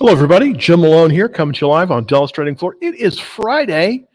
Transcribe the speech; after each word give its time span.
Hello, 0.00 0.12
everybody. 0.12 0.54
Jim 0.54 0.80
Malone 0.80 1.10
here, 1.10 1.28
coming 1.28 1.52
to 1.52 1.66
you 1.66 1.68
live 1.68 1.90
on 1.90 2.06
Dallas 2.06 2.30
Trading 2.30 2.56
Floor. 2.56 2.74
It 2.80 2.94
is 2.94 3.18
Friday, 3.18 4.08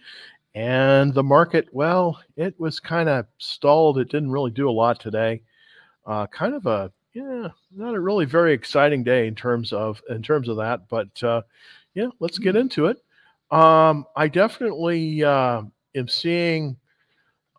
and 0.56 1.14
the 1.14 1.22
market, 1.22 1.68
well, 1.72 2.20
it 2.36 2.60
was 2.60 2.80
kind 2.80 3.08
of 3.08 3.28
stalled. 3.38 4.00
It 4.00 4.10
didn't 4.10 4.32
really 4.32 4.50
do 4.50 4.68
a 4.68 4.72
lot 4.72 5.00
today. 5.00 5.44
Uh, 6.04 6.26
kind 6.26 6.56
of 6.56 6.66
a 6.66 6.92
yeah, 7.14 7.50
not 7.72 7.94
a 7.94 8.00
really 8.00 8.26
very 8.26 8.52
exciting 8.52 9.04
day 9.04 9.28
in 9.28 9.36
terms 9.36 9.72
of 9.72 10.02
in 10.10 10.24
terms 10.24 10.50
of 10.50 10.58
that. 10.58 10.90
But 10.90 11.22
uh, 11.22 11.44
yeah, 11.94 12.08
let's 12.20 12.40
get 12.40 12.56
into 12.56 12.88
it. 12.88 12.98
Um, 13.52 14.08
I 14.16 14.28
definitely 14.28 15.24
uh, 15.24 15.62
am 15.94 16.08
seeing 16.08 16.78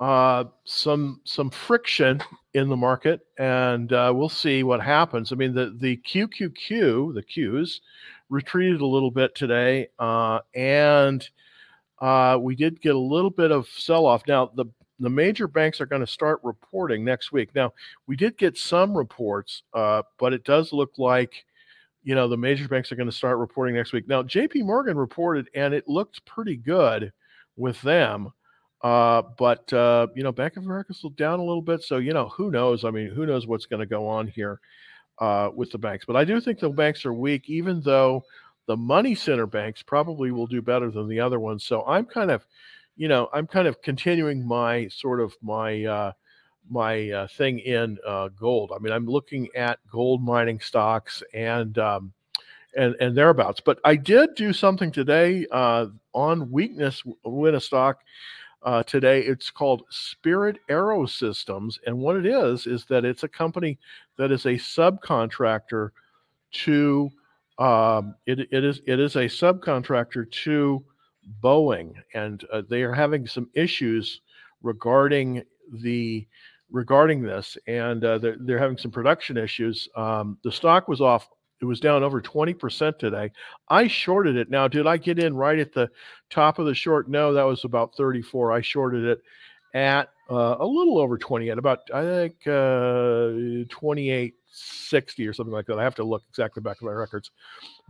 uh, 0.00 0.46
some 0.64 1.20
some 1.22 1.50
friction 1.50 2.20
in 2.54 2.68
the 2.68 2.76
market, 2.76 3.20
and 3.38 3.92
uh, 3.92 4.12
we'll 4.12 4.28
see 4.28 4.64
what 4.64 4.80
happens. 4.80 5.30
I 5.30 5.36
mean, 5.36 5.54
the 5.54 5.76
the 5.78 5.98
QQQ, 5.98 7.14
the 7.14 7.22
Qs, 7.22 7.80
retreated 8.28 8.80
a 8.80 8.86
little 8.86 9.10
bit 9.10 9.34
today, 9.34 9.88
uh, 9.98 10.40
and 10.54 11.28
uh, 12.00 12.38
we 12.40 12.54
did 12.54 12.80
get 12.80 12.94
a 12.94 12.98
little 12.98 13.30
bit 13.30 13.50
of 13.50 13.68
sell 13.68 14.06
off. 14.06 14.22
Now, 14.26 14.50
the 14.54 14.66
the 14.98 15.10
major 15.10 15.46
banks 15.46 15.80
are 15.80 15.86
going 15.86 16.00
to 16.00 16.06
start 16.06 16.40
reporting 16.42 17.04
next 17.04 17.30
week. 17.30 17.54
Now, 17.54 17.74
we 18.06 18.16
did 18.16 18.38
get 18.38 18.56
some 18.56 18.96
reports, 18.96 19.62
uh, 19.74 20.02
but 20.18 20.32
it 20.32 20.44
does 20.44 20.72
look 20.72 20.92
like 20.98 21.44
you 22.02 22.14
know 22.14 22.28
the 22.28 22.36
major 22.36 22.68
banks 22.68 22.90
are 22.92 22.96
going 22.96 23.10
to 23.10 23.16
start 23.16 23.38
reporting 23.38 23.74
next 23.74 23.92
week. 23.92 24.08
Now, 24.08 24.22
J.P. 24.22 24.62
Morgan 24.62 24.96
reported, 24.96 25.48
and 25.54 25.74
it 25.74 25.88
looked 25.88 26.24
pretty 26.24 26.56
good 26.56 27.12
with 27.56 27.80
them. 27.82 28.32
Uh, 28.82 29.23
but 29.38 29.73
uh, 29.73 30.06
you 30.14 30.23
know, 30.23 30.32
Bank 30.32 30.56
of 30.56 30.64
America's 30.64 30.98
still 30.98 31.10
down 31.10 31.40
a 31.40 31.45
little 31.45 31.62
bit, 31.62 31.82
so 31.82 31.96
you 31.98 32.12
know, 32.12 32.29
who 32.29 32.51
knows? 32.51 32.84
I 32.84 32.90
mean, 32.90 33.08
who 33.08 33.26
knows 33.26 33.46
what's 33.46 33.66
going 33.66 33.80
to 33.80 33.86
go 33.86 34.06
on 34.06 34.29
here 34.29 34.60
uh, 35.18 35.50
with 35.54 35.70
the 35.70 35.78
banks? 35.78 36.04
But 36.04 36.16
I 36.16 36.24
do 36.24 36.40
think 36.40 36.59
the 36.59 36.68
banks 36.68 37.04
are 37.04 37.12
weak, 37.12 37.48
even 37.48 37.80
though 37.80 38.24
the 38.66 38.76
money 38.76 39.14
center 39.14 39.46
banks 39.46 39.82
probably 39.82 40.30
will 40.30 40.46
do 40.46 40.60
better 40.60 40.90
than 40.90 41.08
the 41.08 41.20
other 41.20 41.38
ones. 41.38 41.64
So 41.64 41.84
I'm 41.86 42.04
kind 42.04 42.30
of, 42.30 42.45
you 42.96 43.08
know, 43.08 43.28
I'm 43.32 43.46
kind 43.46 43.68
of 43.68 43.80
continuing 43.82 44.46
my 44.46 44.88
sort 44.88 45.20
of 45.20 45.34
my 45.42 45.84
uh, 45.84 46.12
my 46.68 47.10
uh, 47.10 47.28
thing 47.28 47.60
in 47.60 47.98
uh, 48.06 48.28
gold. 48.28 48.73
I 48.74 48.78
mean, 48.80 48.92
I'm 48.92 49.06
looking 49.06 49.48
at 49.54 49.78
gold 49.90 50.23
mining 50.23 50.60
stocks 50.60 51.23
and 51.32 51.78
um, 51.78 52.12
and 52.76 52.96
and 53.01 53.16
thereabouts. 53.16 53.60
But 53.60 53.78
I 53.84 53.96
did 53.96 54.34
do 54.34 54.52
something 54.52 54.90
today 54.90 55.46
uh, 55.51 55.86
on 56.12 56.51
weakness 56.51 57.02
win 57.24 57.54
a 57.54 57.60
stock 57.60 58.01
uh, 58.66 58.82
today. 58.82 59.20
It's 59.20 59.50
called 59.50 59.84
Spirit 59.88 60.59
Aerosystems, 60.68 61.78
and 61.86 61.96
what 61.96 62.16
it 62.16 62.26
is 62.26 62.66
is 62.66 62.84
that 62.86 63.04
it's 63.04 63.23
a 63.23 63.28
company 63.28 63.78
that 64.19 64.32
is 64.32 64.44
a 64.44 64.54
subcontractor 64.54 65.91
to 66.53 67.10
um, 67.58 68.14
it, 68.26 68.41
it 68.53 68.64
is 68.64 68.82
it 68.86 69.00
is 69.00 69.16
a 69.16 69.20
subcontractor 69.20 70.31
to 70.31 70.84
Boeing, 71.42 71.94
and 72.12 72.44
uh, 72.53 72.62
they 72.69 72.82
are 72.82 72.92
having 72.92 73.26
some 73.26 73.48
issues 73.54 74.20
regarding 74.62 75.42
the 75.72 76.26
regarding 76.70 77.22
this, 77.22 77.56
and 77.69 78.04
uh, 78.04 78.19
they're, 78.19 78.36
they're 78.41 78.58
having 78.58 78.76
some 78.76 78.91
production 78.91 79.36
issues. 79.36 79.88
Um, 79.97 80.38
the 80.42 80.53
stock 80.53 80.88
was 80.88 81.00
off 81.00 81.28
it 81.60 81.65
was 81.65 81.81
down 81.81 82.03
over 82.03 82.21
20% 82.21 82.99
today. 82.99 83.31
I 83.69 83.87
shorted 83.87 84.37
it. 84.37 84.50
Now, 84.50 84.69
did 84.69 84.87
I 84.87 84.97
get 84.97 85.19
in 85.19 85.34
right 85.34 85.59
at 85.59 85.72
the 85.72 85.91
top 86.31 86.59
of 86.59 86.66
the 86.66 86.75
short? 86.75 87.09
No, 87.09 87.32
that 87.32 87.44
was 87.44 87.65
about 87.65 87.94
34. 87.97 88.53
I 88.53 88.60
shorted 88.60 89.04
it 89.04 89.22
at 89.75 90.10
uh, 90.30 90.56
a 90.58 90.66
little 90.66 90.98
over 90.98 91.19
20 91.19 91.50
at 91.50 91.58
about 91.58 91.80
I 91.92 92.03
think 92.03 92.34
uh, 92.47 93.69
2860 93.70 95.26
or 95.26 95.32
something 95.32 95.53
like 95.53 95.66
that. 95.66 95.78
I 95.78 95.84
have 95.84 95.94
to 95.97 96.04
look 96.04 96.25
exactly 96.28 96.62
back 96.62 96.78
at 96.78 96.82
my 96.82 96.92
records. 96.92 97.30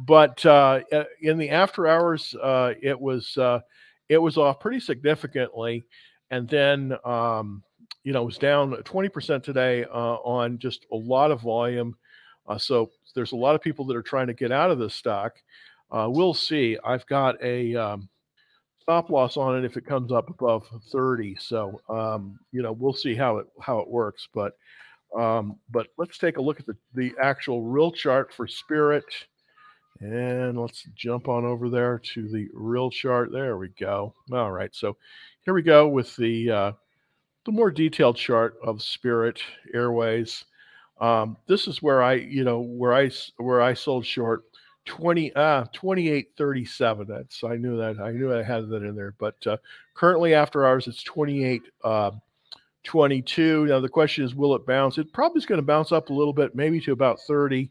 But 0.00 0.44
uh, 0.44 0.80
in 1.22 1.38
the 1.38 1.50
after 1.50 1.86
hours, 1.86 2.34
uh, 2.42 2.74
it 2.82 3.00
was 3.00 3.36
uh, 3.38 3.60
it 4.08 4.18
was 4.18 4.36
off 4.36 4.60
pretty 4.60 4.80
significantly, 4.80 5.84
and 6.30 6.48
then 6.48 6.96
um, 7.04 7.62
you 8.04 8.12
know 8.12 8.22
it 8.22 8.26
was 8.26 8.38
down 8.38 8.72
20% 8.72 9.42
today 9.42 9.84
uh, 9.84 10.16
on 10.16 10.58
just 10.58 10.86
a 10.92 10.96
lot 10.96 11.30
of 11.30 11.40
volume. 11.40 11.96
So 12.58 12.90
there's 13.14 13.32
a 13.32 13.36
lot 13.36 13.54
of 13.54 13.62
people 13.62 13.84
that 13.86 13.96
are 13.96 14.02
trying 14.02 14.26
to 14.28 14.34
get 14.34 14.52
out 14.52 14.70
of 14.70 14.78
this 14.78 14.94
stock. 14.94 15.34
Uh, 15.90 16.08
we'll 16.10 16.34
see. 16.34 16.76
I've 16.84 17.06
got 17.06 17.42
a 17.42 17.74
um, 17.74 18.08
stop 18.80 19.10
loss 19.10 19.36
on 19.36 19.56
it 19.56 19.64
if 19.64 19.76
it 19.76 19.86
comes 19.86 20.12
up 20.12 20.30
above 20.30 20.64
30. 20.92 21.36
So 21.40 21.80
um, 21.88 22.38
you 22.52 22.62
know 22.62 22.72
we'll 22.72 22.92
see 22.92 23.14
how 23.14 23.38
it 23.38 23.46
how 23.60 23.78
it 23.78 23.88
works. 23.88 24.28
But 24.32 24.52
um, 25.16 25.58
but 25.70 25.88
let's 25.98 26.18
take 26.18 26.36
a 26.36 26.42
look 26.42 26.60
at 26.60 26.66
the 26.66 26.76
the 26.94 27.12
actual 27.20 27.62
real 27.62 27.90
chart 27.90 28.32
for 28.32 28.46
Spirit, 28.46 29.04
and 30.00 30.60
let's 30.60 30.84
jump 30.94 31.28
on 31.28 31.44
over 31.44 31.68
there 31.68 32.00
to 32.14 32.28
the 32.28 32.48
real 32.52 32.90
chart. 32.90 33.32
There 33.32 33.56
we 33.56 33.68
go. 33.78 34.14
All 34.32 34.52
right. 34.52 34.74
So 34.74 34.96
here 35.42 35.54
we 35.54 35.62
go 35.62 35.88
with 35.88 36.14
the 36.16 36.50
uh, 36.50 36.72
the 37.44 37.52
more 37.52 37.70
detailed 37.70 38.16
chart 38.16 38.56
of 38.62 38.82
Spirit 38.82 39.40
Airways. 39.72 40.44
Um, 41.00 41.36
this 41.46 41.66
is 41.66 41.82
where 41.82 42.02
I, 42.02 42.14
you 42.14 42.44
know, 42.44 42.60
where 42.60 42.94
I 42.94 43.10
where 43.36 43.60
I 43.60 43.74
sold 43.74 44.06
short 44.06 44.44
20 44.86 45.34
uh 45.34 45.64
2837 45.72 47.08
that's 47.08 47.42
i 47.42 47.56
knew 47.56 47.76
that 47.76 47.98
i 47.98 48.12
knew 48.12 48.32
i 48.32 48.40
had 48.40 48.68
that 48.68 48.84
in 48.84 48.94
there 48.94 49.14
but 49.18 49.34
uh, 49.48 49.56
currently 49.94 50.32
after 50.32 50.64
hours 50.64 50.86
it's 50.86 51.02
28 51.02 51.60
uh, 51.82 52.12
22 52.86 53.66
now 53.66 53.80
the 53.80 53.88
question 53.88 54.24
is 54.24 54.34
will 54.34 54.54
it 54.54 54.64
bounce? 54.64 54.96
It 54.96 55.12
probably 55.12 55.38
is 55.38 55.46
going 55.46 55.60
to 55.60 55.66
bounce 55.66 55.92
up 55.92 56.08
a 56.08 56.14
little 56.14 56.32
bit 56.32 56.54
maybe 56.54 56.80
to 56.80 56.92
about 56.92 57.20
30 57.26 57.70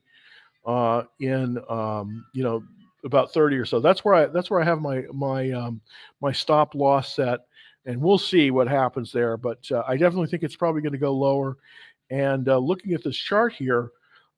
uh 0.65 1.03
in 1.19 1.57
um 1.69 2.25
you 2.33 2.43
know 2.43 2.63
about 3.05 3.31
30 3.31 3.55
or 3.55 3.65
so. 3.65 3.79
That's 3.79 4.03
where 4.03 4.13
i 4.13 4.25
that's 4.25 4.51
where 4.51 4.61
i 4.61 4.65
have 4.65 4.81
my 4.81 5.03
my 5.13 5.51
um 5.51 5.81
my 6.21 6.31
stop 6.31 6.75
loss 6.75 7.15
set 7.15 7.39
and 7.85 8.01
we'll 8.01 8.17
see 8.17 8.51
what 8.51 8.67
happens 8.67 9.11
there 9.11 9.37
but 9.37 9.59
uh, 9.71 9.83
i 9.87 9.95
definitely 9.95 10.27
think 10.27 10.43
it's 10.43 10.55
probably 10.55 10.81
going 10.81 10.91
to 10.91 10.97
go 10.97 11.13
lower 11.13 11.57
and 12.09 12.47
uh, 12.47 12.57
looking 12.57 12.93
at 12.93 13.03
this 13.03 13.17
chart 13.17 13.53
here, 13.53 13.91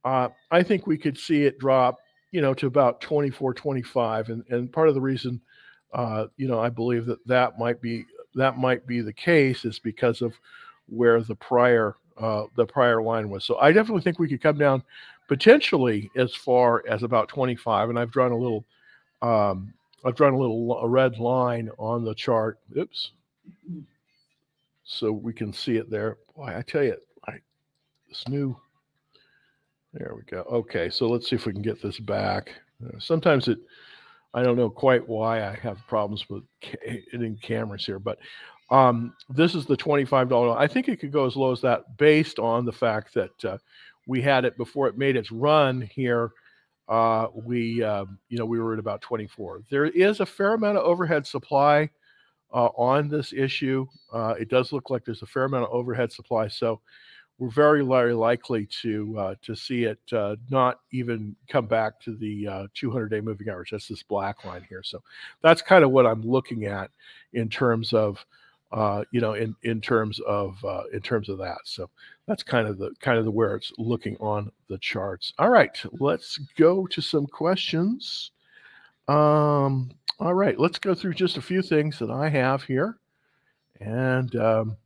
uh, 0.05 0.29
I 0.51 0.63
think 0.63 0.87
we 0.87 0.97
could 0.97 1.17
see 1.17 1.43
it 1.43 1.59
drop, 1.59 1.97
you 2.31 2.41
know, 2.41 2.53
to 2.55 2.67
about 2.67 3.01
24, 3.01 3.53
25. 3.53 4.29
And, 4.29 4.43
and 4.49 4.71
part 4.71 4.87
of 4.87 4.95
the 4.95 5.01
reason, 5.01 5.41
uh, 5.93 6.27
you 6.37 6.47
know, 6.47 6.59
I 6.59 6.69
believe 6.69 7.05
that 7.07 7.25
that 7.27 7.59
might 7.59 7.81
be 7.81 8.05
that 8.35 8.57
might 8.57 8.85
be 8.85 9.01
the 9.01 9.13
case 9.13 9.65
is 9.65 9.79
because 9.79 10.21
of 10.21 10.33
where 10.87 11.21
the 11.21 11.35
prior 11.35 11.95
uh, 12.17 12.43
the 12.55 12.65
prior 12.65 13.01
line 13.01 13.29
was. 13.29 13.43
So 13.43 13.57
I 13.57 13.71
definitely 13.71 14.01
think 14.01 14.19
we 14.19 14.27
could 14.27 14.41
come 14.41 14.57
down 14.57 14.83
potentially 15.27 16.09
as 16.15 16.33
far 16.33 16.83
as 16.87 17.03
about 17.03 17.27
25. 17.29 17.89
And 17.89 17.99
I've 17.99 18.11
drawn 18.11 18.31
a 18.31 18.37
little 18.37 18.65
um, 19.21 19.73
I've 20.05 20.15
drawn 20.15 20.33
a 20.33 20.37
little 20.37 20.77
a 20.79 20.87
red 20.87 21.19
line 21.19 21.69
on 21.77 22.03
the 22.03 22.15
chart. 22.15 22.59
Oops. 22.77 23.11
So 24.83 25.11
we 25.11 25.33
can 25.33 25.51
see 25.51 25.75
it 25.75 25.89
there. 25.89 26.17
Boy, 26.35 26.53
I 26.55 26.61
tell 26.61 26.83
you, 26.83 26.95
this 28.07 28.27
new. 28.27 28.55
There 29.93 30.13
we 30.15 30.23
go. 30.23 30.41
Okay, 30.43 30.89
so 30.89 31.07
let's 31.07 31.29
see 31.29 31.35
if 31.35 31.45
we 31.45 31.53
can 31.53 31.61
get 31.61 31.81
this 31.81 31.99
back. 31.99 32.51
Uh, 32.85 32.99
sometimes 32.99 33.47
it, 33.47 33.59
I 34.33 34.43
don't 34.43 34.57
know 34.57 34.69
quite 34.69 35.07
why 35.07 35.43
I 35.43 35.55
have 35.55 35.79
problems 35.87 36.29
with 36.29 36.43
hitting 36.61 37.37
cameras 37.41 37.85
here, 37.85 37.99
but 37.99 38.19
um, 38.69 39.13
this 39.29 39.55
is 39.55 39.65
the 39.65 39.77
$25. 39.77 40.57
I 40.57 40.67
think 40.67 40.87
it 40.87 40.99
could 40.99 41.11
go 41.11 41.25
as 41.25 41.35
low 41.35 41.51
as 41.51 41.61
that 41.61 41.97
based 41.97 42.37
on 42.37 42.65
the 42.65 42.71
fact 42.71 43.13
that 43.13 43.45
uh, 43.45 43.57
we 44.07 44.21
had 44.21 44.45
it 44.45 44.57
before 44.57 44.87
it 44.87 44.97
made 44.97 45.15
its 45.15 45.31
run 45.31 45.81
here. 45.81 46.31
Uh, 46.87 47.27
we, 47.33 47.83
uh, 47.83 48.05
you 48.29 48.37
know, 48.37 48.45
we 48.45 48.59
were 48.59 48.73
at 48.73 48.79
about 48.79 49.01
24. 49.01 49.61
There 49.69 49.85
is 49.85 50.19
a 50.19 50.25
fair 50.25 50.53
amount 50.53 50.77
of 50.77 50.83
overhead 50.83 51.25
supply 51.25 51.89
uh, 52.53 52.67
on 52.77 53.09
this 53.09 53.33
issue. 53.33 53.85
Uh, 54.13 54.35
it 54.39 54.49
does 54.49 54.71
look 54.71 54.89
like 54.89 55.03
there's 55.03 55.21
a 55.21 55.27
fair 55.27 55.45
amount 55.45 55.65
of 55.65 55.71
overhead 55.71 56.11
supply. 56.11 56.47
So 56.47 56.81
we're 57.39 57.49
very, 57.49 57.85
very 57.85 58.13
likely 58.13 58.67
to 58.81 59.15
uh, 59.17 59.35
to 59.43 59.55
see 59.55 59.83
it 59.83 59.99
uh, 60.11 60.35
not 60.49 60.79
even 60.91 61.35
come 61.47 61.67
back 61.67 61.99
to 62.01 62.15
the 62.15 62.47
uh, 62.47 62.67
200 62.73 63.09
day 63.09 63.21
moving 63.21 63.49
average. 63.49 63.71
That's 63.71 63.87
this 63.87 64.03
black 64.03 64.43
line 64.43 64.65
here. 64.67 64.81
So 64.83 65.03
that's 65.41 65.61
kind 65.61 65.83
of 65.83 65.91
what 65.91 66.07
I'm 66.07 66.23
looking 66.23 66.65
at 66.65 66.89
in 67.33 67.47
terms 67.49 67.93
of 67.93 68.25
uh, 68.71 69.03
you 69.11 69.21
know 69.21 69.33
in 69.33 69.55
in 69.63 69.81
terms 69.81 70.19
of 70.21 70.63
uh, 70.65 70.83
in 70.93 71.01
terms 71.01 71.29
of 71.29 71.37
that. 71.37 71.59
So 71.65 71.89
that's 72.27 72.43
kind 72.43 72.67
of 72.67 72.79
the 72.79 72.91
kind 73.01 73.19
of 73.19 73.25
the 73.25 73.31
where 73.31 73.55
it's 73.55 73.71
looking 73.77 74.17
on 74.19 74.51
the 74.67 74.79
charts. 74.79 75.33
All 75.37 75.49
right, 75.49 75.77
let's 75.99 76.39
go 76.57 76.87
to 76.87 77.01
some 77.01 77.27
questions. 77.27 78.31
Um, 79.07 79.91
all 80.19 80.33
right, 80.33 80.59
let's 80.59 80.79
go 80.79 80.95
through 80.95 81.13
just 81.13 81.37
a 81.37 81.41
few 81.41 81.61
things 81.61 81.99
that 81.99 82.09
I 82.09 82.29
have 82.29 82.63
here, 82.63 82.97
and. 83.79 84.35
Um, 84.35 84.77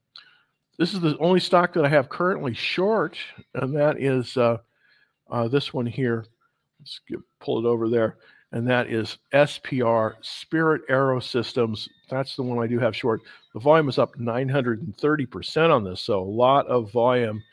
this 0.81 0.95
is 0.95 0.99
the 0.99 1.15
only 1.19 1.39
stock 1.39 1.73
that 1.73 1.85
I 1.85 1.89
have 1.89 2.09
currently 2.09 2.55
short, 2.55 3.15
and 3.53 3.75
that 3.75 4.01
is 4.01 4.35
uh, 4.35 4.57
uh, 5.29 5.47
this 5.47 5.75
one 5.75 5.85
here. 5.85 6.25
Let's 6.79 6.99
get, 7.07 7.19
pull 7.39 7.63
it 7.63 7.69
over 7.69 7.87
there. 7.87 8.17
And 8.51 8.67
that 8.67 8.87
is 8.87 9.19
SPR, 9.31 10.15
Spirit 10.21 10.81
Aerosystems. 10.89 11.87
That's 12.09 12.35
the 12.35 12.41
one 12.41 12.57
I 12.57 12.65
do 12.65 12.79
have 12.79 12.95
short. 12.95 13.21
The 13.53 13.59
volume 13.59 13.89
is 13.89 13.99
up 13.99 14.15
930% 14.15 15.69
on 15.69 15.83
this, 15.83 16.01
so 16.01 16.19
a 16.19 16.23
lot 16.23 16.65
of 16.65 16.91
volume 16.91 17.43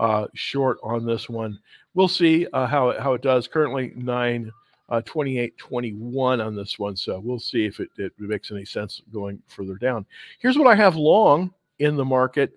uh, 0.00 0.26
short 0.34 0.78
on 0.82 1.06
this 1.06 1.28
one. 1.28 1.60
We'll 1.94 2.08
see 2.08 2.48
uh, 2.52 2.66
how, 2.66 2.88
it, 2.88 3.00
how 3.00 3.14
it 3.14 3.22
does. 3.22 3.46
Currently, 3.46 3.92
nine 3.94 4.50
uh, 4.88 5.02
28.21 5.02 6.44
on 6.44 6.56
this 6.56 6.80
one. 6.80 6.96
So 6.96 7.20
we'll 7.20 7.38
see 7.38 7.64
if 7.64 7.78
it, 7.78 7.90
it 7.96 8.12
makes 8.18 8.50
any 8.50 8.64
sense 8.64 9.02
going 9.12 9.40
further 9.46 9.76
down. 9.76 10.04
Here's 10.40 10.58
what 10.58 10.66
I 10.66 10.74
have 10.74 10.96
long 10.96 11.54
in 11.82 11.96
the 11.96 12.04
market. 12.04 12.52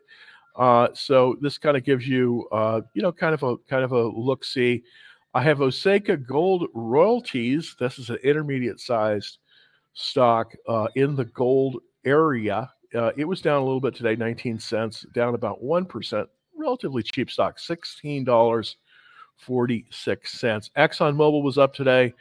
Uh, 0.56 0.88
so 0.94 1.36
this 1.42 1.58
kind 1.58 1.76
of 1.76 1.84
gives 1.84 2.08
you, 2.08 2.48
uh, 2.52 2.82
you 2.94 3.02
know, 3.02 3.12
kind 3.12 3.34
of 3.34 3.44
a 3.44 3.58
kind 3.70 3.84
of 3.84 3.92
a 3.92 4.04
look 4.08 4.46
see. 4.46 4.84
I 5.34 5.42
have 5.42 5.58
Osisko 5.58 6.26
Gold 6.26 6.70
Royalties. 6.74 7.76
This 7.78 8.00
is 8.00 8.10
an 8.10 8.18
intermediate 8.24 8.80
sized 8.80 9.40
stock 9.94 10.54
uh, 10.68 10.88
in 10.96 11.16
the 11.16 11.26
gold 11.26 11.82
area. 12.06 12.70
Uh, 12.94 13.12
it 13.18 13.26
was 13.26 13.42
down 13.42 13.62
a 13.62 13.66
little 13.66 13.82
bit 13.82 13.96
today, 13.96 14.16
19 14.16 14.60
cents, 14.60 15.06
down 15.14 15.36
about 15.36 15.62
1%. 15.62 16.28
Relatively 16.58 17.04
cheap 17.04 17.30
stock, 17.30 17.58
$16.46. 17.58 18.76
ExxonMobil 20.78 21.44
was 21.44 21.58
up 21.58 21.74
today. 21.74 22.14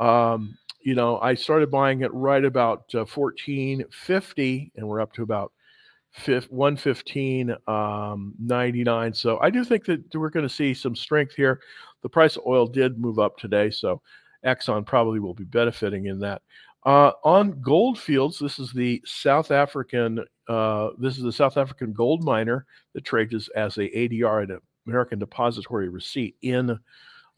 Um, 0.00 0.58
you 0.80 0.96
know, 0.96 1.20
I 1.20 1.34
started 1.34 1.70
buying 1.70 2.00
it 2.00 2.12
right 2.12 2.44
about 2.44 2.86
uh, 2.94 3.04
14.50, 3.04 4.72
and 4.74 4.88
we're 4.88 5.00
up 5.00 5.12
to 5.12 5.22
about 5.22 5.52
115 6.24 7.54
um, 7.66 8.34
99 8.38 9.12
so 9.12 9.38
i 9.40 9.50
do 9.50 9.62
think 9.64 9.84
that 9.84 10.02
we're 10.14 10.30
going 10.30 10.46
to 10.46 10.54
see 10.54 10.72
some 10.72 10.96
strength 10.96 11.34
here 11.34 11.60
the 12.02 12.08
price 12.08 12.36
of 12.36 12.42
oil 12.46 12.66
did 12.66 12.98
move 12.98 13.18
up 13.18 13.36
today 13.36 13.70
so 13.70 14.00
exxon 14.44 14.84
probably 14.84 15.20
will 15.20 15.34
be 15.34 15.44
benefiting 15.44 16.06
in 16.06 16.18
that 16.18 16.40
uh, 16.86 17.10
on 17.24 17.60
Gold 17.62 17.98
Fields, 17.98 18.38
this 18.38 18.60
is 18.60 18.72
the 18.72 19.02
South 19.04 19.50
African. 19.50 20.24
Uh, 20.48 20.90
this 20.98 21.16
is 21.16 21.24
the 21.24 21.32
South 21.32 21.56
African 21.56 21.92
gold 21.92 22.22
miner 22.22 22.64
that 22.94 23.04
trades 23.04 23.48
as 23.56 23.76
a 23.76 23.88
ADR 23.88 24.44
an 24.44 24.60
American 24.86 25.18
Depository 25.18 25.88
Receipt 25.88 26.36
in 26.42 26.78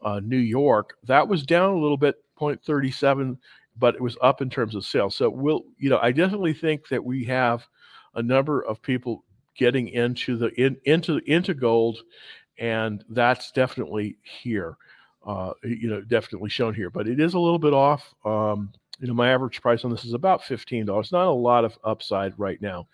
uh, 0.03 0.19
New 0.23 0.37
York. 0.37 0.97
That 1.03 1.27
was 1.27 1.47
down 1.47 1.73
a 1.73 1.79
little 1.79 1.97
bit, 1.97 2.17
0.37, 2.39 3.37
but 3.75 3.95
it 3.95 4.01
was 4.01 4.17
up 4.21 4.43
in 4.43 4.51
terms 4.51 4.75
of 4.75 4.85
sales. 4.85 5.15
So 5.15 5.31
we'll, 5.31 5.63
you 5.79 5.89
know, 5.89 5.97
I 5.99 6.11
definitely 6.11 6.53
think 6.53 6.87
that 6.89 7.03
we 7.03 7.23
have 7.25 7.67
a 8.15 8.23
number 8.23 8.61
of 8.61 8.81
people 8.81 9.23
getting 9.57 9.89
into 9.89 10.37
the 10.37 10.47
in, 10.59 10.77
into 10.85 11.17
into 11.25 11.53
gold, 11.53 11.99
and 12.57 13.03
that's 13.09 13.51
definitely 13.51 14.17
here. 14.23 14.77
Uh, 15.25 15.51
you 15.63 15.89
know, 15.89 16.01
definitely 16.01 16.49
shown 16.49 16.73
here, 16.73 16.89
but 16.89 17.07
it 17.07 17.19
is 17.19 17.33
a 17.33 17.39
little 17.39 17.59
bit 17.59 17.73
off. 17.73 18.13
Um, 18.25 18.71
you 18.99 19.07
know, 19.07 19.13
my 19.13 19.29
average 19.29 19.61
price 19.61 19.83
on 19.83 19.91
this 19.91 20.05
is 20.05 20.13
about 20.13 20.43
fifteen 20.43 20.85
dollars. 20.85 21.11
Not 21.11 21.27
a 21.27 21.31
lot 21.31 21.65
of 21.65 21.77
upside 21.83 22.37
right 22.39 22.61
now. 22.61 22.87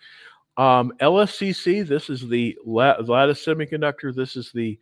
Um, 0.57 0.93
LSCC, 1.01 1.85
this 1.85 2.09
is 2.09 2.27
the 2.27 2.57
Lattice 2.65 3.45
Semiconductor. 3.45 4.15
This 4.15 4.35
is 4.35 4.51
the 4.53 4.79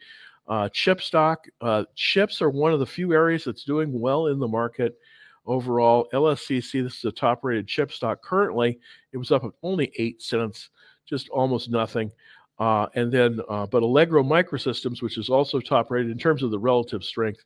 uh, 0.47 0.69
chip 0.69 1.01
stock. 1.01 1.47
Uh, 1.61 1.85
chips 1.95 2.41
are 2.41 2.49
one 2.49 2.73
of 2.73 2.79
the 2.79 2.85
few 2.85 3.13
areas 3.13 3.43
that's 3.43 3.63
doing 3.63 3.99
well 3.99 4.27
in 4.27 4.39
the 4.39 4.47
market 4.47 4.97
overall. 5.45 6.07
LSCC, 6.13 6.83
this 6.83 6.97
is 6.97 7.05
a 7.05 7.11
top 7.11 7.43
rated 7.43 7.67
chip 7.67 7.91
stock. 7.91 8.21
Currently, 8.21 8.79
it 9.11 9.17
was 9.17 9.31
up 9.31 9.43
only 9.63 9.91
eight 9.97 10.21
cents, 10.21 10.69
just 11.05 11.29
almost 11.29 11.69
nothing. 11.69 12.11
Uh, 12.59 12.87
and 12.95 13.11
then, 13.11 13.39
uh, 13.49 13.65
but 13.65 13.83
Allegro 13.83 14.23
Microsystems, 14.23 15.01
which 15.01 15.17
is 15.17 15.29
also 15.29 15.59
top 15.59 15.91
rated 15.91 16.11
in 16.11 16.17
terms 16.17 16.43
of 16.43 16.51
the 16.51 16.59
relative 16.59 17.03
strength, 17.03 17.43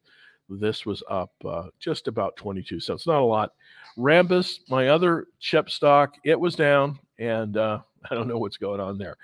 this 0.49 0.85
was 0.85 1.03
up 1.09 1.31
uh, 1.45 1.63
just 1.79 2.07
about 2.07 2.35
22 2.37 2.79
cents. 2.79 3.07
Not 3.07 3.21
a 3.21 3.25
lot. 3.25 3.51
Rambus, 3.97 4.59
my 4.69 4.89
other 4.89 5.27
chip 5.39 5.69
stock, 5.69 6.15
it 6.23 6.39
was 6.39 6.55
down, 6.55 6.99
and 7.19 7.57
uh, 7.57 7.79
I 8.11 8.15
don't 8.15 8.27
know 8.27 8.37
what's 8.37 8.57
going 8.57 8.79
on 8.79 8.97
there. 8.97 9.17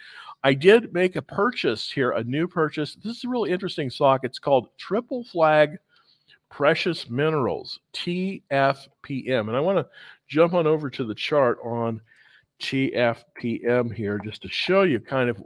I 0.43 0.53
did 0.53 0.93
make 0.93 1.15
a 1.15 1.21
purchase 1.21 1.89
here, 1.89 2.11
a 2.11 2.23
new 2.23 2.47
purchase. 2.47 2.95
This 2.95 3.17
is 3.17 3.23
a 3.23 3.29
really 3.29 3.51
interesting 3.51 3.89
stock. 3.89 4.21
It's 4.23 4.39
called 4.39 4.69
Triple 4.77 5.23
Flag 5.23 5.77
Precious 6.53 7.09
Minerals, 7.09 7.79
TFPM. 7.95 9.47
And 9.47 9.55
I 9.55 9.59
want 9.59 9.79
to 9.79 9.87
jump 10.27 10.53
on 10.53 10.67
over 10.67 10.87
to 10.87 11.03
the 11.03 11.15
chart 11.15 11.57
on 11.63 11.99
TFPM 12.61 13.91
here 13.91 14.19
just 14.23 14.43
to 14.43 14.49
show 14.49 14.83
you 14.83 14.99
kind 14.99 15.31
of, 15.31 15.43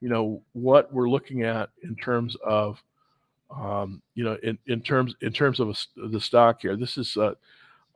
you 0.00 0.08
know, 0.08 0.42
what 0.54 0.92
we're 0.92 1.08
looking 1.08 1.44
at 1.44 1.70
in 1.84 1.94
terms 1.94 2.36
of 2.44 2.82
um, 3.56 4.02
you 4.16 4.24
know, 4.24 4.36
in, 4.42 4.58
in 4.66 4.80
terms 4.80 5.14
in 5.20 5.32
terms 5.32 5.60
of 5.60 5.68
a, 5.68 6.08
the 6.08 6.20
stock 6.20 6.60
here. 6.60 6.74
This 6.74 6.98
is 6.98 7.16
uh, 7.16 7.34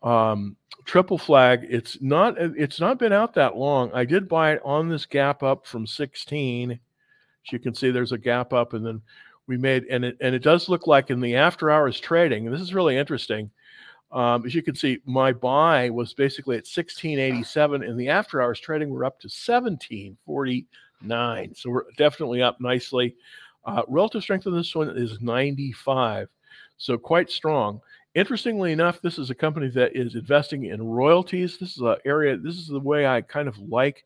um, 0.06 0.56
triple 0.84 1.18
flag. 1.18 1.66
It's 1.68 2.00
not 2.00 2.36
it's 2.38 2.78
not 2.78 2.96
been 2.96 3.12
out 3.12 3.34
that 3.34 3.56
long. 3.56 3.90
I 3.92 4.04
did 4.04 4.28
buy 4.28 4.52
it 4.52 4.62
on 4.64 4.88
this 4.88 5.04
gap 5.04 5.42
up 5.42 5.66
from 5.66 5.84
16. 5.84 6.70
As 6.70 6.78
you 7.50 7.58
can 7.58 7.74
see, 7.74 7.90
there's 7.90 8.12
a 8.12 8.18
gap 8.18 8.52
up, 8.52 8.72
and 8.72 8.86
then 8.86 9.02
we 9.46 9.56
made 9.56 9.84
and 9.90 10.04
it 10.04 10.16
and 10.20 10.34
it 10.34 10.42
does 10.42 10.68
look 10.68 10.86
like 10.86 11.08
in 11.10 11.20
the 11.20 11.36
after 11.36 11.70
hours 11.70 12.00
trading. 12.00 12.46
And 12.46 12.54
this 12.54 12.62
is 12.62 12.74
really 12.74 12.96
interesting. 12.96 13.50
Um, 14.12 14.44
as 14.44 14.54
you 14.54 14.62
can 14.62 14.74
see, 14.74 14.98
my 15.06 15.32
buy 15.32 15.88
was 15.90 16.12
basically 16.12 16.56
at 16.56 16.66
1687. 16.66 17.82
In 17.82 17.96
the 17.96 18.10
after 18.10 18.42
hours 18.42 18.60
trading, 18.60 18.90
we're 18.90 19.06
up 19.06 19.18
to 19.20 19.26
1749. 19.26 21.54
So 21.54 21.70
we're 21.70 21.84
definitely 21.96 22.42
up 22.42 22.60
nicely. 22.60 23.16
Uh, 23.64 23.82
relative 23.88 24.22
strength 24.22 24.44
of 24.46 24.52
this 24.52 24.74
one 24.74 24.90
is 24.96 25.20
95, 25.20 26.28
so 26.78 26.98
quite 26.98 27.30
strong. 27.30 27.80
Interestingly 28.14 28.72
enough, 28.72 29.00
this 29.00 29.18
is 29.18 29.30
a 29.30 29.34
company 29.34 29.68
that 29.68 29.96
is 29.96 30.16
investing 30.16 30.64
in 30.64 30.82
royalties. 30.82 31.58
This 31.58 31.76
is 31.76 31.82
an 31.82 31.96
area, 32.04 32.36
this 32.36 32.56
is 32.56 32.66
the 32.66 32.80
way 32.80 33.06
I 33.06 33.22
kind 33.22 33.48
of 33.48 33.58
like 33.58 34.04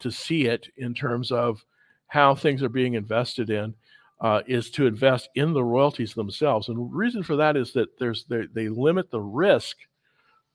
to 0.00 0.12
see 0.12 0.46
it 0.46 0.68
in 0.76 0.94
terms 0.94 1.32
of 1.32 1.64
how 2.08 2.34
things 2.34 2.62
are 2.62 2.68
being 2.68 2.94
invested 2.94 3.50
in. 3.50 3.74
Uh, 4.20 4.42
is 4.46 4.70
to 4.70 4.86
invest 4.86 5.30
in 5.34 5.54
the 5.54 5.64
royalties 5.64 6.12
themselves, 6.12 6.68
and 6.68 6.76
the 6.76 6.82
reason 6.82 7.22
for 7.22 7.36
that 7.36 7.56
is 7.56 7.72
that 7.72 7.98
there's 7.98 8.24
they, 8.24 8.46
they 8.52 8.68
limit 8.68 9.10
the 9.10 9.20
risk 9.20 9.78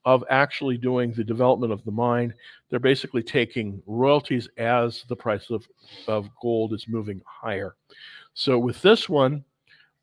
of 0.05 0.23
actually 0.29 0.77
doing 0.77 1.11
the 1.11 1.23
development 1.23 1.73
of 1.73 1.83
the 1.83 1.91
mine. 1.91 2.33
They're 2.69 2.79
basically 2.79 3.23
taking 3.23 3.81
royalties 3.87 4.47
as 4.57 5.03
the 5.09 5.15
price 5.15 5.49
of, 5.49 5.67
of 6.07 6.29
gold 6.41 6.73
is 6.73 6.87
moving 6.87 7.21
higher. 7.25 7.75
So 8.35 8.59
with 8.59 8.81
this 8.83 9.09
one, 9.09 9.43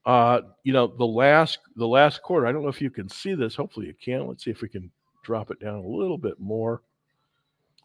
uh, 0.04 0.40
you 0.64 0.72
know, 0.72 0.88
the 0.88 1.06
last 1.06 1.58
the 1.76 1.86
last 1.86 2.22
quarter, 2.22 2.46
I 2.46 2.52
don't 2.52 2.62
know 2.62 2.68
if 2.68 2.82
you 2.82 2.90
can 2.90 3.08
see 3.08 3.34
this. 3.34 3.54
Hopefully 3.54 3.86
you 3.86 3.94
can. 3.94 4.26
Let's 4.26 4.42
see 4.42 4.50
if 4.50 4.62
we 4.62 4.68
can 4.68 4.90
drop 5.22 5.52
it 5.52 5.60
down 5.60 5.76
a 5.76 5.86
little 5.86 6.18
bit 6.18 6.40
more. 6.40 6.82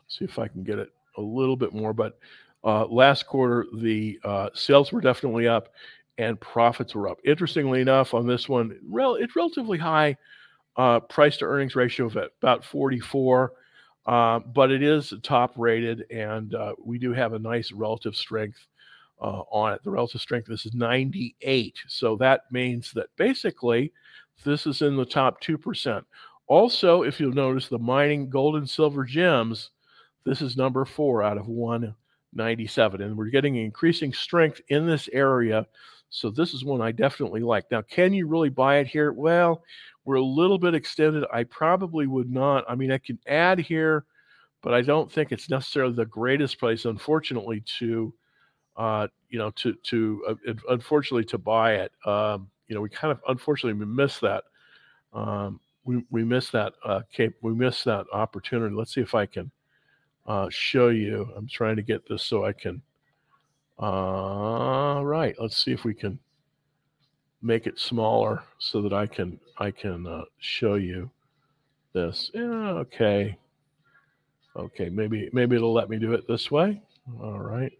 See 0.08 0.26
if 0.26 0.40
I 0.40 0.48
can 0.48 0.64
get 0.64 0.80
it 0.80 0.92
a 1.18 1.22
little 1.22 1.56
bit 1.56 1.74
more. 1.74 1.94
But 1.94 2.18
uh, 2.68 2.86
last 2.88 3.26
quarter, 3.26 3.66
the 3.74 4.20
uh, 4.26 4.50
sales 4.54 4.92
were 4.92 5.00
definitely 5.00 5.48
up 5.48 5.70
and 6.18 6.40
profits 6.42 6.94
were 6.94 7.08
up. 7.08 7.18
Interestingly 7.24 7.80
enough, 7.80 8.14
on 8.14 8.28
this 8.28 8.50
one, 8.50 8.78
rel- 8.90 9.16
it's 9.16 9.38
relatively 9.38 9.78
high 9.78 10.18
uh, 10.76 11.00
price 11.00 11.38
to 11.38 11.46
earnings 11.46 11.78
ratio 11.78 12.08
of 12.08 12.18
about 12.18 12.66
44. 12.66 13.54
Uh, 14.06 14.40
but 14.40 14.70
it 14.70 14.84
is 14.84 15.14
top 15.24 15.54
rated, 15.56 16.06
and 16.12 16.56
uh, 16.56 16.74
we 16.84 16.98
do 16.98 17.14
have 17.14 17.32
a 17.34 17.40
nice 17.40 17.72
relative 17.72 18.16
strength 18.16 18.68
uh, 19.22 19.44
on 19.50 19.74
it. 19.74 19.82
The 19.84 19.92
relative 19.92 20.20
strength 20.20 20.48
this 20.48 20.66
is 20.66 20.74
98. 20.74 21.78
So 21.88 22.18
that 22.18 22.42
means 22.52 22.92
that 22.94 23.08
basically 23.16 23.94
this 24.44 24.68
is 24.68 24.82
in 24.82 24.98
the 24.98 25.06
top 25.06 25.42
2%. 25.42 26.04
Also, 26.48 27.04
if 27.04 27.20
you'll 27.20 27.32
notice 27.32 27.70
the 27.70 27.80
mining 27.80 28.30
gold 28.30 28.58
and 28.58 28.70
silver 28.70 29.06
gems, 29.06 29.72
this 30.26 30.42
is 30.42 30.58
number 30.58 30.84
four 30.84 31.24
out 31.24 31.38
of 31.38 31.48
197. 32.38 33.02
And 33.02 33.18
we're 33.18 33.30
getting 33.30 33.56
increasing 33.56 34.14
strength 34.14 34.62
in 34.70 34.88
this 34.88 35.10
area. 35.12 35.66
So 36.10 36.30
this 36.30 36.54
is 36.54 36.64
one 36.64 36.82
I 36.82 36.92
definitely 36.92 37.42
like. 37.42 37.66
Now, 37.72 37.82
can 37.82 38.14
you 38.14 38.28
really 38.28 38.50
buy 38.50 38.78
it 38.78 38.88
here? 38.88 39.12
Well, 39.12 39.64
we're 40.06 40.16
a 40.16 40.24
little 40.24 40.58
bit 40.58 40.74
extended. 40.74 41.26
I 41.34 41.44
probably 41.44 42.08
would 42.08 42.32
not. 42.32 42.64
I 42.70 42.76
mean, 42.76 42.92
I 42.92 42.98
can 42.98 43.20
add 43.28 43.60
here, 43.60 44.06
but 44.62 44.74
I 44.74 44.82
don't 44.82 45.12
think 45.12 45.32
it's 45.32 45.50
necessarily 45.50 45.94
the 45.94 46.06
greatest 46.06 46.60
place, 46.60 46.86
unfortunately, 46.86 47.62
to 47.80 48.14
uh, 48.78 49.08
you 49.30 49.40
know, 49.40 49.50
to 49.52 49.74
to 49.74 50.24
uh, 50.48 50.54
unfortunately 50.70 51.26
to 51.26 51.38
buy 51.38 51.76
it. 51.76 51.92
Um, 52.06 52.50
you 52.68 52.76
know, 52.76 52.82
we 52.82 52.90
kind 52.90 53.12
of 53.12 53.20
unfortunately 53.28 53.78
we 53.78 53.86
missed 53.92 54.22
that. 54.22 54.44
Um, 55.14 55.60
we 55.84 56.04
we 56.10 56.24
missed 56.24 56.52
that 56.52 56.74
uh, 56.86 57.02
cap- 57.12 57.34
we 57.42 57.54
missed 57.54 57.86
that 57.86 58.06
opportunity. 58.14 58.76
Let's 58.76 58.94
see 58.94 59.02
if 59.02 59.16
I 59.16 59.26
can 59.26 59.52
uh, 60.28 60.48
show 60.50 60.90
you. 60.90 61.30
I'm 61.36 61.48
trying 61.48 61.78
to 61.78 61.82
get 61.82 62.08
this 62.08 62.24
so 62.24 62.46
I 62.46 62.54
can. 62.54 62.82
Uh, 63.80 65.02
right. 65.04 65.36
Let's 65.40 65.64
see 65.64 65.72
if 65.72 65.84
we 65.84 65.94
can 65.94 66.20
make 67.42 67.68
it 67.68 67.80
smaller 67.80 68.44
so 68.58 68.82
that 68.82 68.94
I 68.94 69.08
can 69.08 69.40
I 69.58 69.72
can 69.72 70.06
uh, 70.06 70.24
show 70.40 70.76
you 70.76 71.10
this. 71.94 72.32
Yeah, 72.34 72.72
okay. 72.84 73.38
Okay, 74.56 74.90
maybe 74.90 75.30
maybe 75.34 75.56
it'll 75.56 75.74
let 75.74 75.90
me 75.90 75.98
do 75.98 76.14
it 76.14 76.28
this 76.28 76.50
way. 76.50 76.82
All 77.22 77.40
right. 77.40 77.72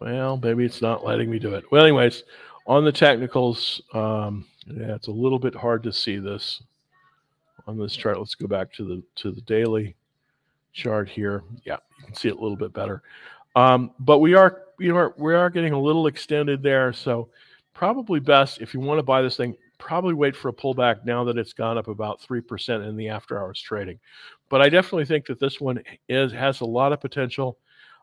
Well, 0.00 0.36
maybe 0.36 0.64
it's 0.64 0.80
not 0.80 1.04
letting 1.04 1.28
me 1.28 1.40
do 1.40 1.54
it. 1.54 1.64
Well, 1.72 1.82
anyways, 1.82 2.22
on 2.68 2.84
the 2.84 2.92
technicals, 2.92 3.82
um, 3.92 4.46
yeah, 4.66 4.94
it's 4.94 5.08
a 5.08 5.12
little 5.12 5.40
bit 5.40 5.56
hard 5.56 5.82
to 5.82 5.92
see 5.92 6.18
this 6.18 6.62
on 7.68 7.78
this 7.78 7.94
chart. 7.94 8.18
Let's 8.18 8.34
go 8.34 8.48
back 8.48 8.72
to 8.74 8.84
the 8.84 9.02
to 9.16 9.30
the 9.30 9.42
daily 9.42 9.94
chart 10.72 11.08
here. 11.08 11.44
Yeah, 11.64 11.76
you 11.98 12.06
can 12.06 12.14
see 12.14 12.28
it 12.28 12.36
a 12.36 12.40
little 12.40 12.56
bit 12.56 12.72
better. 12.72 13.02
Um, 13.54 13.92
but 14.00 14.18
we 14.18 14.34
are 14.34 14.62
you 14.78 14.92
know 14.92 15.12
we 15.16 15.34
are 15.34 15.50
getting 15.50 15.74
a 15.74 15.80
little 15.80 16.06
extended 16.06 16.62
there, 16.62 16.92
so 16.92 17.28
probably 17.74 18.18
best 18.18 18.60
if 18.60 18.74
you 18.74 18.80
want 18.80 18.98
to 18.98 19.02
buy 19.04 19.22
this 19.22 19.36
thing, 19.36 19.54
probably 19.78 20.14
wait 20.14 20.34
for 20.34 20.48
a 20.48 20.52
pullback 20.52 21.04
now 21.04 21.22
that 21.24 21.38
it's 21.38 21.52
gone 21.52 21.78
up 21.78 21.86
about 21.86 22.20
3% 22.20 22.88
in 22.88 22.96
the 22.96 23.08
after 23.08 23.38
hours 23.38 23.60
trading. 23.60 24.00
But 24.48 24.60
I 24.60 24.68
definitely 24.68 25.04
think 25.04 25.26
that 25.26 25.38
this 25.38 25.60
one 25.60 25.82
is 26.08 26.32
has 26.32 26.60
a 26.60 26.64
lot 26.64 26.92
of 26.92 27.00
potential. 27.00 27.58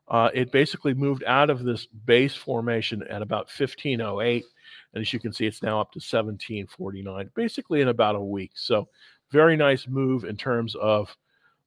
Uh, 0.07 0.29
it 0.33 0.51
basically 0.51 0.93
moved 0.93 1.23
out 1.25 1.49
of 1.49 1.63
this 1.63 1.87
base 1.87 2.35
formation 2.35 3.03
at 3.09 3.23
about 3.23 3.47
1508. 3.47 4.45
And 4.93 5.01
as 5.01 5.11
you 5.11 5.19
can 5.19 5.33
see, 5.33 5.47
it's 5.47 5.63
now 5.63 5.81
up 5.81 5.91
to 5.93 5.97
1749, 5.97 7.31
basically 7.35 7.81
in 7.81 7.87
about 7.87 8.15
a 8.15 8.21
week. 8.21 8.51
So 8.53 8.87
very 9.31 9.57
nice 9.57 9.87
move 9.87 10.23
in 10.23 10.37
terms 10.37 10.75
of 10.75 11.15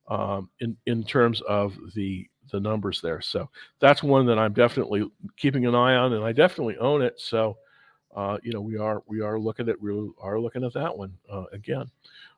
um, 0.08 0.48
in, 0.60 0.76
in 0.86 1.04
terms 1.04 1.40
of 1.42 1.76
the 1.94 2.28
the 2.50 2.60
numbers 2.60 3.00
there. 3.00 3.20
So 3.20 3.48
that's 3.78 4.02
one 4.02 4.26
that 4.26 4.38
I'm 4.38 4.52
definitely 4.52 5.10
keeping 5.36 5.66
an 5.66 5.74
eye 5.74 5.96
on, 5.96 6.14
and 6.14 6.24
I 6.24 6.32
definitely 6.32 6.78
own 6.78 7.02
it. 7.02 7.20
So 7.20 7.58
uh, 8.16 8.38
you 8.42 8.52
know 8.52 8.60
we 8.60 8.78
are 8.78 9.02
we 9.06 9.20
are 9.20 9.38
looking 9.38 9.68
at 9.68 9.80
we 9.80 10.10
are 10.20 10.40
looking 10.40 10.64
at 10.64 10.72
that 10.74 10.96
one 10.96 11.12
uh, 11.30 11.44
again. 11.52 11.90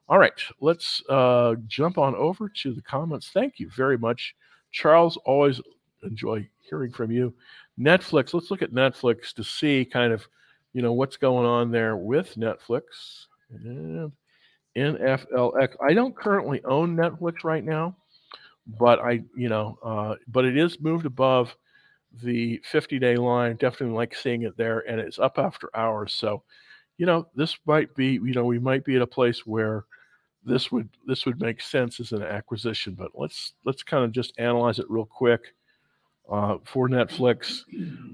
All 0.09 0.19
right, 0.19 0.33
let's 0.61 1.03
uh, 1.09 1.55
jump 1.69 1.97
on 1.97 2.17
over 2.17 2.49
to 2.49 2.73
the 2.75 2.83
comments. 2.83 3.31
Thank 3.33 3.61
you 3.61 3.71
very 3.71 3.97
much, 3.97 4.35
Charles. 4.73 5.17
Always 5.19 5.61
enjoy 6.03 6.49
hearing 6.69 6.93
from 6.93 7.13
you. 7.13 7.33
Netflix. 7.79 8.35
Let's 8.35 8.51
look 8.51 8.63
at 8.63 8.73
Netflix 8.73 9.33
to 9.35 9.45
see 9.45 9.85
kind 9.85 10.13
of 10.13 10.27
you 10.73 10.83
know 10.83 10.93
what's 10.93 11.17
going 11.17 11.47
on 11.47 11.71
there 11.71 11.97
with 11.97 12.35
Netflix 12.37 13.27
and 13.51 14.13
NFLX. 14.81 15.77
I 15.87 15.95
don't 15.95 16.17
currently 16.17 16.63
own 16.65 16.97
Netflix 16.97 17.45
right 17.45 17.65
now, 17.65 17.97
but 18.79 18.99
I 19.01 19.23
you 19.37 19.49
know 19.49 19.79
uh, 19.83 20.15
but 20.29 20.45
it 20.45 20.57
is 20.57 20.81
moved 20.81 21.07
above 21.07 21.55
the 22.23 22.61
50 22.65 22.99
day 22.99 23.17
line. 23.17 23.57
Definitely 23.57 23.97
like 23.97 24.15
seeing 24.15 24.43
it 24.43 24.57
there, 24.57 24.81
and 24.81 25.01
it's 25.01 25.19
up 25.19 25.39
after 25.39 25.71
hours. 25.75 26.13
So 26.13 26.43
you 26.99 27.07
know 27.07 27.27
this 27.35 27.57
might 27.67 27.95
be 27.95 28.13
you 28.13 28.33
know 28.33 28.45
we 28.45 28.59
might 28.59 28.85
be 28.85 28.97
at 28.97 29.03
a 29.03 29.07
place 29.07 29.47
where 29.47 29.85
this 30.45 30.73
would 30.73 30.89
this 31.07 31.27
would 31.27 31.41
make 31.41 31.61
sense 31.61 32.01
as 32.01 32.13
an 32.13 32.23
acquisition. 32.23 32.95
But 32.95 33.13
let's 33.15 33.53
let's 33.65 33.83
kind 33.83 34.05
of 34.05 34.13
just 34.13 34.33
analyze 34.39 34.79
it 34.79 34.91
real 34.91 35.07
quick 35.07 35.55
uh, 36.31 36.59
for 36.65 36.89
Netflix. 36.89 37.63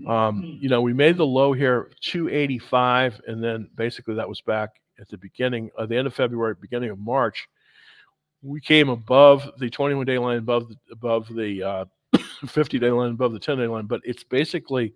Um, 0.08 0.58
you 0.60 0.68
know, 0.68 0.80
we 0.80 0.92
made 0.92 1.16
the 1.16 1.26
low 1.26 1.52
here 1.52 1.90
285, 2.00 3.20
and 3.26 3.42
then 3.42 3.68
basically 3.74 4.14
that 4.14 4.28
was 4.28 4.40
back 4.40 4.80
at 5.00 5.08
the 5.08 5.18
beginning, 5.18 5.70
of 5.76 5.88
the 5.88 5.96
end 5.96 6.06
of 6.06 6.14
February, 6.14 6.54
beginning 6.60 6.90
of 6.90 6.98
March. 6.98 7.48
We 8.42 8.60
came 8.60 8.88
above 8.88 9.50
the 9.58 9.70
21 9.70 10.06
day 10.06 10.18
line, 10.18 10.38
above 10.38 10.68
the, 10.68 10.76
above 10.92 11.34
the 11.34 11.62
uh, 11.62 11.84
50 12.46 12.78
day 12.78 12.90
line, 12.90 13.10
above 13.10 13.32
the 13.32 13.38
10 13.38 13.58
day 13.58 13.66
line, 13.66 13.86
but 13.86 14.00
it's 14.04 14.24
basically 14.24 14.94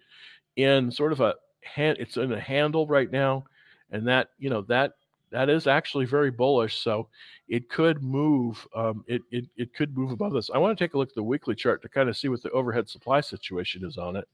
in 0.57 0.91
sort 0.91 1.13
of 1.13 1.21
a 1.21 1.35
hand. 1.63 1.99
It's 2.01 2.17
in 2.17 2.33
a 2.33 2.41
handle 2.41 2.87
right 2.87 3.11
now, 3.11 3.45
and 3.91 4.07
that 4.09 4.31
you 4.39 4.51
know 4.51 4.63
that 4.63 4.95
that 5.31 5.49
is 5.49 5.67
actually 5.67 6.07
very 6.07 6.31
bullish. 6.31 6.79
So 6.79 7.09
it 7.49 7.69
could 7.69 8.03
move. 8.03 8.67
Um, 8.75 9.05
it, 9.07 9.23
it 9.31 9.47
it 9.57 9.75
could 9.75 9.97
move 9.97 10.11
above 10.11 10.33
this. 10.33 10.51
I 10.53 10.59
want 10.59 10.77
to 10.77 10.85
take 10.85 10.95
a 10.95 10.99
look 10.99 11.11
at 11.11 11.15
the 11.15 11.23
weekly 11.23 11.55
chart 11.55 11.83
to 11.83 11.89
kind 11.89 12.09
of 12.09 12.17
see 12.17 12.29
what 12.29 12.43
the 12.43 12.51
overhead 12.51 12.89
supply 12.89 13.21
situation 13.21 13.85
is 13.85 13.99
on 13.99 14.17
it. 14.17 14.29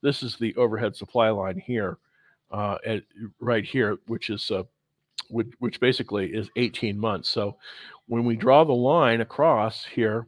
This 0.00 0.22
is 0.22 0.36
the 0.36 0.54
overhead 0.56 0.94
supply 0.94 1.30
line 1.30 1.58
here, 1.58 1.98
uh, 2.50 2.78
at, 2.86 3.02
right 3.40 3.64
here, 3.64 3.98
which 4.06 4.30
is 4.30 4.50
uh, 4.50 4.62
which, 5.28 5.48
which 5.58 5.80
basically 5.80 6.26
is 6.26 6.50
18 6.56 6.98
months. 6.98 7.28
So 7.28 7.56
when 8.06 8.24
we 8.24 8.36
draw 8.36 8.64
the 8.64 8.72
line 8.72 9.20
across 9.20 9.84
here, 9.84 10.26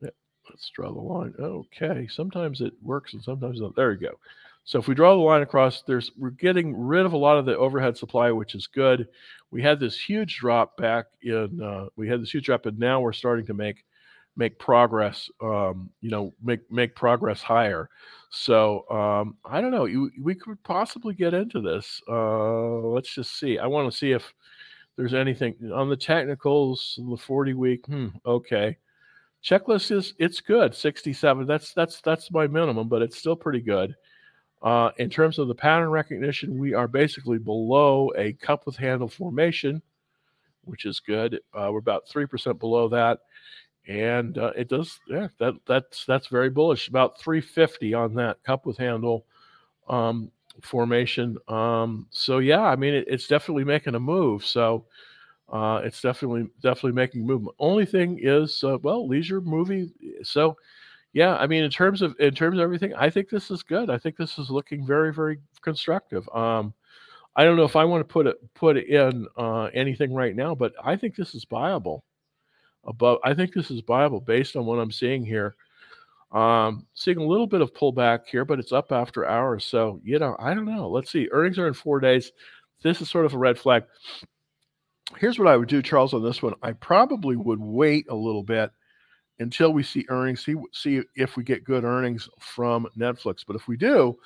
let's 0.00 0.70
draw 0.70 0.92
the 0.92 1.00
line. 1.00 1.34
Okay, 1.38 2.06
sometimes 2.08 2.60
it 2.60 2.72
works 2.82 3.12
and 3.12 3.22
sometimes 3.22 3.60
not. 3.60 3.74
There 3.74 3.92
you 3.92 3.98
go. 3.98 4.18
So 4.64 4.78
if 4.78 4.88
we 4.88 4.94
draw 4.94 5.14
the 5.14 5.20
line 5.20 5.42
across, 5.42 5.82
there's 5.82 6.10
we're 6.16 6.30
getting 6.30 6.76
rid 6.76 7.04
of 7.04 7.12
a 7.12 7.18
lot 7.18 7.38
of 7.38 7.44
the 7.44 7.56
overhead 7.56 7.98
supply, 7.98 8.30
which 8.30 8.54
is 8.54 8.66
good. 8.66 9.08
We 9.50 9.62
had 9.62 9.78
this 9.78 9.98
huge 10.00 10.38
drop 10.38 10.76
back 10.76 11.06
in 11.22 11.60
uh, 11.62 11.86
we 11.96 12.08
had 12.08 12.22
this 12.22 12.32
huge 12.32 12.46
drop, 12.46 12.66
and 12.66 12.78
now 12.78 13.00
we're 13.00 13.12
starting 13.12 13.46
to 13.46 13.54
make 13.54 13.84
make 14.36 14.58
progress. 14.58 15.30
Um, 15.40 15.90
you 16.00 16.10
know, 16.10 16.32
make 16.42 16.70
make 16.70 16.94
progress 16.94 17.42
higher. 17.42 17.88
So 18.30 18.88
um, 18.90 19.36
I 19.44 19.60
don't 19.60 19.70
know. 19.70 19.88
We 20.20 20.34
could 20.34 20.62
possibly 20.64 21.14
get 21.14 21.34
into 21.34 21.60
this. 21.60 22.00
Uh, 22.08 22.78
let's 22.78 23.14
just 23.14 23.38
see. 23.38 23.58
I 23.58 23.66
want 23.66 23.90
to 23.90 23.96
see 23.96 24.12
if 24.12 24.32
there's 24.96 25.14
anything 25.14 25.54
on 25.72 25.88
the 25.88 25.96
technicals. 25.96 26.98
The 27.08 27.16
40 27.16 27.54
week. 27.54 27.86
Hmm, 27.86 28.08
okay. 28.26 28.76
Checklist 29.44 29.90
is 29.90 30.14
it's 30.18 30.40
good. 30.40 30.74
67. 30.74 31.46
That's 31.46 31.72
that's 31.74 32.00
that's 32.00 32.30
my 32.30 32.46
minimum, 32.46 32.88
but 32.88 33.02
it's 33.02 33.18
still 33.18 33.36
pretty 33.36 33.60
good. 33.60 33.94
Uh, 34.62 34.90
in 34.96 35.10
terms 35.10 35.38
of 35.38 35.46
the 35.46 35.54
pattern 35.54 35.90
recognition, 35.90 36.58
we 36.58 36.72
are 36.72 36.88
basically 36.88 37.36
below 37.36 38.10
a 38.16 38.32
cup 38.34 38.64
with 38.64 38.76
handle 38.76 39.08
formation, 39.08 39.82
which 40.64 40.86
is 40.86 41.00
good. 41.00 41.38
Uh, 41.52 41.68
we're 41.70 41.78
about 41.78 42.08
three 42.08 42.24
percent 42.24 42.58
below 42.58 42.88
that, 42.88 43.18
and 43.86 44.38
uh, 44.38 44.52
it 44.56 44.68
does. 44.68 44.98
Yeah, 45.08 45.28
that 45.38 45.54
that's 45.66 46.04
that's 46.06 46.28
very 46.28 46.50
bullish. 46.50 46.88
About 46.88 47.18
350 47.20 47.94
on 47.94 48.14
that 48.14 48.42
cup 48.44 48.66
with 48.66 48.78
handle 48.78 49.26
um, 49.88 50.30
formation. 50.62 51.36
Um, 51.48 52.06
so 52.10 52.38
yeah, 52.38 52.62
I 52.62 52.76
mean, 52.76 52.94
it, 52.94 53.06
it's 53.08 53.26
definitely 53.26 53.64
making 53.64 53.94
a 53.94 54.00
move. 54.00 54.44
So. 54.44 54.84
Uh, 55.52 55.82
it's 55.84 56.00
definitely 56.00 56.48
definitely 56.62 56.92
making 56.92 57.24
movement. 57.24 57.54
Only 57.58 57.84
thing 57.84 58.18
is, 58.20 58.64
uh, 58.64 58.78
well, 58.82 59.06
leisure 59.06 59.42
movie. 59.42 59.92
So 60.22 60.56
yeah, 61.14 61.36
I 61.36 61.46
mean, 61.46 61.62
in 61.62 61.70
terms 61.70 62.02
of 62.02 62.16
in 62.18 62.34
terms 62.34 62.58
of 62.58 62.62
everything, 62.62 62.92
I 62.94 63.08
think 63.08 63.30
this 63.30 63.50
is 63.50 63.62
good. 63.62 63.88
I 63.88 63.96
think 63.96 64.16
this 64.16 64.36
is 64.36 64.50
looking 64.50 64.84
very, 64.84 65.14
very 65.14 65.38
constructive. 65.62 66.28
Um, 66.34 66.74
I 67.36 67.44
don't 67.44 67.56
know 67.56 67.64
if 67.64 67.76
I 67.76 67.84
want 67.84 68.06
to 68.06 68.12
put 68.12 68.26
it 68.26 68.36
put 68.54 68.76
in 68.76 69.26
uh, 69.36 69.64
anything 69.74 70.12
right 70.12 70.34
now, 70.34 70.56
but 70.56 70.72
I 70.82 70.96
think 70.96 71.14
this 71.14 71.34
is 71.34 71.44
viable. 71.44 72.04
Above, 72.86 73.18
I 73.24 73.34
think 73.34 73.52
this 73.52 73.70
is 73.70 73.80
viable 73.80 74.20
based 74.20 74.56
on 74.56 74.66
what 74.66 74.78
I'm 74.78 74.92
seeing 74.92 75.24
here. 75.24 75.54
Um, 76.32 76.86
seeing 76.94 77.18
a 77.18 77.24
little 77.24 77.46
bit 77.46 77.60
of 77.60 77.74
pullback 77.74 78.26
here, 78.26 78.44
but 78.44 78.58
it's 78.58 78.72
up 78.72 78.90
after 78.90 79.26
hours. 79.26 79.64
So 79.64 80.00
you 80.04 80.18
know, 80.18 80.36
I 80.38 80.54
don't 80.54 80.64
know. 80.64 80.88
Let's 80.88 81.10
see. 81.10 81.28
Earnings 81.30 81.58
are 81.58 81.68
in 81.68 81.74
four 81.74 82.00
days. 82.00 82.32
This 82.82 83.00
is 83.00 83.08
sort 83.08 83.24
of 83.24 83.34
a 83.34 83.38
red 83.38 83.58
flag. 83.58 83.84
Here's 85.18 85.38
what 85.38 85.48
I 85.48 85.56
would 85.56 85.68
do, 85.68 85.82
Charles, 85.82 86.12
on 86.12 86.22
this 86.22 86.42
one. 86.42 86.54
I 86.62 86.72
probably 86.72 87.36
would 87.36 87.60
wait 87.60 88.06
a 88.10 88.14
little 88.14 88.42
bit 88.42 88.70
until 89.38 89.72
we 89.72 89.82
see 89.82 90.04
earnings, 90.08 90.44
see 90.44 90.54
see 90.72 91.02
if 91.16 91.36
we 91.36 91.44
get 91.44 91.64
good 91.64 91.84
earnings 91.84 92.28
from 92.40 92.88
Netflix. 92.98 93.44
But 93.46 93.56
if 93.56 93.68
we 93.68 93.76
do, 93.76 94.18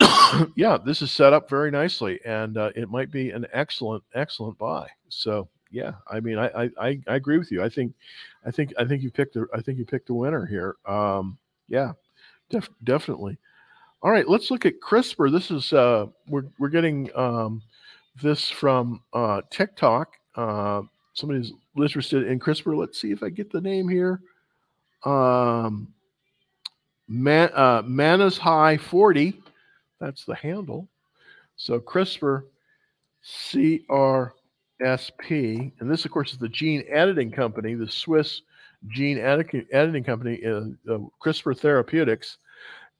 yeah, 0.56 0.78
this 0.84 1.02
is 1.02 1.10
set 1.10 1.32
up 1.32 1.48
very 1.48 1.70
nicely, 1.70 2.20
and 2.24 2.56
uh, 2.56 2.70
it 2.74 2.90
might 2.90 3.10
be 3.10 3.30
an 3.30 3.46
excellent 3.52 4.02
excellent 4.14 4.58
buy. 4.58 4.88
So 5.08 5.48
yeah, 5.72 5.92
I 6.10 6.20
mean, 6.20 6.38
I 6.38 6.70
I, 6.78 7.00
I 7.08 7.14
agree 7.16 7.38
with 7.38 7.50
you. 7.50 7.62
I 7.62 7.68
think 7.68 7.94
I 8.46 8.50
think 8.50 8.72
I 8.78 8.84
think 8.84 9.02
you 9.02 9.10
picked 9.10 9.36
a 9.36 9.46
I 9.54 9.60
think 9.60 9.78
you 9.78 9.84
picked 9.84 10.10
a 10.10 10.14
winner 10.14 10.46
here. 10.46 10.76
Um, 10.86 11.38
yeah, 11.68 11.92
def- 12.50 12.70
definitely. 12.84 13.38
All 14.02 14.10
right, 14.10 14.28
let's 14.28 14.50
look 14.50 14.66
at 14.66 14.80
CRISPR. 14.80 15.30
This 15.32 15.50
is 15.50 15.72
uh, 15.72 16.06
we're 16.28 16.44
we're 16.58 16.68
getting 16.68 17.10
um, 17.16 17.62
this 18.22 18.48
from 18.50 19.02
uh, 19.12 19.42
TikTok. 19.50 20.12
Uh, 20.36 20.82
somebody's 21.14 21.52
interested 21.76 22.26
in 22.26 22.38
CRISPR. 22.38 22.76
Let's 22.76 23.00
see 23.00 23.10
if 23.10 23.22
I 23.22 23.30
get 23.30 23.50
the 23.50 23.60
name 23.60 23.88
here. 23.88 24.20
Um, 25.04 25.88
Man, 27.08 27.50
uh, 27.54 27.82
Manas 27.84 28.38
High 28.38 28.78
40. 28.78 29.40
That's 30.00 30.24
the 30.24 30.34
handle. 30.34 30.88
So 31.56 31.78
CRISPR, 31.78 32.44
CRSP. 34.82 35.72
And 35.80 35.90
this, 35.90 36.04
of 36.04 36.10
course, 36.10 36.32
is 36.32 36.38
the 36.38 36.48
gene 36.48 36.84
editing 36.90 37.30
company, 37.30 37.74
the 37.74 37.88
Swiss 37.88 38.42
gene 38.88 39.18
editing 39.18 40.04
company, 40.04 40.44
uh, 40.44 40.92
uh, 40.92 40.98
CRISPR 41.24 41.58
Therapeutics. 41.58 42.38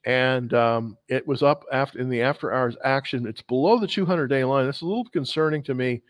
And 0.04 0.52
um, 0.54 0.96
it 1.08 1.26
was 1.26 1.42
up 1.42 1.64
after 1.72 1.98
in 1.98 2.08
the 2.08 2.22
after 2.22 2.52
hours 2.52 2.76
action. 2.84 3.26
It's 3.26 3.42
below 3.42 3.78
the 3.78 3.86
200 3.86 4.26
day 4.26 4.44
line. 4.44 4.66
That's 4.66 4.80
a 4.80 4.86
little 4.86 5.04
concerning 5.04 5.62
to 5.64 5.74
me. 5.74 6.02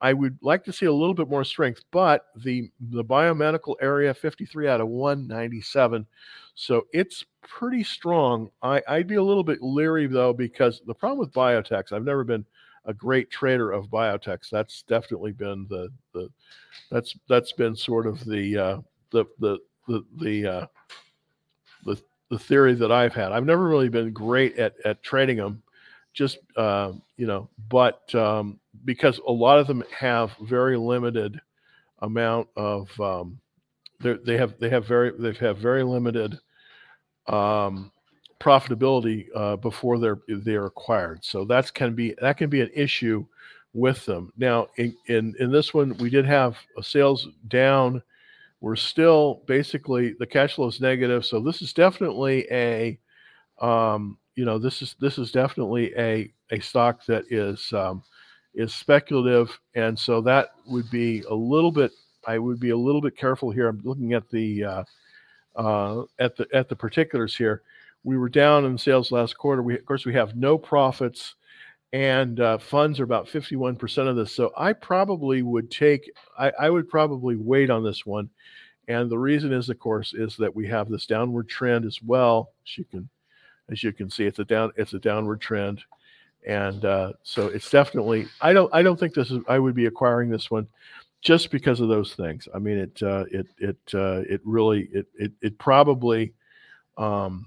I 0.00 0.12
would 0.12 0.38
like 0.42 0.64
to 0.64 0.72
see 0.72 0.86
a 0.86 0.92
little 0.92 1.14
bit 1.14 1.28
more 1.28 1.44
strength, 1.44 1.82
but 1.90 2.26
the 2.36 2.70
the 2.90 3.04
biomedical 3.04 3.74
area 3.80 4.14
53 4.14 4.68
out 4.68 4.80
of 4.80 4.88
197. 4.88 6.06
So 6.54 6.86
it's 6.92 7.24
pretty 7.42 7.82
strong. 7.82 8.50
I, 8.62 8.82
I'd 8.86 9.08
be 9.08 9.16
a 9.16 9.22
little 9.22 9.42
bit 9.42 9.62
leery 9.62 10.06
though, 10.06 10.32
because 10.32 10.82
the 10.86 10.94
problem 10.94 11.18
with 11.18 11.32
biotechs, 11.32 11.92
I've 11.92 12.04
never 12.04 12.22
been 12.22 12.44
a 12.84 12.94
great 12.94 13.30
trader 13.30 13.70
of 13.72 13.86
biotechs. 13.86 14.50
That's 14.50 14.82
definitely 14.82 15.32
been 15.32 15.66
the 15.68 15.88
the 16.12 16.30
that's 16.90 17.16
that's 17.28 17.52
been 17.52 17.76
sort 17.76 18.06
of 18.06 18.24
the 18.24 18.56
uh, 18.56 18.78
the 19.10 19.24
the 19.38 19.58
the 19.86 20.04
the 20.20 20.46
uh, 20.46 20.66
the 21.84 22.00
the 22.30 22.38
theory 22.38 22.74
that 22.74 22.92
I've 22.92 23.14
had. 23.14 23.32
I've 23.32 23.46
never 23.46 23.68
really 23.68 23.88
been 23.88 24.12
great 24.12 24.58
at 24.58 24.74
at 24.84 25.02
trading 25.02 25.38
them 25.38 25.62
just 26.18 26.38
uh, 26.56 26.92
you 27.16 27.26
know, 27.26 27.48
but 27.68 28.12
um, 28.14 28.58
because 28.84 29.20
a 29.26 29.32
lot 29.32 29.58
of 29.58 29.66
them 29.66 29.84
have 29.96 30.34
very 30.42 30.76
limited 30.76 31.40
amount 32.00 32.48
of 32.56 33.00
um, 33.00 33.38
they 34.00 34.14
they 34.24 34.36
have 34.36 34.58
they 34.58 34.68
have 34.68 34.84
very 34.84 35.12
they 35.18 35.32
have 35.34 35.58
very 35.58 35.84
limited 35.84 36.38
um, 37.28 37.92
profitability 38.40 39.26
uh, 39.34 39.56
before 39.56 39.98
they're 39.98 40.20
they're 40.28 40.66
acquired. 40.66 41.24
So 41.24 41.44
that's 41.44 41.70
can 41.70 41.94
be 41.94 42.14
that 42.20 42.36
can 42.36 42.50
be 42.50 42.60
an 42.60 42.70
issue 42.74 43.26
with 43.72 44.04
them. 44.06 44.32
Now 44.36 44.68
in 44.76 44.96
in, 45.06 45.34
in 45.38 45.50
this 45.50 45.74
one 45.74 45.96
we 45.98 46.10
did 46.10 46.24
have 46.26 46.56
sales 46.80 47.28
down. 47.48 48.02
We're 48.60 48.76
still 48.76 49.42
basically 49.46 50.14
the 50.18 50.26
cash 50.26 50.54
flow 50.54 50.66
is 50.66 50.80
negative. 50.80 51.24
So 51.24 51.40
this 51.40 51.62
is 51.62 51.72
definitely 51.72 52.46
a 52.50 52.98
um, 53.60 54.18
you 54.34 54.44
know 54.44 54.58
this 54.58 54.82
is 54.82 54.94
this 55.00 55.18
is 55.18 55.32
definitely 55.32 55.92
a 55.96 56.32
a 56.50 56.60
stock 56.60 57.04
that 57.06 57.24
is 57.30 57.72
um, 57.72 58.02
is 58.54 58.74
speculative, 58.74 59.58
and 59.74 59.98
so 59.98 60.20
that 60.22 60.50
would 60.66 60.90
be 60.90 61.22
a 61.28 61.34
little 61.34 61.72
bit. 61.72 61.92
I 62.26 62.38
would 62.38 62.60
be 62.60 62.70
a 62.70 62.76
little 62.76 63.00
bit 63.00 63.16
careful 63.16 63.50
here. 63.50 63.68
I'm 63.68 63.80
looking 63.84 64.12
at 64.12 64.28
the 64.30 64.64
uh, 64.64 64.84
uh, 65.56 66.02
at 66.18 66.36
the 66.36 66.46
at 66.52 66.68
the 66.68 66.76
particulars 66.76 67.36
here. 67.36 67.62
We 68.08 68.16
were 68.16 68.30
down 68.30 68.64
in 68.64 68.78
sales 68.78 69.12
last 69.12 69.36
quarter. 69.36 69.62
We 69.62 69.74
of 69.74 69.84
course 69.84 70.06
we 70.06 70.14
have 70.14 70.34
no 70.34 70.56
profits, 70.56 71.34
and 71.92 72.40
uh, 72.40 72.56
funds 72.56 72.98
are 73.00 73.04
about 73.04 73.26
51% 73.26 74.08
of 74.08 74.16
this. 74.16 74.32
So 74.32 74.50
I 74.56 74.72
probably 74.72 75.42
would 75.42 75.70
take. 75.70 76.10
I, 76.38 76.50
I 76.58 76.70
would 76.70 76.88
probably 76.88 77.36
wait 77.36 77.68
on 77.68 77.84
this 77.84 78.06
one, 78.06 78.30
and 78.88 79.10
the 79.10 79.18
reason 79.18 79.52
is, 79.52 79.68
of 79.68 79.78
course, 79.78 80.14
is 80.14 80.38
that 80.38 80.56
we 80.56 80.66
have 80.68 80.88
this 80.88 81.04
downward 81.04 81.50
trend 81.50 81.84
as 81.84 82.02
well. 82.02 82.54
As 82.66 82.78
you 82.78 82.84
can, 82.86 83.10
as 83.70 83.84
you 83.84 83.92
can 83.92 84.08
see, 84.08 84.24
it's 84.24 84.38
a 84.38 84.44
down. 84.46 84.72
It's 84.76 84.94
a 84.94 84.98
downward 84.98 85.42
trend 85.42 85.82
and 86.46 86.86
uh, 86.86 87.12
so 87.24 87.48
it's 87.48 87.68
definitely 87.68 88.26
i 88.40 88.52
don't 88.52 88.72
i 88.72 88.80
don't 88.80 88.98
think 88.98 89.12
this 89.12 89.32
is 89.32 89.40
i 89.48 89.58
would 89.58 89.74
be 89.74 89.86
acquiring 89.86 90.30
this 90.30 90.52
one 90.52 90.68
just 91.20 91.50
because 91.50 91.80
of 91.80 91.88
those 91.88 92.14
things 92.14 92.46
i 92.54 92.60
mean 92.60 92.78
it 92.78 93.02
uh, 93.02 93.24
it 93.32 93.48
it 93.58 93.76
uh, 93.92 94.22
it 94.28 94.40
really 94.44 94.88
it 94.92 95.06
it, 95.16 95.32
it 95.42 95.58
probably 95.58 96.32
um, 96.96 97.44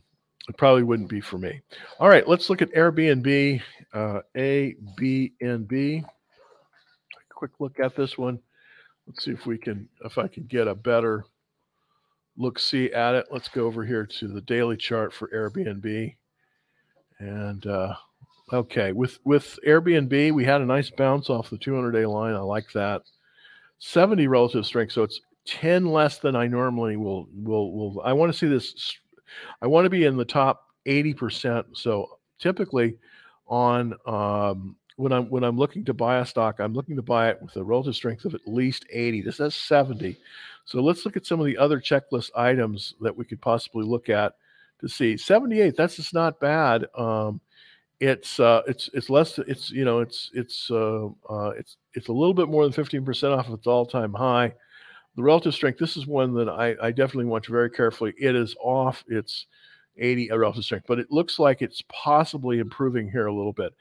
it 0.49 0.57
probably 0.57 0.83
wouldn't 0.83 1.09
be 1.09 1.21
for 1.21 1.37
me 1.37 1.61
all 1.99 2.09
right 2.09 2.27
let's 2.27 2.49
look 2.49 2.61
at 2.61 2.73
airbnb 2.73 3.61
uh, 3.93 4.19
a 4.35 4.75
b 4.97 5.33
and 5.41 5.67
b 5.67 6.03
quick 7.29 7.51
look 7.59 7.79
at 7.79 7.95
this 7.95 8.17
one 8.17 8.39
let's 9.07 9.23
see 9.25 9.31
if 9.31 9.45
we 9.45 9.57
can 9.57 9.87
if 10.05 10.17
i 10.17 10.27
can 10.27 10.43
get 10.43 10.67
a 10.67 10.75
better 10.75 11.25
look 12.37 12.59
see 12.59 12.91
at 12.91 13.15
it 13.15 13.25
let's 13.31 13.47
go 13.49 13.65
over 13.65 13.83
here 13.85 14.05
to 14.05 14.27
the 14.27 14.41
daily 14.41 14.77
chart 14.77 15.13
for 15.13 15.27
airbnb 15.29 16.15
and 17.19 17.67
uh, 17.67 17.93
Okay, 18.53 18.91
with 18.91 19.17
with 19.23 19.57
Airbnb, 19.65 20.33
we 20.33 20.43
had 20.43 20.59
a 20.61 20.65
nice 20.65 20.89
bounce 20.89 21.29
off 21.29 21.49
the 21.49 21.57
200 21.57 21.91
day 21.91 22.05
line. 22.05 22.33
I 22.33 22.39
like 22.39 22.69
that. 22.73 23.01
70 23.79 24.27
relative 24.27 24.65
strength, 24.65 24.91
so 24.91 25.03
it's 25.03 25.21
10 25.45 25.85
less 25.85 26.19
than 26.19 26.35
I 26.35 26.47
normally 26.47 26.97
will 26.97 27.27
will 27.33 27.71
will. 27.71 28.01
I 28.03 28.11
want 28.11 28.31
to 28.31 28.37
see 28.37 28.47
this. 28.47 28.99
I 29.61 29.67
want 29.67 29.85
to 29.85 29.89
be 29.89 30.05
in 30.05 30.17
the 30.17 30.25
top 30.25 30.67
80 30.85 31.13
percent. 31.13 31.65
So 31.73 32.19
typically, 32.39 32.97
on 33.47 33.93
um, 34.05 34.75
when 34.95 35.11
I'm 35.11 35.29
when 35.29 35.43
I'm 35.43 35.57
looking 35.57 35.85
to 35.85 35.93
buy 35.93 36.19
a 36.19 36.25
stock, 36.25 36.59
I'm 36.59 36.73
looking 36.73 36.95
to 36.95 37.01
buy 37.01 37.29
it 37.29 37.41
with 37.41 37.55
a 37.55 37.63
relative 37.63 37.95
strength 37.95 38.25
of 38.25 38.35
at 38.35 38.47
least 38.47 38.85
80. 38.91 39.21
This 39.21 39.37
says 39.37 39.55
70. 39.55 40.17
So 40.65 40.81
let's 40.81 41.05
look 41.05 41.17
at 41.17 41.25
some 41.25 41.39
of 41.39 41.45
the 41.45 41.57
other 41.57 41.79
checklist 41.79 42.29
items 42.35 42.93
that 43.01 43.15
we 43.15 43.25
could 43.25 43.41
possibly 43.41 43.83
look 43.83 44.09
at 44.09 44.35
to 44.79 44.87
see 44.87 45.17
78. 45.17 45.75
That's 45.75 45.95
just 45.95 46.13
not 46.13 46.39
bad. 46.39 46.85
Um, 46.95 47.41
it's 48.01 48.39
uh, 48.39 48.63
it's 48.67 48.89
it's 48.93 49.11
less. 49.11 49.37
It's 49.37 49.69
you 49.69 49.85
know 49.85 49.99
it's 49.99 50.31
it's 50.33 50.71
uh, 50.71 51.05
uh, 51.29 51.51
it's 51.51 51.77
it's 51.93 52.07
a 52.07 52.13
little 52.13 52.33
bit 52.33 52.49
more 52.49 52.63
than 52.63 52.73
fifteen 52.73 53.05
percent 53.05 53.31
off 53.31 53.47
of 53.47 53.53
its 53.53 53.67
all 53.67 53.85
time 53.85 54.11
high. 54.11 54.53
The 55.15 55.23
relative 55.23 55.53
strength. 55.53 55.77
This 55.77 55.97
is 55.97 56.07
one 56.07 56.33
that 56.35 56.47
I, 56.47 56.75
I 56.81 56.91
definitely 56.91 57.25
watch 57.25 57.47
very 57.47 57.69
carefully. 57.69 58.13
It 58.17 58.35
is 58.35 58.55
off 58.61 59.03
its 59.07 59.47
80 59.97 60.31
relative 60.31 60.63
strength, 60.63 60.85
but 60.87 60.99
it 60.99 61.11
looks 61.11 61.37
like 61.37 61.61
it's 61.61 61.83
possibly 61.89 62.59
improving 62.59 63.09
here 63.09 63.27
a 63.27 63.33
little 63.33 63.53
bit. 63.53 63.73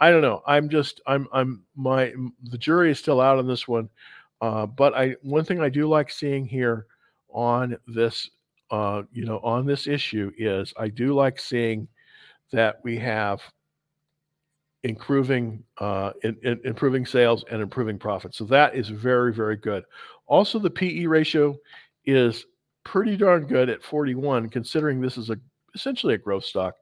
I 0.00 0.10
don't 0.10 0.22
know. 0.22 0.42
I'm 0.46 0.68
just 0.68 1.00
I'm 1.06 1.28
I'm 1.32 1.62
my 1.76 2.12
the 2.50 2.58
jury 2.58 2.90
is 2.90 2.98
still 2.98 3.20
out 3.20 3.38
on 3.38 3.46
this 3.46 3.68
one. 3.68 3.88
Uh, 4.40 4.66
but 4.66 4.94
I 4.94 5.16
one 5.22 5.44
thing 5.44 5.60
I 5.60 5.68
do 5.68 5.88
like 5.88 6.10
seeing 6.10 6.46
here 6.46 6.86
on 7.30 7.76
this 7.86 8.30
uh, 8.70 9.02
you 9.12 9.24
know 9.24 9.38
on 9.38 9.66
this 9.66 9.86
issue 9.86 10.32
is 10.36 10.74
I 10.76 10.88
do 10.88 11.14
like 11.14 11.38
seeing 11.38 11.88
that 12.52 12.76
we 12.82 12.98
have 12.98 13.40
improving 14.82 15.64
uh, 15.78 16.12
in, 16.22 16.36
in, 16.42 16.60
improving 16.64 17.06
sales 17.06 17.44
and 17.50 17.62
improving 17.62 17.98
profits. 17.98 18.36
So 18.36 18.44
that 18.46 18.74
is 18.74 18.88
very 18.88 19.32
very 19.32 19.56
good. 19.56 19.84
Also, 20.26 20.58
the 20.58 20.70
PE 20.70 21.06
ratio 21.06 21.56
is 22.04 22.46
pretty 22.84 23.16
darn 23.16 23.46
good 23.46 23.68
at 23.68 23.82
41, 23.82 24.48
considering 24.48 25.00
this 25.00 25.16
is 25.16 25.30
a 25.30 25.38
essentially 25.74 26.14
a 26.14 26.18
growth 26.18 26.44
stock. 26.44 26.76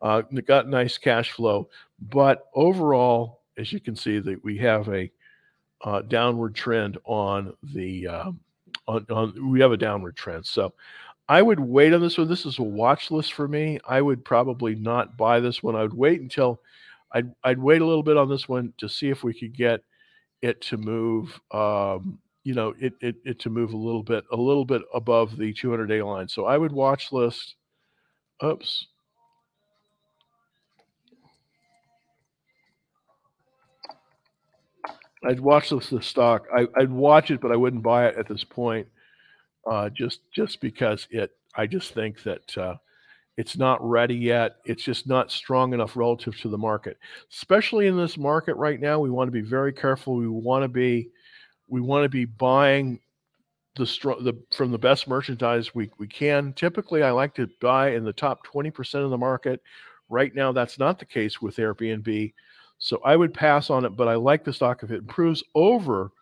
Uh, 0.00 0.22
got 0.46 0.68
nice 0.68 0.98
cash 0.98 1.30
flow, 1.30 1.68
but 2.10 2.48
overall, 2.54 3.42
as 3.56 3.72
you 3.72 3.78
can 3.78 3.94
see, 3.94 4.18
that 4.18 4.42
we 4.42 4.58
have 4.58 4.88
a 4.88 5.10
uh, 5.84 6.02
downward 6.02 6.54
trend 6.54 6.98
on 7.04 7.54
the 7.62 8.08
uh, 8.08 8.32
on, 8.88 9.06
on 9.10 9.50
we 9.50 9.60
have 9.60 9.72
a 9.72 9.76
downward 9.76 10.16
trend. 10.16 10.44
So 10.44 10.72
I 11.28 11.40
would 11.40 11.60
wait 11.60 11.92
on 11.92 12.00
this 12.00 12.18
one. 12.18 12.28
This 12.28 12.46
is 12.46 12.58
a 12.58 12.62
watch 12.62 13.10
list 13.10 13.32
for 13.32 13.46
me. 13.46 13.78
I 13.86 14.00
would 14.00 14.24
probably 14.24 14.74
not 14.74 15.16
buy 15.16 15.38
this 15.40 15.62
one. 15.62 15.76
I 15.76 15.82
would 15.82 15.94
wait 15.94 16.20
until 16.20 16.60
I'd 17.12 17.32
I'd 17.44 17.58
wait 17.58 17.80
a 17.80 17.86
little 17.86 18.02
bit 18.02 18.16
on 18.16 18.28
this 18.28 18.48
one 18.48 18.72
to 18.78 18.88
see 18.88 19.08
if 19.08 19.22
we 19.22 19.32
could 19.32 19.56
get 19.56 19.82
it 20.40 20.60
to 20.62 20.76
move. 20.76 21.40
Um, 21.52 22.18
you 22.44 22.54
know, 22.54 22.74
it, 22.80 22.94
it 23.00 23.16
it 23.24 23.38
to 23.40 23.50
move 23.50 23.72
a 23.72 23.76
little 23.76 24.02
bit 24.02 24.24
a 24.32 24.36
little 24.36 24.64
bit 24.64 24.82
above 24.94 25.36
the 25.36 25.52
200 25.52 25.86
day 25.86 26.02
line. 26.02 26.28
So 26.28 26.46
I 26.46 26.58
would 26.58 26.72
watch 26.72 27.12
list. 27.12 27.54
Oops. 28.44 28.86
I'd 35.24 35.38
watch 35.38 35.70
this 35.70 35.88
the 35.88 36.02
stock. 36.02 36.46
I, 36.52 36.66
would 36.76 36.90
watch 36.90 37.30
it, 37.30 37.40
but 37.40 37.52
I 37.52 37.56
wouldn't 37.56 37.82
buy 37.82 38.08
it 38.08 38.16
at 38.18 38.26
this 38.26 38.42
point. 38.42 38.88
Uh, 39.70 39.88
just 39.90 40.20
just 40.32 40.60
because 40.60 41.06
it. 41.10 41.30
I 41.54 41.66
just 41.66 41.94
think 41.94 42.22
that 42.24 42.58
uh, 42.58 42.74
it's 43.36 43.56
not 43.56 43.78
ready 43.88 44.16
yet. 44.16 44.56
It's 44.64 44.82
just 44.82 45.06
not 45.06 45.30
strong 45.30 45.74
enough 45.74 45.96
relative 45.96 46.36
to 46.40 46.48
the 46.48 46.58
market. 46.58 46.98
Especially 47.32 47.86
in 47.86 47.96
this 47.96 48.18
market 48.18 48.54
right 48.56 48.80
now, 48.80 48.98
we 48.98 49.10
want 49.10 49.28
to 49.28 49.32
be 49.32 49.42
very 49.42 49.72
careful. 49.72 50.16
We 50.16 50.28
want 50.28 50.64
to 50.64 50.68
be 50.68 51.10
we 51.72 51.80
want 51.80 52.04
to 52.04 52.08
be 52.10 52.26
buying 52.26 53.00
the 53.76 53.84
the 54.20 54.34
from 54.54 54.70
the 54.70 54.78
best 54.78 55.08
merchandise 55.08 55.74
we, 55.74 55.90
we 55.98 56.06
can. 56.06 56.52
Typically, 56.52 57.02
I 57.02 57.10
like 57.10 57.34
to 57.36 57.48
buy 57.62 57.92
in 57.92 58.04
the 58.04 58.12
top 58.12 58.46
20% 58.46 59.02
of 59.02 59.08
the 59.08 59.16
market. 59.16 59.62
Right 60.10 60.34
now, 60.34 60.52
that's 60.52 60.78
not 60.78 60.98
the 60.98 61.06
case 61.06 61.40
with 61.40 61.56
Airbnb. 61.56 62.34
So 62.76 63.00
I 63.02 63.16
would 63.16 63.32
pass 63.32 63.70
on 63.70 63.86
it, 63.86 63.96
but 63.96 64.06
I 64.06 64.16
like 64.16 64.44
the 64.44 64.52
stock 64.52 64.82
if 64.82 64.90
it 64.90 64.98
improves 64.98 65.42
over 65.54 66.12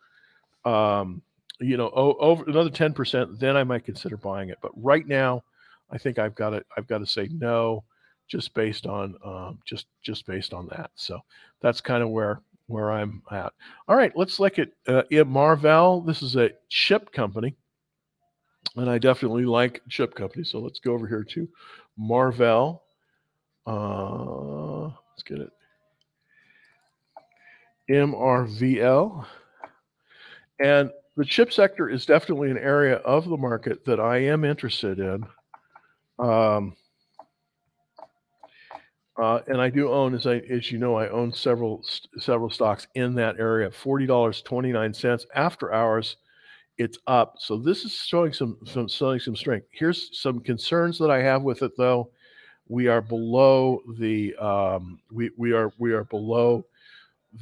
um, 0.64 1.20
you 1.58 1.76
know, 1.76 1.90
over 1.90 2.44
another 2.44 2.70
10%, 2.70 3.38
then 3.38 3.56
I 3.56 3.64
might 3.64 3.84
consider 3.84 4.16
buying 4.16 4.50
it. 4.50 4.58
But 4.62 4.72
right 4.76 5.06
now, 5.06 5.42
I 5.90 5.98
think 5.98 6.18
I've 6.18 6.34
got 6.36 6.50
to 6.50 6.64
I've 6.76 6.86
got 6.86 6.98
to 6.98 7.06
say 7.06 7.28
no, 7.32 7.82
just 8.28 8.54
based 8.54 8.86
on 8.86 9.16
um, 9.24 9.58
just 9.64 9.86
just 10.00 10.26
based 10.26 10.54
on 10.54 10.68
that. 10.68 10.92
So 10.94 11.18
that's 11.60 11.80
kind 11.80 12.02
of 12.04 12.10
where 12.10 12.40
where 12.70 12.90
I'm 12.90 13.22
at. 13.30 13.52
All 13.88 13.96
right, 13.96 14.12
let's 14.16 14.40
look 14.40 14.58
at 14.58 14.68
uh, 14.86 15.02
Marvell. 15.26 16.00
This 16.00 16.22
is 16.22 16.36
a 16.36 16.50
chip 16.68 17.12
company, 17.12 17.56
and 18.76 18.88
I 18.88 18.98
definitely 18.98 19.44
like 19.44 19.82
chip 19.88 20.14
companies. 20.14 20.50
So 20.50 20.60
let's 20.60 20.78
go 20.78 20.92
over 20.92 21.06
here 21.06 21.24
to 21.24 21.48
Marvell. 21.98 22.82
Uh, 23.66 24.84
let's 24.84 25.22
get 25.26 25.38
it. 25.38 25.50
MRVL. 27.90 29.26
And 30.60 30.90
the 31.16 31.24
chip 31.24 31.52
sector 31.52 31.88
is 31.88 32.06
definitely 32.06 32.50
an 32.50 32.58
area 32.58 32.96
of 32.96 33.28
the 33.28 33.36
market 33.36 33.84
that 33.86 33.98
I 33.98 34.18
am 34.18 34.44
interested 34.44 34.98
in. 34.98 35.26
Um, 36.18 36.76
uh, 39.16 39.40
and 39.48 39.60
I 39.60 39.70
do 39.70 39.90
own, 39.90 40.14
as 40.14 40.26
I 40.26 40.36
as 40.50 40.70
you 40.70 40.78
know, 40.78 40.94
I 40.94 41.08
own 41.08 41.32
several 41.32 41.84
several 42.18 42.50
stocks 42.50 42.86
in 42.94 43.14
that 43.16 43.38
area. 43.38 43.70
Forty 43.70 44.06
dollars 44.06 44.42
twenty 44.42 44.72
nine 44.72 44.94
cents 44.94 45.26
after 45.34 45.72
hours, 45.72 46.16
it's 46.78 46.98
up. 47.06 47.34
So 47.38 47.58
this 47.58 47.84
is 47.84 47.92
showing 47.92 48.32
some 48.32 48.56
some 48.64 48.88
showing 48.88 49.20
some 49.20 49.36
strength. 49.36 49.66
Here's 49.72 50.18
some 50.18 50.40
concerns 50.40 50.98
that 50.98 51.10
I 51.10 51.22
have 51.22 51.42
with 51.42 51.62
it, 51.62 51.72
though. 51.76 52.10
We 52.68 52.86
are 52.86 53.02
below 53.02 53.82
the 53.98 54.34
um, 54.36 55.00
we 55.10 55.30
we 55.36 55.52
are 55.52 55.72
we 55.78 55.92
are 55.92 56.04
below 56.04 56.64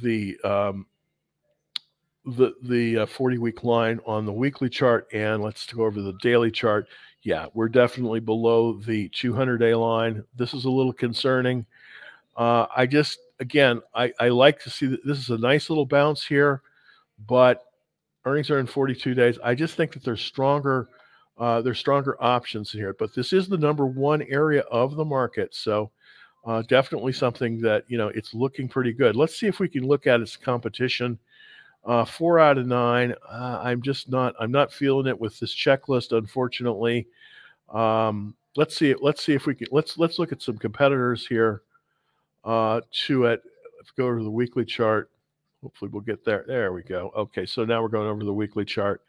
the 0.01 0.37
um, 0.43 0.87
the 2.25 2.53
the 2.63 2.99
uh, 2.99 3.05
40 3.05 3.37
week 3.37 3.63
line 3.63 3.99
on 4.05 4.25
the 4.25 4.33
weekly 4.33 4.69
chart 4.69 5.07
and 5.13 5.41
let's 5.41 5.71
go 5.71 5.85
over 5.85 6.01
the 6.01 6.17
daily 6.21 6.51
chart 6.51 6.87
yeah 7.23 7.47
we're 7.53 7.69
definitely 7.69 8.19
below 8.19 8.73
the 8.73 9.09
200 9.09 9.57
day 9.57 9.75
line 9.75 10.23
this 10.35 10.53
is 10.53 10.65
a 10.65 10.69
little 10.69 10.93
concerning 10.93 11.65
uh, 12.37 12.65
i 12.75 12.85
just 12.85 13.19
again 13.39 13.81
I, 13.93 14.13
I 14.19 14.29
like 14.29 14.61
to 14.63 14.69
see 14.69 14.85
that 14.87 15.05
this 15.05 15.19
is 15.19 15.29
a 15.29 15.37
nice 15.37 15.69
little 15.69 15.85
bounce 15.85 16.25
here 16.25 16.61
but 17.27 17.63
earnings 18.25 18.49
are 18.49 18.59
in 18.59 18.67
42 18.67 19.13
days 19.13 19.37
i 19.43 19.53
just 19.55 19.75
think 19.75 19.93
that 19.93 20.03
there's 20.03 20.21
stronger 20.21 20.89
uh, 21.39 21.61
there's 21.61 21.79
stronger 21.79 22.21
options 22.21 22.71
here. 22.71 22.93
But 22.99 23.15
this 23.15 23.31
is 23.33 23.47
the 23.47 23.57
number 23.57 23.85
one 23.85 24.21
area 24.23 24.61
of 24.63 24.95
the 24.95 25.05
market, 25.05 25.55
so 25.55 25.89
uh, 26.45 26.61
definitely 26.63 27.13
something 27.13 27.61
that 27.61 27.85
you 27.87 27.97
know 27.97 28.09
it's 28.09 28.33
looking 28.33 28.67
pretty 28.67 28.91
good. 28.91 29.15
Let's 29.15 29.39
see 29.39 29.47
if 29.47 29.59
we 29.59 29.69
can 29.69 29.87
look 29.87 30.05
at 30.05 30.19
its 30.19 30.35
competition. 30.35 31.17
Uh, 31.85 32.05
four 32.05 32.39
out 32.39 32.57
of 32.57 32.67
nine. 32.67 33.15
Uh, 33.27 33.61
I'm 33.63 33.81
just 33.81 34.09
not. 34.09 34.35
I'm 34.39 34.51
not 34.51 34.71
feeling 34.71 35.07
it 35.07 35.19
with 35.19 35.39
this 35.39 35.55
checklist, 35.55 36.15
unfortunately. 36.15 37.07
Um, 37.73 38.35
let's 38.55 38.75
see. 38.75 38.93
Let's 38.99 39.23
see 39.23 39.33
if 39.33 39.45
we 39.45 39.55
can. 39.55 39.67
Let's 39.71 39.97
let's 39.97 40.19
look 40.19 40.31
at 40.31 40.41
some 40.41 40.57
competitors 40.57 41.25
here. 41.25 41.61
Uh, 42.43 42.81
to 42.91 43.25
it. 43.25 43.41
Go 43.97 44.15
to 44.15 44.23
the 44.23 44.29
weekly 44.29 44.65
chart. 44.65 45.09
Hopefully, 45.63 45.89
we'll 45.91 46.01
get 46.01 46.23
there. 46.23 46.45
There 46.47 46.73
we 46.73 46.83
go. 46.83 47.11
Okay, 47.15 47.45
so 47.45 47.65
now 47.65 47.81
we're 47.81 47.89
going 47.89 48.07
over 48.07 48.23
the 48.23 48.33
weekly 48.33 48.65
chart. 48.65 49.01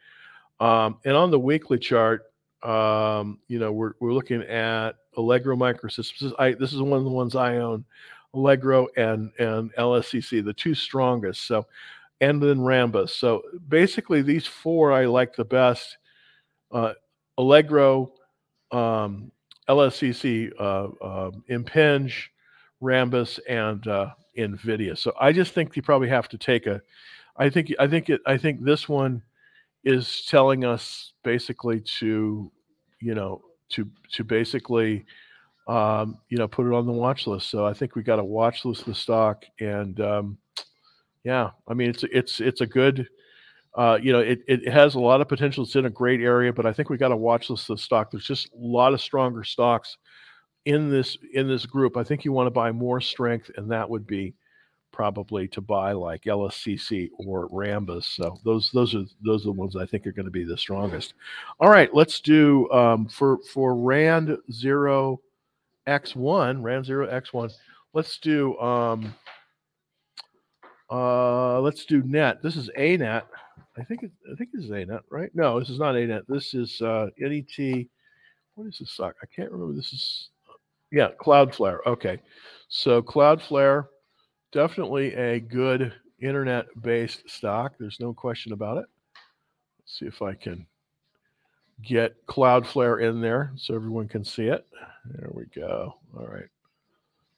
Um, 0.59 0.97
and 1.05 1.15
on 1.15 1.31
the 1.31 1.39
weekly 1.39 1.79
chart, 1.79 2.31
um, 2.63 3.39
you 3.47 3.57
know, 3.57 3.71
we're, 3.71 3.93
we're 3.99 4.13
looking 4.13 4.43
at 4.43 4.91
Allegro 5.17 5.55
Microsystems. 5.55 6.33
I, 6.37 6.53
this 6.53 6.73
is 6.73 6.81
one 6.81 6.99
of 6.99 7.03
the 7.03 7.09
ones 7.09 7.35
I 7.35 7.57
own, 7.57 7.83
Allegro 8.33 8.87
and, 8.97 9.31
and 9.39 9.73
LSCC, 9.75 10.43
the 10.43 10.53
two 10.53 10.75
strongest. 10.75 11.47
So, 11.47 11.65
and 12.21 12.41
then 12.41 12.59
Rambus. 12.59 13.09
So 13.09 13.41
basically, 13.67 14.21
these 14.21 14.45
four 14.45 14.93
I 14.93 15.05
like 15.05 15.35
the 15.35 15.43
best. 15.43 15.97
Uh, 16.71 16.93
Allegro, 17.37 18.13
um, 18.71 19.31
LSCC, 19.67 20.51
uh, 20.59 20.87
uh, 21.03 21.31
Impinj, 21.49 22.13
Rambus, 22.81 23.39
and 23.49 23.85
uh, 23.87 24.11
NVIDIA. 24.37 24.97
So 24.97 25.13
I 25.19 25.31
just 25.31 25.53
think 25.53 25.75
you 25.75 25.81
probably 25.81 26.09
have 26.09 26.29
to 26.29 26.37
take 26.37 26.67
a. 26.67 26.81
I 27.37 27.49
think 27.49 27.73
I 27.79 27.87
think 27.87 28.09
it. 28.09 28.21
I 28.25 28.37
think 28.37 28.63
this 28.63 28.87
one 28.87 29.23
is 29.83 30.25
telling 30.27 30.63
us 30.63 31.13
basically 31.23 31.81
to, 31.81 32.51
you 32.99 33.15
know, 33.15 33.41
to 33.69 33.89
to 34.13 34.23
basically, 34.23 35.05
um, 35.67 36.19
you 36.29 36.37
know, 36.37 36.47
put 36.47 36.67
it 36.67 36.73
on 36.73 36.85
the 36.85 36.91
watch 36.91 37.25
list. 37.25 37.49
So 37.49 37.65
I 37.65 37.73
think 37.73 37.95
we 37.95 38.03
got 38.03 38.17
to 38.17 38.23
watch 38.23 38.63
list 38.63 38.85
the 38.85 38.93
stock, 38.93 39.45
and 39.59 39.99
um, 40.01 40.37
yeah, 41.23 41.51
I 41.67 41.73
mean 41.73 41.89
it's 41.89 42.03
it's 42.03 42.39
it's 42.39 42.61
a 42.61 42.67
good. 42.67 43.07
Uh, 43.73 43.97
you 44.01 44.11
know, 44.11 44.19
it, 44.19 44.41
it 44.49 44.67
has 44.67 44.95
a 44.95 44.99
lot 44.99 45.21
of 45.21 45.29
potential. 45.29 45.63
It's 45.63 45.77
in 45.77 45.85
a 45.85 45.89
great 45.89 46.19
area, 46.19 46.51
but 46.51 46.65
I 46.65 46.73
think 46.73 46.89
we 46.89 46.97
got 46.97 47.07
to 47.07 47.15
watch 47.15 47.47
this 47.47 47.69
stock. 47.81 48.11
There's 48.11 48.25
just 48.25 48.47
a 48.47 48.57
lot 48.57 48.93
of 48.93 48.99
stronger 48.99 49.45
stocks 49.45 49.95
in 50.65 50.89
this 50.89 51.17
in 51.33 51.47
this 51.47 51.65
group. 51.65 51.95
I 51.97 52.03
think 52.03 52.25
you 52.25 52.33
want 52.33 52.47
to 52.47 52.51
buy 52.51 52.71
more 52.71 52.99
strength, 52.99 53.49
and 53.55 53.71
that 53.71 53.89
would 53.89 54.05
be 54.05 54.33
probably 54.91 55.47
to 55.47 55.61
buy 55.61 55.93
like 55.93 56.23
LSCC 56.23 57.09
or 57.17 57.47
Rambus. 57.49 58.03
So 58.03 58.37
those 58.43 58.69
those 58.71 58.93
are 58.93 59.05
those 59.25 59.43
are 59.43 59.45
the 59.45 59.51
ones 59.53 59.75
I 59.75 59.85
think 59.85 60.05
are 60.05 60.11
going 60.11 60.25
to 60.25 60.31
be 60.31 60.43
the 60.43 60.57
strongest. 60.57 61.13
All 61.59 61.69
right, 61.69 61.93
let's 61.93 62.19
do 62.19 62.69
um, 62.71 63.07
for 63.07 63.39
for 63.53 63.75
Rand 63.75 64.37
zero 64.51 65.21
X 65.87 66.15
one 66.15 66.61
Rand 66.61 66.85
zero 66.85 67.07
X 67.07 67.33
one. 67.33 67.49
Let's 67.93 68.17
do 68.19 68.57
um, 68.59 69.13
uh, 70.91 71.61
let's 71.61 71.85
do 71.85 72.03
net. 72.03 72.41
This 72.43 72.57
is 72.57 72.69
ANET. 72.77 73.23
I 73.77 73.83
think 73.83 74.03
it, 74.03 74.11
I 74.31 74.35
think 74.35 74.51
this 74.51 74.65
is 74.65 74.71
a 74.71 74.85
net, 74.85 75.01
right? 75.09 75.31
No, 75.33 75.59
this 75.59 75.69
is 75.69 75.79
not 75.79 75.95
a 75.95 76.05
net. 76.05 76.23
This 76.27 76.53
is 76.53 76.81
uh, 76.81 77.07
NET. 77.17 77.87
What 78.55 78.67
is 78.67 78.79
this 78.79 78.91
stock? 78.91 79.15
I 79.23 79.25
can't 79.33 79.51
remember. 79.51 79.73
This 79.73 79.93
is 79.93 80.29
yeah, 80.91 81.09
Cloudflare. 81.19 81.79
Okay, 81.85 82.19
so 82.67 83.01
Cloudflare 83.01 83.87
definitely 84.51 85.13
a 85.13 85.39
good 85.39 85.93
internet 86.19 86.65
based 86.81 87.29
stock. 87.29 87.73
There's 87.79 87.99
no 87.99 88.13
question 88.13 88.51
about 88.51 88.77
it. 88.77 88.85
Let's 89.79 89.99
see 89.99 90.05
if 90.05 90.21
I 90.21 90.33
can 90.33 90.65
get 91.81 92.25
Cloudflare 92.27 93.01
in 93.01 93.21
there 93.21 93.53
so 93.55 93.73
everyone 93.73 94.09
can 94.09 94.25
see 94.25 94.47
it. 94.47 94.67
There 95.05 95.29
we 95.33 95.45
go. 95.55 95.95
All 96.17 96.27
right. 96.27 96.47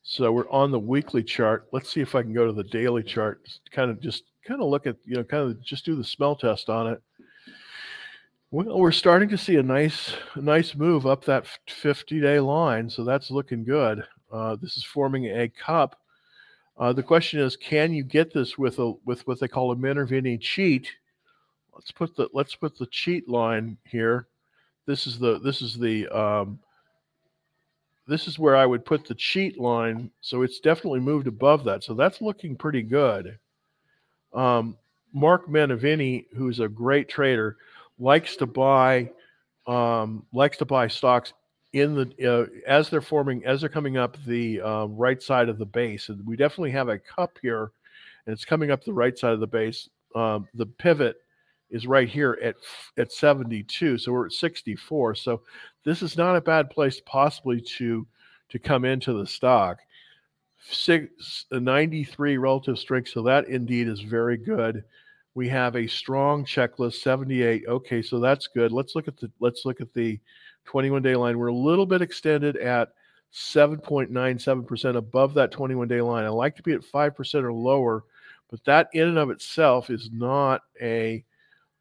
So 0.03 0.31
we're 0.31 0.49
on 0.49 0.71
the 0.71 0.79
weekly 0.79 1.23
chart. 1.23 1.67
Let's 1.71 1.89
see 1.89 2.01
if 2.01 2.13
I 2.13 2.21
can 2.21 2.33
go 2.33 2.45
to 2.45 2.53
the 2.53 2.63
daily 2.63 3.03
chart. 3.03 3.47
Kind 3.71 3.89
of 3.89 3.99
just 4.01 4.23
kind 4.45 4.61
of 4.61 4.67
look 4.67 4.85
at, 4.85 4.97
you 5.05 5.15
know, 5.15 5.23
kind 5.23 5.49
of 5.49 5.63
just 5.63 5.85
do 5.85 5.95
the 5.95 6.03
smell 6.03 6.35
test 6.35 6.69
on 6.69 6.87
it. 6.87 7.01
Well, 8.51 8.77
we're 8.77 8.91
starting 8.91 9.29
to 9.29 9.37
see 9.37 9.55
a 9.55 9.63
nice, 9.63 10.13
nice 10.35 10.75
move 10.75 11.07
up 11.07 11.25
that 11.25 11.47
50 11.67 12.19
day 12.19 12.39
line. 12.39 12.89
So 12.89 13.03
that's 13.03 13.31
looking 13.31 13.63
good. 13.63 14.03
Uh, 14.31 14.55
this 14.55 14.77
is 14.77 14.83
forming 14.83 15.25
a 15.25 15.47
cup 15.49 15.95
uh, 16.77 16.91
the 16.91 17.03
question 17.03 17.39
is, 17.39 17.55
can 17.55 17.93
you 17.93 18.03
get 18.03 18.33
this 18.33 18.57
with 18.57 18.79
a 18.79 18.93
with 19.05 19.25
what 19.27 19.39
they 19.39 19.47
call 19.47 19.71
a 19.71 19.75
Minervini 19.75 20.39
cheat? 20.39 20.89
Let's 21.73 21.91
put 21.91 22.15
the 22.15 22.29
let's 22.33 22.55
put 22.55 22.77
the 22.77 22.87
cheat 22.87 23.29
line 23.29 23.77
here. 23.85 24.27
This 24.87 25.05
is 25.05 25.19
the 25.19 25.39
this 25.39 25.61
is 25.61 25.77
the 25.77 26.07
um, 26.09 26.59
this 28.07 28.27
is 28.27 28.37
where 28.37 28.55
I 28.55 28.65
would 28.65 28.85
put 28.85 29.05
the 29.05 29.15
cheat 29.15 29.59
line. 29.59 30.11
So 30.21 30.41
it's 30.41 30.59
definitely 30.59 30.99
moved 30.99 31.27
above 31.27 31.63
that. 31.65 31.83
So 31.83 31.93
that's 31.93 32.21
looking 32.21 32.55
pretty 32.55 32.81
good. 32.81 33.37
Um, 34.33 34.77
Mark 35.13 35.47
Minervini, 35.47 36.25
who's 36.35 36.59
a 36.59 36.67
great 36.67 37.07
trader, 37.07 37.57
likes 37.99 38.35
to 38.37 38.45
buy 38.45 39.11
um, 39.67 40.25
likes 40.33 40.57
to 40.57 40.65
buy 40.65 40.87
stocks 40.87 41.33
in 41.71 41.95
the 41.95 42.29
uh, 42.29 42.45
as 42.67 42.89
they're 42.89 43.01
forming 43.01 43.45
as 43.45 43.61
they're 43.61 43.69
coming 43.69 43.97
up 43.97 44.17
the 44.25 44.61
uh, 44.61 44.85
right 44.85 45.21
side 45.21 45.49
of 45.49 45.57
the 45.57 45.65
base 45.65 46.09
and 46.09 46.25
we 46.25 46.35
definitely 46.35 46.71
have 46.71 46.89
a 46.89 46.99
cup 46.99 47.37
here 47.41 47.71
and 48.25 48.33
it's 48.33 48.45
coming 48.45 48.71
up 48.71 48.83
the 48.83 48.93
right 48.93 49.17
side 49.17 49.33
of 49.33 49.39
the 49.39 49.47
base 49.47 49.89
um, 50.15 50.47
the 50.53 50.65
pivot 50.65 51.17
is 51.73 51.85
right 51.85 52.07
here 52.07 52.39
at 52.41 52.55
at 52.97 53.11
72 53.11 53.97
so 53.97 54.11
we're 54.11 54.27
at 54.27 54.31
64 54.31 55.15
so 55.15 55.41
this 55.83 56.01
is 56.01 56.17
not 56.17 56.37
a 56.37 56.41
bad 56.41 56.69
place 56.69 57.01
possibly 57.05 57.59
to 57.59 58.07
to 58.49 58.59
come 58.59 58.85
into 58.85 59.13
the 59.13 59.27
stock 59.27 59.79
Six, 60.65 61.45
uh, 61.51 61.59
93 61.59 62.37
relative 62.37 62.79
strength 62.79 63.09
so 63.09 63.21
that 63.23 63.49
indeed 63.49 63.89
is 63.89 63.99
very 63.99 64.37
good 64.37 64.85
we 65.35 65.49
have 65.49 65.75
a 65.75 65.87
strong 65.87 66.45
checklist 66.45 67.01
78 67.01 67.65
okay 67.67 68.01
so 68.01 68.21
that's 68.21 68.47
good 68.47 68.71
let's 68.71 68.95
look 68.95 69.09
at 69.09 69.17
the 69.17 69.29
let's 69.41 69.65
look 69.65 69.81
at 69.81 69.93
the 69.93 70.21
21 70.65 71.01
day 71.01 71.15
line. 71.15 71.37
We're 71.37 71.47
a 71.47 71.53
little 71.53 71.85
bit 71.85 72.01
extended 72.01 72.57
at 72.57 72.89
7.97% 73.33 74.95
above 74.95 75.33
that 75.33 75.51
21 75.51 75.87
day 75.87 76.01
line. 76.01 76.25
I 76.25 76.29
like 76.29 76.55
to 76.57 76.63
be 76.63 76.73
at 76.73 76.81
5% 76.81 77.43
or 77.43 77.53
lower, 77.53 78.03
but 78.49 78.63
that 78.65 78.89
in 78.93 79.07
and 79.07 79.17
of 79.17 79.29
itself 79.29 79.89
is 79.89 80.09
not 80.11 80.61
a 80.81 81.23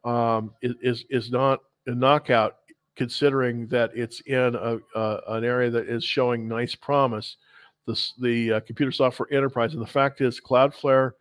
um, 0.04 0.52
is 0.62 1.04
is 1.10 1.30
not 1.30 1.60
a 1.86 1.94
knockout 1.94 2.56
considering 2.94 3.66
that 3.68 3.90
it's 3.94 4.20
in 4.20 4.54
a, 4.54 4.78
uh, 4.94 5.20
an 5.28 5.44
area 5.44 5.70
that 5.70 5.88
is 5.88 6.04
showing 6.04 6.46
nice 6.46 6.74
promise 6.74 7.36
the, 7.86 7.98
the 8.20 8.52
uh, 8.52 8.60
computer 8.60 8.92
software 8.92 9.32
enterprise 9.32 9.72
and 9.72 9.82
the 9.82 9.86
fact 9.86 10.20
is 10.20 10.40
cloudflare 10.40 11.12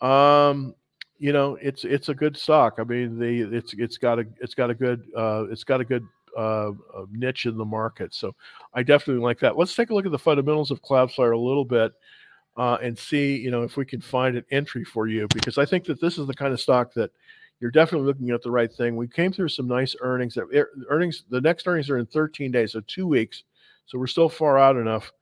um, 0.00 0.74
you 1.18 1.32
know 1.32 1.56
it's 1.60 1.84
it's 1.84 2.08
a 2.08 2.14
good 2.14 2.36
stock 2.36 2.76
i 2.78 2.84
mean 2.84 3.18
the 3.18 3.42
it's 3.56 3.74
it's 3.74 3.98
got 3.98 4.18
a 4.18 4.26
it's 4.40 4.54
got 4.54 4.70
a 4.70 4.74
good 4.74 5.04
uh, 5.16 5.44
it's 5.50 5.64
got 5.64 5.80
a 5.80 5.84
good 5.84 6.06
uh, 6.36 6.72
niche 7.12 7.46
in 7.46 7.56
the 7.56 7.64
market. 7.64 8.14
So 8.14 8.34
I 8.72 8.82
definitely 8.82 9.22
like 9.22 9.38
that. 9.40 9.56
Let's 9.56 9.74
take 9.74 9.90
a 9.90 9.94
look 9.94 10.06
at 10.06 10.12
the 10.12 10.18
fundamentals 10.18 10.70
of 10.70 10.82
Cloudflare 10.82 11.34
a 11.34 11.38
little 11.38 11.64
bit 11.64 11.92
uh, 12.56 12.78
and 12.82 12.98
see, 12.98 13.36
you 13.36 13.50
know, 13.50 13.62
if 13.62 13.76
we 13.76 13.84
can 13.84 14.00
find 14.00 14.36
an 14.36 14.44
entry 14.50 14.84
for 14.84 15.06
you 15.06 15.26
because 15.34 15.58
I 15.58 15.64
think 15.64 15.84
that 15.84 16.00
this 16.00 16.18
is 16.18 16.26
the 16.26 16.34
kind 16.34 16.52
of 16.52 16.60
stock 16.60 16.92
that 16.94 17.10
you're 17.60 17.70
definitely 17.70 18.06
looking 18.06 18.30
at 18.30 18.42
the 18.42 18.50
right 18.50 18.72
thing. 18.72 18.96
We 18.96 19.08
came 19.08 19.32
through 19.32 19.48
some 19.48 19.66
nice 19.66 19.94
earnings. 20.00 20.34
That 20.34 20.46
er, 20.54 20.70
earnings, 20.90 21.24
the 21.30 21.40
next 21.40 21.66
earnings 21.66 21.88
are 21.90 21.98
in 21.98 22.06
13 22.06 22.50
days, 22.50 22.72
so 22.72 22.80
two 22.86 23.06
weeks. 23.06 23.44
So 23.86 23.98
we're 23.98 24.06
still 24.06 24.28
far 24.28 24.58
out 24.58 24.76
enough. 24.76 25.12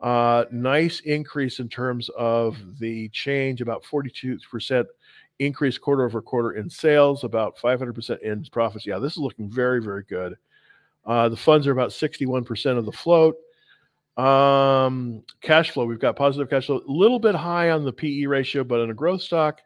Uh, 0.00 0.44
nice 0.50 1.00
increase 1.00 1.60
in 1.60 1.68
terms 1.68 2.08
of 2.18 2.56
the 2.78 3.08
change, 3.10 3.60
about 3.60 3.84
42% 3.84 4.84
increase 5.38 5.78
quarter 5.78 6.04
over 6.04 6.20
quarter 6.20 6.52
in 6.52 6.68
sales, 6.68 7.24
about 7.24 7.56
500% 7.56 8.20
in 8.20 8.44
profits. 8.46 8.86
Yeah, 8.86 8.98
this 8.98 9.12
is 9.12 9.18
looking 9.18 9.48
very, 9.48 9.80
very 9.80 10.02
good. 10.04 10.36
Uh, 11.04 11.28
the 11.28 11.36
funds 11.36 11.66
are 11.66 11.72
about 11.72 11.90
61% 11.90 12.78
of 12.78 12.84
the 12.84 12.92
float. 12.92 13.36
Um, 14.16 15.22
cash 15.40 15.70
flow, 15.70 15.86
we've 15.86 15.98
got 15.98 16.16
positive 16.16 16.50
cash 16.50 16.66
flow, 16.66 16.82
a 16.86 16.90
little 16.90 17.18
bit 17.18 17.34
high 17.34 17.70
on 17.70 17.84
the 17.84 17.92
PE 17.92 18.26
ratio, 18.26 18.62
but 18.62 18.80
in 18.80 18.90
a 18.90 18.94
growth 18.94 19.22
stock, 19.22 19.60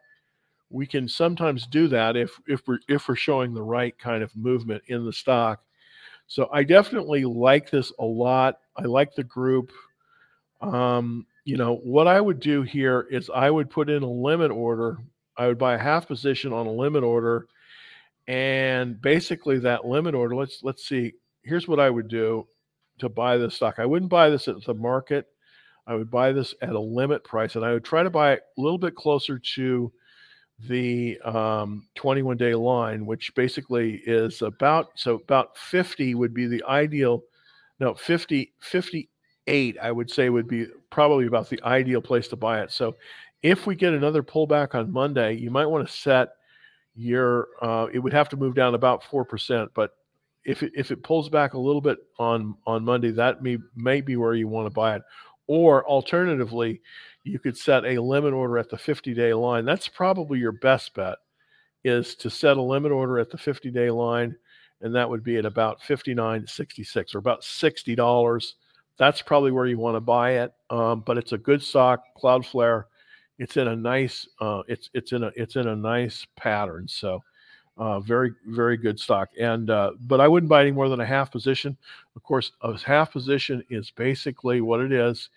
we 0.70 0.86
can 0.86 1.08
sometimes 1.08 1.66
do 1.66 1.88
that 1.88 2.16
if 2.16 2.38
if 2.46 2.66
we're 2.66 2.80
if 2.88 3.08
we're 3.08 3.16
showing 3.16 3.54
the 3.54 3.62
right 3.62 3.96
kind 3.98 4.22
of 4.22 4.34
movement 4.36 4.82
in 4.88 5.04
the 5.04 5.12
stock. 5.12 5.62
So 6.26 6.48
I 6.52 6.64
definitely 6.64 7.24
like 7.24 7.70
this 7.70 7.92
a 7.98 8.04
lot. 8.04 8.58
I 8.76 8.82
like 8.82 9.14
the 9.14 9.24
group. 9.24 9.70
Um, 10.60 11.26
you 11.44 11.56
know, 11.56 11.76
what 11.76 12.08
I 12.08 12.20
would 12.20 12.40
do 12.40 12.62
here 12.62 13.06
is 13.10 13.30
I 13.32 13.50
would 13.50 13.70
put 13.70 13.88
in 13.88 14.02
a 14.02 14.10
limit 14.10 14.50
order. 14.50 14.98
I 15.36 15.46
would 15.46 15.58
buy 15.58 15.74
a 15.74 15.78
half 15.78 16.08
position 16.08 16.52
on 16.52 16.66
a 16.66 16.72
limit 16.72 17.04
order. 17.04 17.46
And 18.26 19.00
basically 19.00 19.60
that 19.60 19.84
limit 19.84 20.14
order, 20.14 20.34
let's 20.34 20.64
let's 20.64 20.88
see, 20.88 21.12
here's 21.42 21.68
what 21.68 21.78
I 21.78 21.90
would 21.90 22.08
do 22.08 22.48
to 22.98 23.08
buy 23.08 23.36
this 23.36 23.54
stock. 23.54 23.76
I 23.78 23.86
wouldn't 23.86 24.10
buy 24.10 24.30
this 24.30 24.48
at 24.48 24.64
the 24.64 24.74
market. 24.74 25.26
I 25.86 25.94
would 25.94 26.10
buy 26.10 26.32
this 26.32 26.52
at 26.62 26.70
a 26.70 26.80
limit 26.80 27.22
price, 27.22 27.54
and 27.54 27.64
I 27.64 27.72
would 27.72 27.84
try 27.84 28.02
to 28.02 28.10
buy 28.10 28.32
it 28.32 28.42
a 28.58 28.60
little 28.60 28.78
bit 28.78 28.96
closer 28.96 29.38
to 29.38 29.92
the 30.60 31.18
um, 31.20 31.86
21 31.94 32.36
day 32.36 32.54
line, 32.54 33.04
which 33.04 33.34
basically 33.34 34.02
is 34.06 34.42
about 34.42 34.90
so 34.94 35.16
about 35.16 35.56
50 35.58 36.14
would 36.14 36.32
be 36.32 36.46
the 36.46 36.62
ideal. 36.64 37.22
No, 37.78 37.94
50 37.94 38.52
58 38.60 39.76
I 39.82 39.92
would 39.92 40.10
say 40.10 40.30
would 40.30 40.48
be 40.48 40.66
probably 40.90 41.26
about 41.26 41.50
the 41.50 41.62
ideal 41.62 42.00
place 42.00 42.28
to 42.28 42.36
buy 42.36 42.62
it. 42.62 42.70
So 42.72 42.96
if 43.42 43.66
we 43.66 43.74
get 43.74 43.92
another 43.92 44.22
pullback 44.22 44.74
on 44.74 44.90
Monday, 44.90 45.34
you 45.34 45.50
might 45.50 45.66
want 45.66 45.86
to 45.86 45.92
set 45.92 46.30
your. 46.94 47.48
Uh, 47.60 47.86
it 47.92 47.98
would 47.98 48.12
have 48.14 48.28
to 48.30 48.36
move 48.36 48.54
down 48.54 48.74
about 48.74 49.04
four 49.04 49.24
percent, 49.24 49.70
but 49.74 49.92
if 50.44 50.62
it, 50.62 50.72
if 50.74 50.90
it 50.90 51.02
pulls 51.02 51.28
back 51.28 51.54
a 51.54 51.58
little 51.58 51.80
bit 51.80 51.98
on 52.18 52.56
on 52.66 52.84
Monday, 52.84 53.10
that 53.10 53.42
may 53.42 53.58
may 53.74 54.00
be 54.00 54.16
where 54.16 54.34
you 54.34 54.48
want 54.48 54.66
to 54.66 54.74
buy 54.74 54.96
it. 54.96 55.02
Or 55.48 55.86
alternatively, 55.86 56.80
you 57.24 57.38
could 57.38 57.56
set 57.56 57.84
a 57.84 58.00
limit 58.00 58.32
order 58.32 58.58
at 58.58 58.70
the 58.70 58.78
50 58.78 59.14
day 59.14 59.34
line. 59.34 59.64
That's 59.64 59.88
probably 59.88 60.38
your 60.38 60.52
best 60.52 60.94
bet 60.94 61.18
is 61.84 62.14
to 62.16 62.28
set 62.28 62.56
a 62.56 62.62
limit 62.62 62.92
order 62.92 63.18
at 63.18 63.30
the 63.30 63.38
50 63.38 63.70
day 63.70 63.90
line. 63.90 64.36
And 64.80 64.94
that 64.94 65.08
would 65.08 65.22
be 65.24 65.36
at 65.36 65.46
about 65.46 65.80
59.66 65.80 67.14
or 67.14 67.18
about 67.18 67.42
$60. 67.42 68.52
That's 68.98 69.22
probably 69.22 69.50
where 69.50 69.66
you 69.66 69.78
want 69.78 69.96
to 69.96 70.00
buy 70.00 70.32
it. 70.42 70.52
Um, 70.70 71.02
but 71.06 71.16
it's 71.16 71.32
a 71.32 71.38
good 71.38 71.62
stock, 71.62 72.02
Cloudflare. 72.20 72.84
It's 73.38 73.56
in 73.56 73.68
a 73.68 73.76
nice, 73.76 74.26
uh, 74.40 74.62
it's, 74.68 74.90
it's 74.94 75.12
in 75.12 75.24
a, 75.24 75.32
it's 75.36 75.56
in 75.56 75.68
a 75.68 75.76
nice 75.76 76.26
pattern. 76.36 76.88
So, 76.88 77.22
uh, 77.76 78.00
very, 78.00 78.32
very 78.46 78.76
good 78.76 78.98
stock. 78.98 79.28
And, 79.38 79.70
uh, 79.70 79.92
but 80.00 80.20
I 80.20 80.28
wouldn't 80.28 80.48
buy 80.48 80.62
any 80.62 80.70
more 80.70 80.88
than 80.88 81.00
a 81.00 81.06
half 81.06 81.30
position. 81.30 81.76
Of 82.14 82.22
course, 82.22 82.52
a 82.62 82.76
half 82.78 83.12
position 83.12 83.62
is 83.68 83.90
basically 83.90 84.60
what 84.60 84.80
it 84.80 84.92
is 84.92 85.28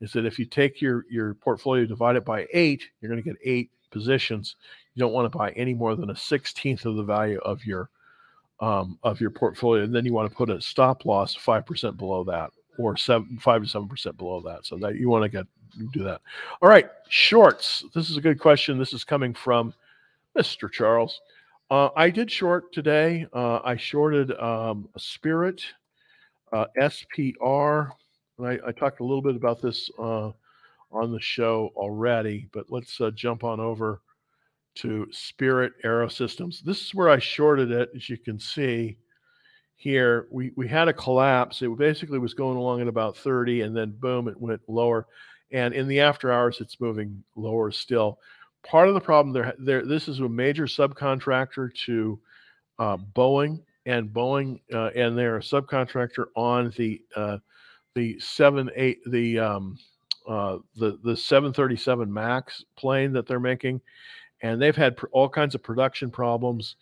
is 0.00 0.12
that 0.12 0.24
if 0.24 0.38
you 0.38 0.44
take 0.44 0.80
your 0.80 1.04
your 1.10 1.34
portfolio 1.34 1.84
divide 1.84 2.16
it 2.16 2.24
by 2.24 2.46
eight 2.52 2.84
you're 3.00 3.10
going 3.10 3.22
to 3.22 3.28
get 3.28 3.38
eight 3.44 3.70
positions. 3.90 4.56
You 4.94 5.00
don't 5.00 5.12
want 5.12 5.30
to 5.30 5.36
buy 5.36 5.50
any 5.52 5.74
more 5.74 5.96
than 5.96 6.10
a 6.10 6.14
16th 6.14 6.84
of 6.84 6.96
the 6.96 7.02
value 7.02 7.38
of 7.38 7.64
your 7.64 7.90
um, 8.60 8.98
of 9.02 9.20
your 9.20 9.30
portfolio 9.30 9.84
and 9.84 9.94
then 9.94 10.04
you 10.04 10.12
want 10.12 10.28
to 10.30 10.36
put 10.36 10.50
a 10.50 10.60
stop 10.60 11.04
loss 11.04 11.36
5% 11.36 11.96
below 11.96 12.24
that 12.24 12.50
or 12.76 12.96
seven, 12.96 13.38
5 13.40 13.62
to 13.62 13.78
7% 13.78 14.16
below 14.16 14.40
that 14.40 14.66
so 14.66 14.76
that 14.78 14.96
you 14.96 15.08
want 15.08 15.22
to 15.22 15.28
get 15.28 15.46
do 15.92 16.02
that. 16.02 16.20
All 16.60 16.68
right 16.68 16.90
shorts. 17.08 17.84
This 17.94 18.10
is 18.10 18.16
a 18.16 18.20
good 18.20 18.40
question. 18.40 18.78
This 18.78 18.92
is 18.92 19.04
coming 19.04 19.34
from 19.34 19.74
mr 20.36 20.70
charles 20.70 21.20
uh, 21.70 21.88
i 21.96 22.10
did 22.10 22.30
short 22.30 22.72
today 22.72 23.26
uh, 23.32 23.60
i 23.64 23.76
shorted 23.76 24.32
um, 24.40 24.88
spirit 24.96 25.62
uh, 26.52 26.66
spr 26.80 27.90
and 28.38 28.46
I, 28.46 28.58
I, 28.68 28.72
talked 28.72 29.00
a 29.00 29.04
little 29.04 29.22
bit 29.22 29.36
about 29.36 29.60
this 29.60 29.90
uh, 29.98 30.30
on 30.92 31.12
the 31.12 31.20
show 31.20 31.72
already, 31.76 32.48
but 32.52 32.66
let's 32.70 33.00
uh, 33.00 33.10
jump 33.10 33.44
on 33.44 33.60
over 33.60 34.00
to 34.76 35.06
Spirit 35.10 35.72
Aerosystems. 35.84 36.60
This 36.60 36.80
is 36.80 36.94
where 36.94 37.10
I 37.10 37.18
shorted 37.18 37.70
it, 37.70 37.90
as 37.94 38.08
you 38.08 38.16
can 38.16 38.38
see 38.38 38.96
here. 39.74 40.28
We 40.30 40.52
we 40.56 40.68
had 40.68 40.88
a 40.88 40.92
collapse. 40.92 41.62
It 41.62 41.76
basically 41.76 42.18
was 42.18 42.34
going 42.34 42.56
along 42.56 42.80
at 42.80 42.88
about 42.88 43.16
30, 43.16 43.62
and 43.62 43.76
then 43.76 43.96
boom, 43.98 44.28
it 44.28 44.40
went 44.40 44.60
lower. 44.68 45.06
And 45.50 45.74
in 45.74 45.88
the 45.88 46.00
after 46.00 46.30
hours, 46.32 46.60
it's 46.60 46.80
moving 46.80 47.22
lower 47.34 47.70
still. 47.70 48.18
Part 48.68 48.88
of 48.88 48.94
the 48.94 49.00
problem 49.00 49.32
there, 49.32 49.54
there 49.58 49.84
this 49.84 50.08
is 50.08 50.20
a 50.20 50.28
major 50.28 50.66
subcontractor 50.66 51.74
to 51.86 52.20
uh, 52.78 52.98
Boeing, 53.14 53.62
and 53.86 54.10
Boeing, 54.10 54.60
uh, 54.74 54.90
and 54.94 55.16
they're 55.16 55.38
a 55.38 55.40
subcontractor 55.40 56.26
on 56.36 56.72
the 56.76 57.00
uh, 57.16 57.38
the 57.94 58.20
seven 58.20 58.70
eight 58.76 58.98
the 59.06 59.38
um, 59.38 59.78
uh, 60.28 60.58
the 60.76 60.98
the 61.02 61.16
737 61.16 62.12
Max 62.12 62.62
plane 62.76 63.12
that 63.14 63.26
they're 63.26 63.40
making, 63.40 63.80
and 64.42 64.60
they've 64.60 64.76
had 64.76 64.98
pr- 64.98 65.06
all 65.12 65.30
kinds 65.30 65.54
of 65.54 65.62
production 65.62 66.10
problems, 66.10 66.76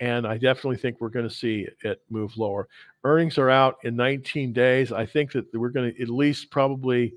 and 0.00 0.26
I 0.26 0.38
definitely 0.38 0.78
think 0.78 1.00
we're 1.00 1.10
going 1.10 1.28
to 1.28 1.34
see 1.34 1.68
it 1.84 2.00
move 2.08 2.38
lower. 2.38 2.66
Earnings 3.04 3.36
are 3.36 3.50
out 3.50 3.76
in 3.84 3.94
19 3.94 4.54
days. 4.54 4.90
I 4.90 5.04
think 5.04 5.32
that 5.32 5.44
we're 5.52 5.68
going 5.68 5.94
to 5.94 6.02
at 6.02 6.08
least 6.08 6.50
probably 6.50 7.12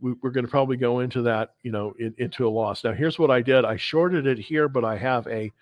we, 0.00 0.12
are 0.22 0.30
going 0.30 0.44
to 0.44 0.50
probably 0.50 0.76
go 0.76 1.00
into 1.00 1.22
that 1.22 1.54
you 1.62 1.72
know 1.72 1.94
in, 1.98 2.14
into 2.18 2.46
a 2.46 2.50
loss. 2.50 2.84
Now 2.84 2.92
here's 2.92 3.18
what 3.18 3.30
I 3.30 3.42
did: 3.42 3.64
I 3.64 3.76
shorted 3.76 4.26
it 4.26 4.38
here, 4.38 4.68
but 4.68 4.84
I 4.84 4.96
have 4.96 5.26
a 5.28 5.52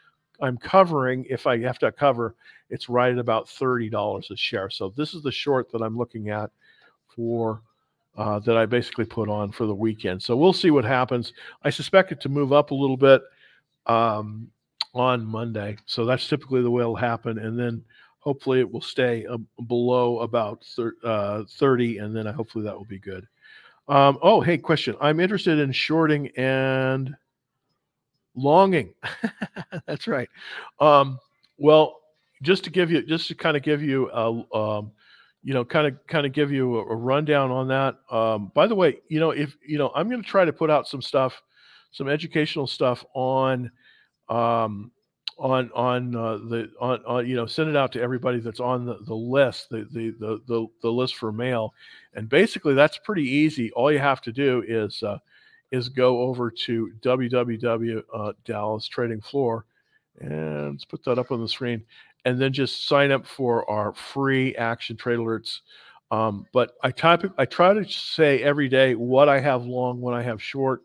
I'm 0.41 0.59
covering 0.59 1.25
if 1.29 1.47
I 1.47 1.59
have 1.61 1.79
to 1.81 1.93
cover. 1.93 2.35
It's 2.71 2.89
right 2.89 3.13
at 3.13 3.19
about 3.19 3.49
thirty 3.49 3.89
dollars 3.89 4.31
a 4.31 4.37
share. 4.37 4.71
So 4.71 4.93
this 4.97 5.15
is 5.15 5.23
the 5.23 5.33
short 5.33 5.71
that 5.73 5.83
I'm 5.83 5.97
looking 5.97 6.31
at 6.31 6.51
for 7.15 7.63
uh, 8.17 8.39
that 8.41 8.57
I 8.57 8.67
basically 8.67 9.05
put 9.05 9.29
on 9.29 9.53
for 9.53 9.67
the 9.67 9.75
weekend. 9.75 10.23
So 10.23 10.37
we'll 10.37 10.53
see 10.53 10.71
what 10.71 10.85
happens. 10.85 11.33
I 11.63 11.71
suspect 11.71 12.13
it 12.13 12.21
to 12.23 12.29
move 12.29 12.53
up 12.53 12.71
a 12.71 12.75
little 12.75 12.97
bit 12.97 13.23
um, 13.87 14.49
on 14.95 15.25
Monday. 15.25 15.77
So 15.87 16.05
that's 16.05 16.27
typically 16.27 16.63
the 16.63 16.71
way 16.71 16.81
it'll 16.81 16.97
happen. 16.97 17.39
And 17.39 17.59
then 17.59 17.85
hopefully 18.21 18.61
it 18.61 18.71
will 18.71 18.81
stay 18.81 19.27
uh, 19.27 19.39
below 19.69 20.21
about 20.21 20.65
thir- 20.65 20.97
uh, 21.05 21.45
30, 21.59 21.99
and 21.99 22.17
then 22.17 22.27
hopefully 22.27 22.65
that 22.65 22.77
will 22.77 22.87
be 22.87 22.99
good. 22.99 23.27
Um, 23.89 24.19
oh, 24.23 24.41
hey, 24.41 24.59
question. 24.59 24.97
I'm 25.01 25.21
interested 25.21 25.59
in 25.59 25.73
shorting 25.73 26.29
and 26.37 27.15
longing. 28.35 28.95
that's 29.87 30.07
right. 30.07 30.29
Um, 30.81 31.19
well, 31.59 32.01
just 32.43 32.65
to 32.65 32.71
give 32.71 32.91
you, 32.91 33.03
just 33.03 33.29
to 33.29 33.35
kind 33.35 33.57
of 33.57 33.63
give 33.63 33.83
you 33.83 34.11
a, 34.11 34.57
um, 34.57 34.93
you 35.43 35.55
know, 35.55 35.65
kind 35.65 35.87
of 35.87 36.07
kind 36.09 36.27
of 36.27 36.33
give 36.33 36.51
you 36.51 36.79
a, 36.79 36.81
a 36.81 36.97
rundown 36.97 37.51
on 37.51 37.69
that. 37.69 37.97
Um, 38.11 38.51
by 38.55 38.67
the 38.67 38.75
way, 38.75 38.99
you 39.09 39.21
know, 39.21 39.31
if 39.31 39.57
you 39.65 39.79
know, 39.79 39.93
I'm 39.95 40.09
going 40.09 40.23
to 40.23 40.29
try 40.29 40.45
to 40.45 40.53
put 40.53 40.71
out 40.71 40.89
some 40.89 41.01
stuff, 41.01 41.41
some 41.93 42.09
educational 42.09 42.67
stuff 42.67 43.05
on, 43.15 43.71
um, 44.29 44.91
on 45.39 45.71
on 45.75 46.15
uh, 46.15 46.39
the 46.39 46.71
on, 46.81 47.05
on 47.07 47.27
you 47.27 47.37
know, 47.37 47.47
send 47.47 47.69
it 47.69 47.77
out 47.77 47.93
to 47.93 48.01
everybody 48.01 48.41
that's 48.41 48.61
on 48.61 48.87
the, 48.87 48.99
the 49.07 49.15
list, 49.15 49.69
the, 49.71 49.87
the 49.93 50.15
the 50.19 50.41
the 50.47 50.67
the 50.83 50.91
list 50.91 51.17
for 51.17 51.33
mail, 51.33 51.75
and 52.15 52.29
basically 52.29 52.75
that's 52.75 52.99
pretty 52.99 53.25
easy. 53.25 53.71
All 53.73 53.93
you 53.93 53.99
have 53.99 54.21
to 54.23 54.33
do 54.33 54.65
is 54.67 55.03
uh, 55.03 55.19
is 55.71 55.89
go 55.89 56.21
over 56.23 56.51
to 56.51 56.91
www 57.01 58.03
uh, 58.15 58.33
Dallas 58.45 58.89
Trading 58.89 59.21
Floor, 59.21 59.67
and 60.21 60.73
let's 60.73 60.85
put 60.85 61.05
that 61.05 61.19
up 61.19 61.31
on 61.31 61.41
the 61.41 61.49
screen 61.49 61.85
and 62.27 62.41
then 62.41 62.53
just 62.53 62.89
sign 62.89 63.13
up 63.13 63.25
for 63.25 63.69
our 63.71 63.95
free 63.95 64.55
action 64.57 64.97
trade 64.97 65.19
alerts. 65.19 65.61
Um, 66.11 66.45
but 66.53 66.73
I 66.83 66.91
type 66.91 67.33
I 67.39 67.47
try 67.47 67.73
to 67.73 67.85
say 67.89 68.43
every 68.43 68.69
day 68.69 68.97
what 68.97 69.29
I 69.29 69.39
have 69.41 69.65
long, 69.65 70.01
when 70.01 70.15
I 70.15 70.23
have 70.23 70.43
short. 70.43 70.83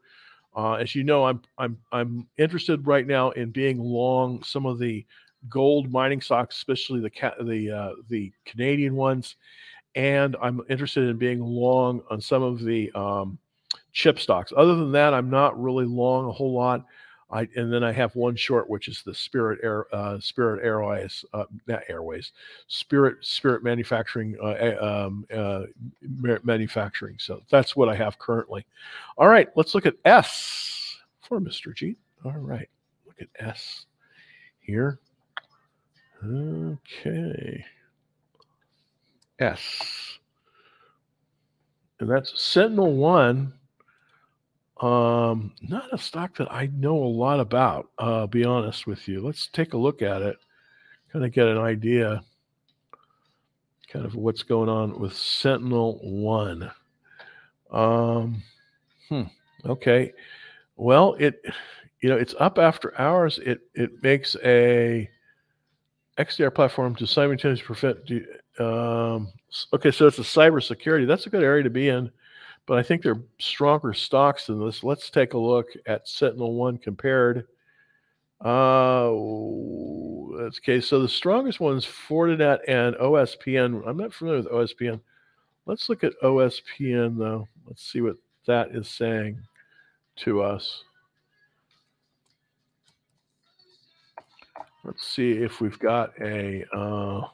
Uh, 0.56 0.74
as 0.74 0.96
you 0.96 1.04
know, 1.04 1.26
I'm 1.26 1.42
I'm 1.58 1.78
I'm 1.92 2.28
interested 2.38 2.86
right 2.86 3.08
now 3.08 3.32
in 3.32 3.52
being 3.52 3.80
long 3.80 4.44
some 4.44 4.66
of 4.66 4.80
the 4.80 5.06
gold 5.50 5.92
mining 5.92 6.22
stocks, 6.22 6.58
especially 6.58 7.00
the 7.00 7.12
the 7.44 7.72
uh, 7.72 7.92
the 8.10 8.32
Canadian 8.46 8.96
ones, 8.96 9.36
and 9.96 10.36
I'm 10.42 10.62
interested 10.70 11.10
in 11.10 11.18
being 11.18 11.42
long 11.42 12.02
on 12.10 12.22
some 12.22 12.44
of 12.44 12.62
the 12.64 12.92
um, 12.94 13.38
chip 13.94 14.20
stocks. 14.20 14.54
Other 14.56 14.76
than 14.76 14.92
that, 14.94 15.14
I'm 15.14 15.30
not 15.30 15.62
really 15.62 15.86
long 15.86 16.28
a 16.28 16.32
whole 16.32 16.54
lot. 16.54 16.86
I, 17.32 17.48
and 17.56 17.72
then 17.72 17.84
I 17.84 17.92
have 17.94 18.16
one 18.16 18.36
short, 18.36 18.70
which 18.70 18.88
is 18.88 19.04
the 19.04 19.14
Spirit 19.14 19.60
Air, 19.64 19.86
uh, 19.96 20.20
Spirit 20.20 20.64
Airways, 20.64 21.24
uh, 21.34 21.46
not 21.66 21.84
Airways, 21.88 22.34
Spirit 22.68 23.18
Spirit 23.22 23.64
Manufacturing, 23.64 24.36
uh, 24.44 24.76
um, 24.82 25.26
uh, 25.34 25.64
manufacturing. 26.44 27.16
So 27.20 27.42
that's 27.50 27.76
what 27.76 27.88
I 27.88 27.96
have 27.96 28.20
currently. 28.20 28.66
All 29.18 29.28
right, 29.28 29.48
let's 29.56 29.74
look 29.74 29.86
at 29.86 29.96
S 30.04 30.98
for 31.22 31.40
Mr. 31.40 31.74
G. 31.74 31.96
All 32.26 32.32
right, 32.34 32.70
look 33.06 33.22
at 33.22 33.28
S 33.40 33.86
here. 34.60 35.00
Okay, 36.24 37.66
S, 39.40 40.20
and 42.00 42.10
that's 42.10 42.40
Sentinel 42.40 42.94
One 42.94 43.54
um, 44.82 45.54
not 45.62 45.94
a 45.94 45.98
stock 45.98 46.36
that 46.38 46.52
I 46.52 46.68
know 46.74 46.98
a 46.98 47.06
lot 47.06 47.40
about, 47.40 47.90
uh, 48.00 48.26
be 48.26 48.44
honest 48.44 48.88
with 48.88 49.08
you. 49.08 49.22
Let's 49.22 49.48
take 49.48 49.74
a 49.74 49.78
look 49.78 50.02
at 50.02 50.24
it, 50.24 50.38
kind 51.14 51.24
of 51.24 51.32
get 51.32 51.48
an 51.48 51.60
idea, 51.60 52.24
kind 53.90 54.06
of 54.06 54.16
what's 54.16 54.42
going 54.42 54.70
on 54.70 55.00
with 55.00 55.16
Sentinel 55.16 56.00
One. 56.02 56.72
Um, 57.72 58.42
hmm, 59.08 59.24
okay. 59.66 60.14
Well, 60.78 61.16
it, 61.20 61.46
you 62.02 62.10
know, 62.10 62.18
it's 62.18 62.34
up 62.40 62.58
after 62.58 63.00
hours. 63.00 63.38
It 63.38 63.62
it 63.76 64.02
makes 64.02 64.36
a 64.44 65.08
XDR 66.18 66.54
platform 66.54 66.96
to 66.96 67.06
simultaneously 67.06 67.66
prevent. 67.66 68.00
Um, 68.60 69.32
okay, 69.74 69.92
so 69.92 70.08
it's 70.08 70.18
a 70.18 70.24
cybersecurity. 70.24 71.06
That's 71.06 71.28
a 71.28 71.30
good 71.30 71.44
area 71.44 71.64
to 71.64 71.70
be 71.70 71.90
in 71.90 72.12
but 72.66 72.78
I 72.78 72.84
think 72.84 73.02
they're 73.02 73.22
stronger 73.40 73.94
stocks 73.94 74.48
than 74.48 74.64
this. 74.64 74.84
Let's 74.84 75.10
take 75.10 75.34
a 75.34 75.38
look 75.38 75.68
at 75.86 76.08
Sentinel 76.08 76.56
One 76.56 76.78
compared. 76.78 77.48
Uh, 78.44 79.10
okay, 79.10 80.82
so 80.82 81.02
the 81.02 81.10
strongest 81.10 81.60
ones 81.60 81.86
Fortinet 81.86 82.60
and 82.68 82.96
OSPN. 82.96 83.88
I'm 83.88 83.98
not 83.98 84.14
familiar 84.14 84.42
with 84.42 84.52
OSPN. 84.52 85.00
Let's 85.66 85.90
look 85.90 86.04
at 86.04 86.20
OSPN 86.24 87.18
though. 87.18 87.48
Let's 87.68 87.84
see 87.84 88.02
what 88.02 88.18
that 88.48 88.76
is 88.76 88.90
saying 88.90 89.40
to 90.18 90.42
us. 90.42 90.84
Let's 94.84 95.08
see 95.08 95.34
if 95.34 95.62
we've 95.62 95.78
got 95.78 96.12
a 96.20 96.66
uh, 96.76 97.28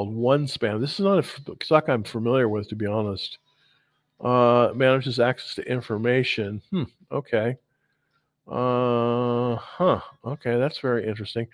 a 0.00 0.04
OneSpan. 0.04 0.80
This 0.80 0.94
is 0.94 1.00
not 1.00 1.24
a 1.24 1.64
stock 1.64 1.88
I'm 1.88 2.02
familiar 2.02 2.48
with, 2.48 2.68
to 2.70 2.74
be 2.74 2.86
honest. 2.86 3.38
Uh, 4.22 4.70
manages 4.74 5.18
access 5.18 5.54
to 5.54 5.62
information. 5.70 6.60
Hmm. 6.70 6.82
Okay. 7.10 7.56
Uh 8.46 9.56
huh. 9.56 10.00
Okay, 10.24 10.58
that's 10.58 10.78
very 10.78 11.06
interesting. 11.06 11.46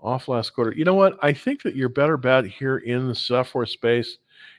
Off 0.00 0.28
last 0.28 0.50
quarter. 0.50 0.72
You 0.72 0.84
know 0.84 0.94
what? 0.94 1.18
I 1.22 1.32
think 1.32 1.62
that 1.62 1.76
your 1.76 1.88
better 1.88 2.16
bet 2.16 2.46
here 2.46 2.78
in 2.78 3.08
the 3.08 3.14
software 3.14 3.66
space 3.66 4.18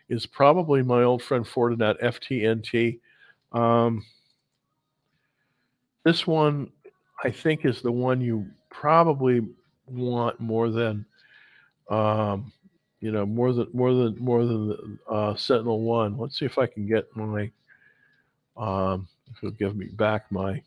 is 0.09 0.25
probably 0.25 0.83
my 0.83 1.03
old 1.03 1.23
friend 1.23 1.45
Fortinet 1.45 2.01
FTNT. 2.01 2.99
Um, 3.51 4.05
this 6.03 6.27
one, 6.27 6.71
I 7.23 7.31
think, 7.31 7.65
is 7.65 7.81
the 7.81 7.91
one 7.91 8.21
you 8.21 8.47
probably 8.69 9.41
want 9.87 10.39
more 10.39 10.69
than, 10.69 11.05
um, 11.89 12.51
you 13.01 13.11
know, 13.11 13.25
more 13.25 13.53
than 13.53 13.67
more 13.73 13.93
than 13.93 14.17
more 14.19 14.45
than 14.45 14.99
uh, 15.09 15.35
Sentinel 15.35 15.81
One. 15.81 16.17
Let's 16.17 16.37
see 16.37 16.45
if 16.45 16.57
I 16.57 16.65
can 16.65 16.85
get 16.85 17.05
my, 17.15 17.49
um, 18.57 19.07
if 19.31 19.37
it'll 19.37 19.51
give 19.51 19.75
me 19.75 19.87
back 19.87 20.31
my. 20.31 20.61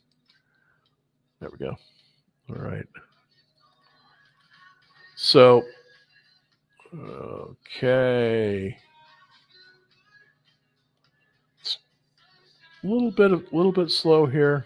There 1.40 1.50
we 1.50 1.58
go. 1.58 1.76
All 2.50 2.62
right. 2.62 2.86
So, 5.16 5.62
okay. 6.94 8.76
It's 11.60 11.78
a 12.82 12.86
little 12.86 13.10
bit 13.10 13.32
of 13.32 13.52
little 13.52 13.72
bit 13.72 13.90
slow 13.90 14.24
here. 14.26 14.64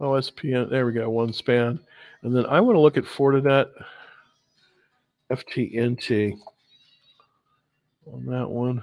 OSPN. 0.00 0.70
There 0.70 0.86
we 0.86 0.92
go. 0.92 1.10
OneSpan, 1.10 1.78
And 2.22 2.36
then 2.36 2.46
I 2.46 2.60
want 2.60 2.76
to 2.76 2.80
look 2.80 2.96
at 2.96 3.04
Fortinet 3.04 3.68
FTNT 5.30 6.38
on 8.12 8.26
that 8.26 8.48
one. 8.48 8.82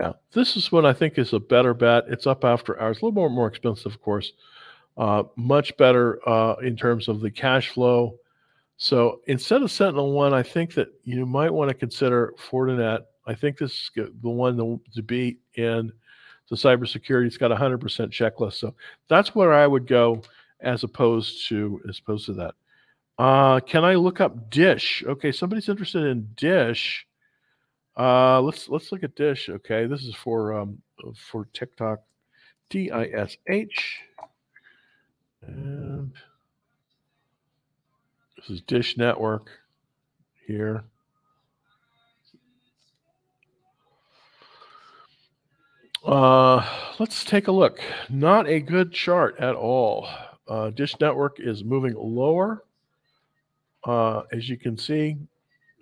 Yeah, 0.00 0.12
this 0.32 0.56
is 0.56 0.72
what 0.72 0.84
I 0.84 0.92
think 0.92 1.18
is 1.18 1.32
a 1.32 1.38
better 1.38 1.72
bet. 1.72 2.04
It's 2.08 2.26
up 2.26 2.44
after 2.44 2.80
hours, 2.80 2.98
a 3.00 3.04
little 3.04 3.12
more 3.12 3.30
more 3.30 3.46
expensive, 3.46 3.92
of 3.92 4.02
course. 4.02 4.32
Uh, 4.96 5.24
much 5.36 5.76
better 5.76 6.26
uh, 6.28 6.54
in 6.62 6.76
terms 6.76 7.08
of 7.08 7.20
the 7.20 7.30
cash 7.30 7.70
flow. 7.70 8.16
So 8.76 9.20
instead 9.26 9.62
of 9.62 9.70
Sentinel 9.70 10.12
One, 10.12 10.34
I 10.34 10.42
think 10.42 10.74
that 10.74 10.88
you 11.04 11.26
might 11.26 11.52
want 11.52 11.68
to 11.68 11.74
consider 11.74 12.34
Fortinet. 12.38 13.04
I 13.26 13.34
think 13.34 13.58
this 13.58 13.72
is 13.72 13.90
the 13.94 14.28
one 14.28 14.56
to, 14.56 14.80
to 14.94 15.02
beat 15.02 15.40
in 15.54 15.92
the 16.50 16.56
cybersecurity. 16.56 17.26
It's 17.26 17.36
got 17.36 17.52
a 17.52 17.56
hundred 17.56 17.80
percent 17.80 18.10
checklist. 18.10 18.54
So 18.54 18.74
that's 19.08 19.34
where 19.34 19.52
I 19.52 19.66
would 19.66 19.86
go 19.86 20.22
as 20.60 20.82
opposed 20.82 21.48
to 21.48 21.80
as 21.88 22.00
opposed 22.00 22.26
to 22.26 22.32
that. 22.34 22.54
Uh, 23.16 23.60
can 23.60 23.84
I 23.84 23.94
look 23.94 24.20
up 24.20 24.50
Dish? 24.50 25.04
Okay, 25.06 25.30
somebody's 25.30 25.68
interested 25.68 26.04
in 26.04 26.28
Dish. 26.36 27.06
Uh, 27.96 28.40
let's 28.40 28.68
let's 28.68 28.90
look 28.90 29.04
at 29.04 29.14
Dish. 29.14 29.48
Okay, 29.48 29.86
this 29.86 30.02
is 30.02 30.14
for 30.14 30.52
um, 30.52 30.78
for 31.16 31.46
TikTok, 31.52 32.00
D 32.70 32.90
I 32.90 33.04
S 33.04 33.36
H, 33.48 34.00
and 35.42 36.12
this 38.36 38.50
is 38.50 38.62
Dish 38.62 38.96
Network 38.96 39.48
here. 40.46 40.82
Uh, 46.04 46.66
let's 46.98 47.24
take 47.24 47.46
a 47.46 47.52
look. 47.52 47.78
Not 48.10 48.48
a 48.48 48.60
good 48.60 48.92
chart 48.92 49.36
at 49.38 49.54
all. 49.54 50.08
Uh, 50.48 50.70
Dish 50.70 50.94
Network 51.00 51.38
is 51.38 51.62
moving 51.62 51.94
lower, 51.96 52.64
uh, 53.86 54.22
as 54.32 54.48
you 54.48 54.56
can 54.56 54.76
see. 54.76 55.16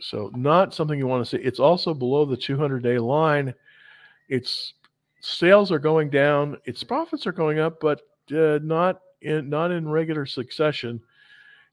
So 0.00 0.30
not 0.34 0.74
something 0.74 0.98
you 0.98 1.06
want 1.06 1.24
to 1.24 1.36
see. 1.36 1.42
It's 1.42 1.60
also 1.60 1.94
below 1.94 2.24
the 2.24 2.36
200-day 2.36 2.98
line. 2.98 3.54
Its 4.28 4.74
sales 5.20 5.70
are 5.70 5.78
going 5.78 6.10
down. 6.10 6.58
Its 6.64 6.82
profits 6.82 7.26
are 7.26 7.32
going 7.32 7.58
up, 7.58 7.80
but 7.80 8.02
uh, 8.36 8.58
not 8.62 9.00
in 9.20 9.48
not 9.48 9.70
in 9.70 9.88
regular 9.88 10.26
succession. 10.26 11.00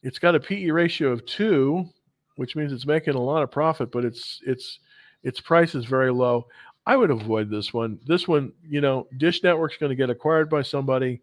It's 0.03 0.19
got 0.19 0.35
a 0.35 0.39
PE 0.39 0.69
ratio 0.69 1.11
of 1.11 1.25
two, 1.25 1.89
which 2.35 2.55
means 2.55 2.71
it's 2.71 2.85
making 2.85 3.15
a 3.15 3.21
lot 3.21 3.43
of 3.43 3.51
profit, 3.51 3.91
but 3.91 4.05
its 4.05 4.41
its 4.45 4.79
its 5.23 5.41
price 5.41 5.75
is 5.75 5.85
very 5.85 6.11
low. 6.11 6.47
I 6.85 6.95
would 6.95 7.11
avoid 7.11 7.49
this 7.49 7.73
one. 7.73 7.99
This 8.05 8.27
one, 8.27 8.53
you 8.67 8.81
know, 8.81 9.07
Dish 9.17 9.43
Network's 9.43 9.77
going 9.77 9.91
to 9.91 9.95
get 9.95 10.09
acquired 10.09 10.49
by 10.49 10.61
somebody. 10.61 11.21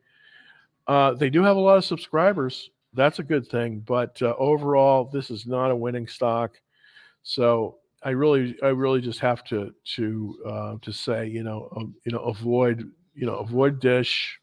Uh, 0.86 1.14
they 1.14 1.30
do 1.30 1.42
have 1.42 1.56
a 1.56 1.60
lot 1.60 1.78
of 1.78 1.84
subscribers. 1.84 2.70
That's 2.96 3.18
a 3.18 3.22
good 3.22 3.46
thing. 3.46 3.80
But 3.86 4.20
uh, 4.22 4.34
overall, 4.38 5.04
this 5.04 5.30
is 5.30 5.46
not 5.46 5.70
a 5.70 5.76
winning 5.76 6.08
stock. 6.08 6.52
So 7.22 7.76
I 8.02 8.10
really, 8.10 8.56
I 8.62 8.68
really 8.68 9.00
just 9.00 9.20
have 9.20 9.44
to 9.44 9.72
to 9.96 10.38
uh, 10.46 10.76
to 10.80 10.92
say, 10.92 11.26
you 11.28 11.42
know, 11.42 11.68
um, 11.76 11.94
you 12.04 12.12
know, 12.12 12.20
avoid, 12.20 12.90
you 13.14 13.26
know, 13.26 13.36
avoid 13.36 13.80
Dish. 13.80 14.40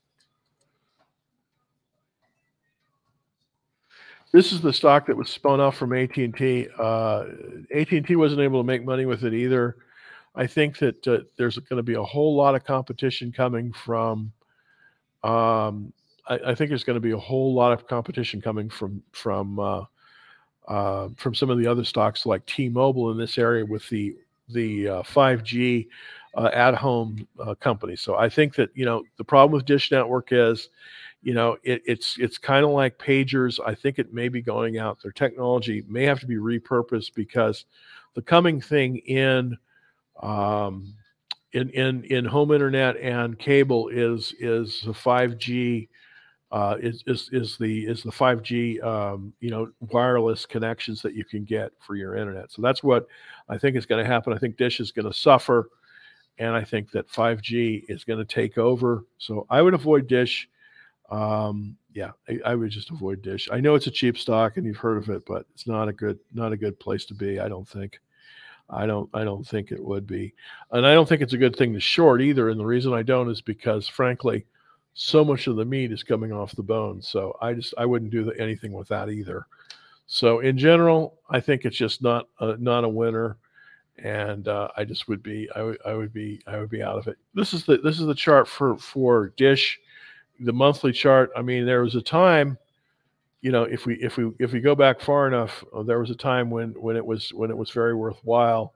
This 4.31 4.51
is 4.51 4.61
the 4.61 4.73
stock 4.73 5.05
that 5.07 5.17
was 5.17 5.29
spun 5.29 5.59
off 5.59 5.77
from 5.77 5.93
AT 5.93 6.17
and 6.17 6.35
T. 6.35 6.67
Uh, 6.79 7.25
AT 7.73 7.91
and 7.91 8.05
T 8.05 8.15
wasn't 8.15 8.41
able 8.41 8.59
to 8.59 8.65
make 8.65 8.83
money 8.83 9.05
with 9.05 9.23
it 9.23 9.33
either. 9.33 9.77
I 10.35 10.47
think 10.47 10.79
that 10.79 11.07
uh, 11.07 11.19
there's 11.37 11.57
going 11.57 11.77
to 11.77 11.83
be 11.83 11.93
a 11.93 12.03
whole 12.03 12.35
lot 12.35 12.55
of 12.55 12.63
competition 12.63 13.31
coming 13.31 13.71
from 13.71 14.31
um, 15.23 15.93
I, 16.27 16.39
I 16.47 16.55
think 16.55 16.69
there's 16.69 16.83
going 16.83 16.95
to 16.95 17.01
be 17.01 17.11
a 17.11 17.17
whole 17.17 17.53
lot 17.53 17.71
of 17.71 17.87
competition 17.87 18.41
coming 18.41 18.69
from 18.69 19.03
from 19.11 19.59
uh, 19.59 19.83
uh, 20.67 21.09
from 21.17 21.35
some 21.35 21.49
of 21.49 21.57
the 21.57 21.67
other 21.67 21.83
stocks 21.83 22.25
like 22.25 22.45
T-Mobile 22.45 23.11
in 23.11 23.17
this 23.17 23.37
area 23.37 23.65
with 23.65 23.87
the 23.89 24.15
the 24.49 24.87
uh, 24.87 25.03
5G 25.03 25.87
uh, 26.35 26.49
at 26.53 26.75
home 26.75 27.27
uh, 27.39 27.55
company. 27.55 27.95
So 27.95 28.15
I 28.15 28.29
think 28.29 28.55
that 28.55 28.69
you 28.73 28.85
know 28.85 29.03
the 29.17 29.23
problem 29.23 29.55
with 29.55 29.65
Dish 29.65 29.91
Network 29.91 30.29
is, 30.31 30.69
you 31.21 31.33
know, 31.33 31.57
it, 31.63 31.81
it's 31.85 32.17
it's 32.17 32.37
kind 32.37 32.65
of 32.65 32.71
like 32.71 32.97
pagers. 32.97 33.59
I 33.65 33.75
think 33.75 33.99
it 33.99 34.13
may 34.13 34.29
be 34.29 34.41
going 34.41 34.77
out. 34.77 35.01
Their 35.01 35.11
technology 35.11 35.83
may 35.87 36.03
have 36.03 36.19
to 36.21 36.27
be 36.27 36.35
repurposed 36.35 37.13
because 37.13 37.65
the 38.15 38.21
coming 38.21 38.61
thing 38.61 38.97
in 38.97 39.57
um, 40.21 40.93
in 41.53 41.69
in 41.69 42.03
in 42.05 42.25
home 42.25 42.51
internet 42.51 42.97
and 42.97 43.37
cable 43.37 43.89
is 43.89 44.33
is 44.39 44.81
the 44.85 44.91
5G 44.91 45.87
uh, 46.53 46.77
is, 46.79 47.03
is 47.07 47.29
is 47.31 47.57
the 47.57 47.87
is 47.87 48.03
the 48.03 48.11
5G 48.11 48.81
um, 48.83 49.33
you 49.39 49.49
know 49.49 49.69
wireless 49.91 50.45
connections 50.45 51.01
that 51.01 51.15
you 51.15 51.25
can 51.25 51.43
get 51.43 51.71
for 51.79 51.95
your 51.95 52.15
internet. 52.15 52.51
So 52.51 52.61
that's 52.61 52.83
what 52.83 53.07
I 53.49 53.57
think 53.57 53.75
is 53.75 53.87
going 53.87 54.05
to 54.05 54.09
happen. 54.09 54.33
I 54.33 54.37
think 54.37 54.55
Dish 54.55 54.79
is 54.79 54.91
going 54.91 55.07
to 55.07 55.17
suffer, 55.17 55.71
and 56.37 56.55
I 56.55 56.63
think 56.63 56.91
that 56.91 57.09
5G 57.09 57.85
is 57.89 58.03
going 58.03 58.19
to 58.19 58.25
take 58.25 58.59
over. 58.59 59.03
So 59.17 59.47
I 59.49 59.63
would 59.63 59.73
avoid 59.73 60.05
Dish. 60.05 60.47
Um, 61.09 61.75
yeah, 61.91 62.11
I, 62.29 62.39
I, 62.45 62.55
would 62.55 62.69
just 62.69 62.91
avoid 62.91 63.23
Dish. 63.23 63.49
I 63.51 63.59
know 63.59 63.73
it's 63.73 63.87
a 63.87 63.91
cheap 63.91 64.15
stock, 64.15 64.57
and 64.57 64.65
you've 64.65 64.77
heard 64.77 64.97
of 64.97 65.09
it, 65.09 65.23
but 65.25 65.47
it's 65.55 65.65
not 65.65 65.87
a 65.87 65.93
good 65.93 66.19
not 66.35 66.53
a 66.53 66.57
good 66.57 66.79
place 66.79 67.05
to 67.05 67.15
be. 67.15 67.39
I 67.39 67.49
don't 67.49 67.67
think. 67.67 67.99
I 68.69 68.85
don't 68.85 69.09
I 69.11 69.23
don't 69.23 69.45
think 69.45 69.71
it 69.71 69.83
would 69.83 70.05
be, 70.05 70.35
and 70.71 70.85
I 70.85 70.93
don't 70.93 71.09
think 71.09 71.23
it's 71.23 71.33
a 71.33 71.37
good 71.37 71.55
thing 71.55 71.73
to 71.73 71.79
short 71.79 72.21
either. 72.21 72.49
And 72.49 72.59
the 72.59 72.65
reason 72.65 72.93
I 72.93 73.01
don't 73.01 73.31
is 73.31 73.41
because, 73.41 73.87
frankly 73.87 74.45
so 74.93 75.25
much 75.25 75.47
of 75.47 75.55
the 75.55 75.65
meat 75.65 75.91
is 75.91 76.03
coming 76.03 76.31
off 76.31 76.55
the 76.55 76.63
bone. 76.63 77.01
So 77.01 77.37
I 77.41 77.53
just 77.53 77.73
I 77.77 77.85
wouldn't 77.85 78.11
do 78.11 78.25
the, 78.25 78.39
anything 78.39 78.73
with 78.73 78.87
that 78.89 79.09
either. 79.09 79.47
So 80.07 80.39
in 80.39 80.57
general, 80.57 81.19
I 81.29 81.39
think 81.39 81.65
it's 81.65 81.77
just 81.77 82.01
not 82.01 82.27
a, 82.39 82.57
not 82.57 82.83
a 82.83 82.89
winner, 82.89 83.37
and 83.97 84.47
uh, 84.47 84.67
I 84.77 84.83
just 84.83 85.07
would 85.07 85.23
be 85.23 85.49
I 85.55 85.63
would 85.63 85.77
would 85.85 86.13
be 86.13 86.41
I 86.45 86.59
would 86.59 86.69
be 86.69 86.83
out 86.83 86.97
of 86.97 87.07
it. 87.07 87.17
This 87.33 87.53
is 87.53 87.65
the 87.65 87.77
this 87.77 87.99
is 87.99 88.05
the 88.05 88.15
chart 88.15 88.47
for 88.47 88.77
for 88.77 89.29
Dish, 89.37 89.79
the 90.39 90.53
monthly 90.53 90.91
chart. 90.91 91.31
I 91.35 91.41
mean, 91.41 91.65
there 91.65 91.81
was 91.81 91.95
a 91.95 92.01
time, 92.01 92.57
you 93.41 93.51
know, 93.51 93.63
if 93.63 93.85
we 93.85 93.95
if 93.95 94.17
we 94.17 94.31
if 94.39 94.53
we 94.53 94.59
go 94.59 94.75
back 94.75 95.01
far 95.01 95.27
enough, 95.27 95.63
uh, 95.73 95.83
there 95.83 95.99
was 95.99 96.11
a 96.11 96.15
time 96.15 96.49
when 96.51 96.69
when 96.71 96.95
it 96.95 97.05
was 97.05 97.33
when 97.33 97.49
it 97.49 97.57
was 97.57 97.71
very 97.71 97.95
worthwhile, 97.95 98.73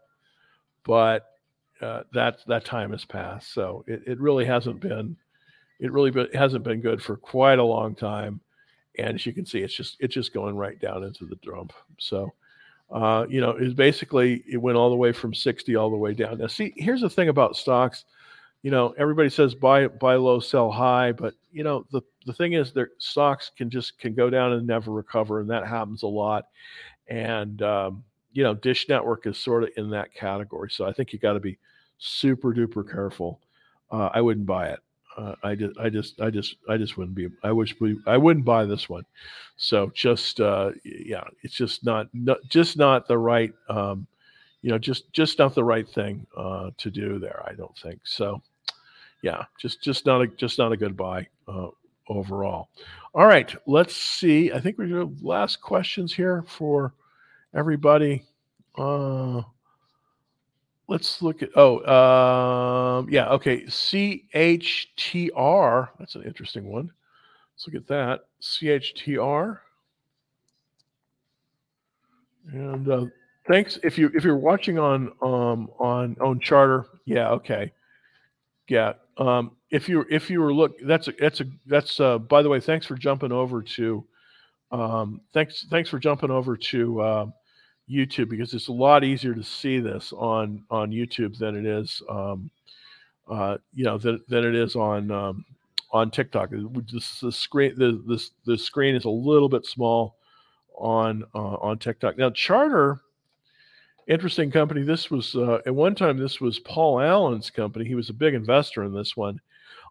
but 0.83 1.25
uh, 1.81 2.03
that 2.13 2.39
that 2.47 2.65
time 2.65 2.91
has 2.91 3.05
passed. 3.05 3.53
So 3.53 3.83
it, 3.85 4.01
it 4.07 4.19
really 4.19 4.45
hasn't 4.45 4.79
been 4.79 5.17
it 5.79 5.91
really 5.91 6.11
hasn't 6.33 6.63
been 6.63 6.81
good 6.81 7.01
for 7.01 7.17
quite 7.17 7.59
a 7.59 7.63
long 7.63 7.95
time, 7.95 8.41
and 8.97 9.15
as 9.15 9.25
you 9.25 9.33
can 9.33 9.45
see, 9.45 9.59
it's 9.59 9.73
just 9.73 9.97
it's 9.99 10.13
just 10.13 10.33
going 10.33 10.55
right 10.55 10.79
down 10.79 11.03
into 11.03 11.25
the 11.25 11.35
dump. 11.37 11.73
So, 11.99 12.33
uh, 12.91 13.25
you 13.29 13.41
know, 13.41 13.51
it's 13.51 13.73
basically 13.73 14.43
it 14.49 14.57
went 14.57 14.77
all 14.77 14.89
the 14.89 14.95
way 14.95 15.11
from 15.11 15.33
60 15.33 15.75
all 15.75 15.89
the 15.89 15.97
way 15.97 16.13
down. 16.13 16.39
Now, 16.39 16.47
see, 16.47 16.73
here's 16.77 17.01
the 17.01 17.09
thing 17.09 17.29
about 17.29 17.55
stocks. 17.55 18.05
You 18.63 18.71
know, 18.71 18.95
everybody 18.97 19.29
says 19.29 19.53
buy 19.53 19.87
buy 19.87 20.15
low, 20.15 20.39
sell 20.39 20.71
high, 20.71 21.11
but 21.11 21.35
you 21.51 21.63
know 21.63 21.85
the 21.91 22.01
the 22.25 22.33
thing 22.33 22.53
is, 22.53 22.73
their 22.73 22.89
stocks 22.97 23.51
can 23.55 23.69
just 23.69 23.97
can 23.99 24.13
go 24.13 24.29
down 24.29 24.53
and 24.53 24.67
never 24.67 24.91
recover, 24.91 25.39
and 25.39 25.49
that 25.49 25.65
happens 25.67 26.03
a 26.03 26.07
lot. 26.07 26.47
And 27.07 27.61
um, 27.61 28.03
you 28.33 28.43
know, 28.43 28.53
Dish 28.53 28.89
Network 28.89 29.25
is 29.25 29.37
sort 29.37 29.63
of 29.63 29.69
in 29.77 29.89
that 29.91 30.13
category. 30.13 30.69
So 30.69 30.85
I 30.85 30.91
think 30.91 31.13
you 31.13 31.19
got 31.19 31.33
to 31.33 31.39
be 31.39 31.57
super 31.97 32.53
duper 32.53 32.89
careful. 32.89 33.39
Uh, 33.89 34.09
I 34.13 34.21
wouldn't 34.21 34.45
buy 34.45 34.67
it. 34.69 34.79
Uh, 35.17 35.35
I 35.43 35.55
just, 35.55 35.79
I 35.79 35.89
just, 35.89 36.21
I 36.21 36.29
just, 36.29 36.55
I 36.69 36.77
just 36.77 36.97
wouldn't 36.97 37.15
be. 37.15 37.27
I 37.43 37.51
wish 37.51 37.75
we, 37.79 37.99
I 38.05 38.17
wouldn't 38.17 38.45
buy 38.45 38.65
this 38.65 38.87
one. 38.87 39.03
So 39.57 39.91
just, 39.95 40.39
uh, 40.39 40.71
yeah, 40.83 41.23
it's 41.41 41.55
just 41.55 41.83
not, 41.83 42.07
not 42.13 42.37
just 42.47 42.77
not 42.77 43.07
the 43.07 43.17
right, 43.17 43.51
um, 43.69 44.07
you 44.61 44.69
know, 44.69 44.77
just, 44.77 45.11
just 45.13 45.39
not 45.39 45.55
the 45.55 45.63
right 45.63 45.87
thing 45.89 46.25
uh, 46.37 46.69
to 46.77 46.91
do 46.91 47.19
there. 47.19 47.43
I 47.47 47.53
don't 47.53 47.77
think 47.77 47.99
so. 48.03 48.41
Yeah, 49.23 49.45
just, 49.59 49.81
just 49.81 50.05
not 50.05 50.21
a, 50.21 50.27
just 50.27 50.59
not 50.59 50.71
a 50.71 50.77
good 50.77 50.95
buy 50.95 51.27
uh, 51.47 51.69
overall. 52.07 52.69
All 53.15 53.25
right, 53.25 53.53
let's 53.65 53.95
see. 53.95 54.51
I 54.51 54.59
think 54.59 54.77
we're 54.77 55.09
last 55.21 55.61
questions 55.61 56.13
here 56.13 56.43
for 56.47 56.93
everybody. 57.55 58.23
Uh, 58.77 59.41
let's 60.87 61.21
look 61.21 61.43
at 61.43 61.49
oh 61.55 61.79
um 62.99 63.09
yeah 63.09 63.29
okay 63.29 63.61
CHTR 63.63 64.29
that's 65.99 66.15
an 66.15 66.23
interesting 66.23 66.69
one. 66.69 66.91
Let's 67.55 67.67
look 67.67 67.75
at 67.75 67.87
that 67.87 68.25
CHTR. 68.41 69.59
And 72.51 72.89
uh, 72.89 73.05
thanks 73.47 73.79
if 73.83 73.97
you 73.97 74.11
if 74.13 74.23
you're 74.23 74.37
watching 74.37 74.79
on 74.79 75.11
um 75.21 75.69
on 75.79 76.15
on 76.21 76.39
Charter 76.39 76.85
yeah 77.05 77.29
okay 77.31 77.71
yeah 78.67 78.93
um 79.17 79.51
if 79.71 79.89
you 79.89 80.05
if 80.09 80.29
you 80.29 80.39
were 80.41 80.53
look 80.53 80.79
that's 80.83 81.07
a 81.07 81.13
that's 81.19 81.41
a 81.41 81.45
that's 81.65 81.99
uh 81.99 82.17
by 82.17 82.41
the 82.41 82.49
way 82.49 82.59
thanks 82.59 82.85
for 82.85 82.95
jumping 82.95 83.31
over 83.31 83.61
to 83.61 84.05
um 84.71 85.21
thanks 85.33 85.65
thanks 85.69 85.89
for 85.89 85.99
jumping 85.99 86.31
over 86.31 86.55
to 86.57 87.01
uh, 87.01 87.25
YouTube 87.89 88.29
because 88.29 88.53
it's 88.53 88.67
a 88.67 88.73
lot 88.73 89.03
easier 89.03 89.33
to 89.33 89.43
see 89.43 89.79
this 89.79 90.13
on 90.13 90.63
on 90.69 90.91
YouTube 90.91 91.37
than 91.37 91.55
it 91.55 91.65
is, 91.65 92.01
um, 92.09 92.49
uh, 93.29 93.57
you 93.73 93.83
know, 93.83 93.97
than, 93.97 94.21
than 94.27 94.45
it 94.45 94.55
is 94.55 94.75
on 94.75 95.09
um, 95.11 95.45
on 95.91 96.11
TikTok. 96.11 96.51
Just 96.85 97.21
the 97.21 97.31
screen 97.31 97.73
the, 97.77 98.03
the 98.05 98.23
the 98.45 98.57
screen 98.57 98.95
is 98.95 99.05
a 99.05 99.09
little 99.09 99.49
bit 99.49 99.65
small 99.65 100.17
on 100.75 101.23
uh, 101.33 101.55
on 101.55 101.79
TikTok. 101.79 102.17
Now, 102.17 102.29
Charter, 102.29 102.99
interesting 104.07 104.51
company. 104.51 104.83
This 104.83 105.09
was 105.09 105.35
uh, 105.35 105.59
at 105.65 105.73
one 105.73 105.95
time 105.95 106.17
this 106.17 106.41
was 106.41 106.59
Paul 106.59 106.99
Allen's 106.99 107.49
company. 107.49 107.85
He 107.85 107.95
was 107.95 108.09
a 108.09 108.13
big 108.13 108.33
investor 108.33 108.83
in 108.83 108.93
this 108.93 109.15
one. 109.15 109.39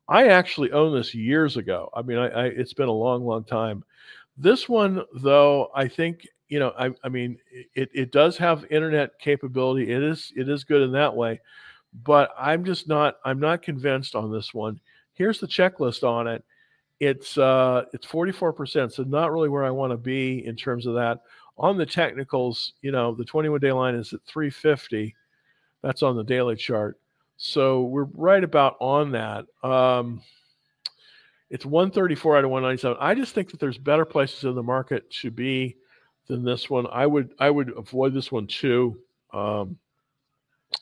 I 0.08 0.28
actually 0.28 0.70
owned 0.70 0.94
this 0.96 1.14
years 1.14 1.56
ago. 1.56 1.90
I 1.94 2.02
mean, 2.02 2.18
I, 2.18 2.28
I 2.28 2.44
it's 2.46 2.74
been 2.74 2.88
a 2.88 2.92
long, 2.92 3.24
long 3.24 3.44
time. 3.44 3.84
This 4.38 4.68
one, 4.68 5.02
though, 5.14 5.70
I 5.74 5.88
think 5.88 6.28
you 6.48 6.58
know, 6.58 6.72
I, 6.78 6.90
I 7.02 7.08
mean, 7.08 7.38
it, 7.74 7.90
it 7.92 8.12
does 8.12 8.36
have 8.36 8.70
internet 8.70 9.18
capability. 9.18 9.90
It 9.90 10.02
is 10.02 10.32
it 10.36 10.48
is 10.48 10.64
good 10.64 10.82
in 10.82 10.92
that 10.92 11.14
way, 11.14 11.40
but 12.04 12.30
I'm 12.38 12.64
just 12.64 12.88
not 12.88 13.16
I'm 13.24 13.40
not 13.40 13.62
convinced 13.62 14.14
on 14.14 14.30
this 14.30 14.54
one. 14.54 14.80
Here's 15.14 15.40
the 15.40 15.46
checklist 15.46 16.06
on 16.06 16.26
it. 16.28 16.44
It's 17.00 17.36
uh 17.36 17.84
it's 17.92 18.06
44%, 18.06 18.92
so 18.92 19.02
not 19.02 19.32
really 19.32 19.48
where 19.48 19.64
I 19.64 19.70
want 19.70 19.92
to 19.92 19.96
be 19.96 20.46
in 20.46 20.56
terms 20.56 20.86
of 20.86 20.94
that. 20.94 21.20
On 21.58 21.76
the 21.76 21.86
technicals, 21.86 22.74
you 22.82 22.92
know, 22.92 23.14
the 23.14 23.24
21 23.24 23.60
day 23.60 23.72
line 23.72 23.94
is 23.94 24.12
at 24.12 24.20
350. 24.26 25.14
That's 25.82 26.02
on 26.02 26.16
the 26.16 26.24
daily 26.24 26.56
chart. 26.56 26.98
So 27.38 27.82
we're 27.84 28.04
right 28.14 28.42
about 28.42 28.76
on 28.80 29.12
that. 29.12 29.46
Um, 29.62 30.22
it's 31.50 31.66
134 31.66 32.38
out 32.38 32.44
of 32.44 32.50
197. 32.50 32.96
I 33.00 33.14
just 33.14 33.34
think 33.34 33.50
that 33.50 33.60
there's 33.60 33.78
better 33.78 34.04
places 34.04 34.44
in 34.44 34.54
the 34.54 34.62
market 34.62 35.08
to 35.22 35.30
be 35.30 35.76
than 36.26 36.44
this 36.44 36.68
one. 36.68 36.86
I 36.86 37.06
would 37.06 37.30
I 37.38 37.50
would 37.50 37.76
avoid 37.76 38.14
this 38.14 38.30
one 38.30 38.46
too. 38.46 38.98
Um, 39.32 39.78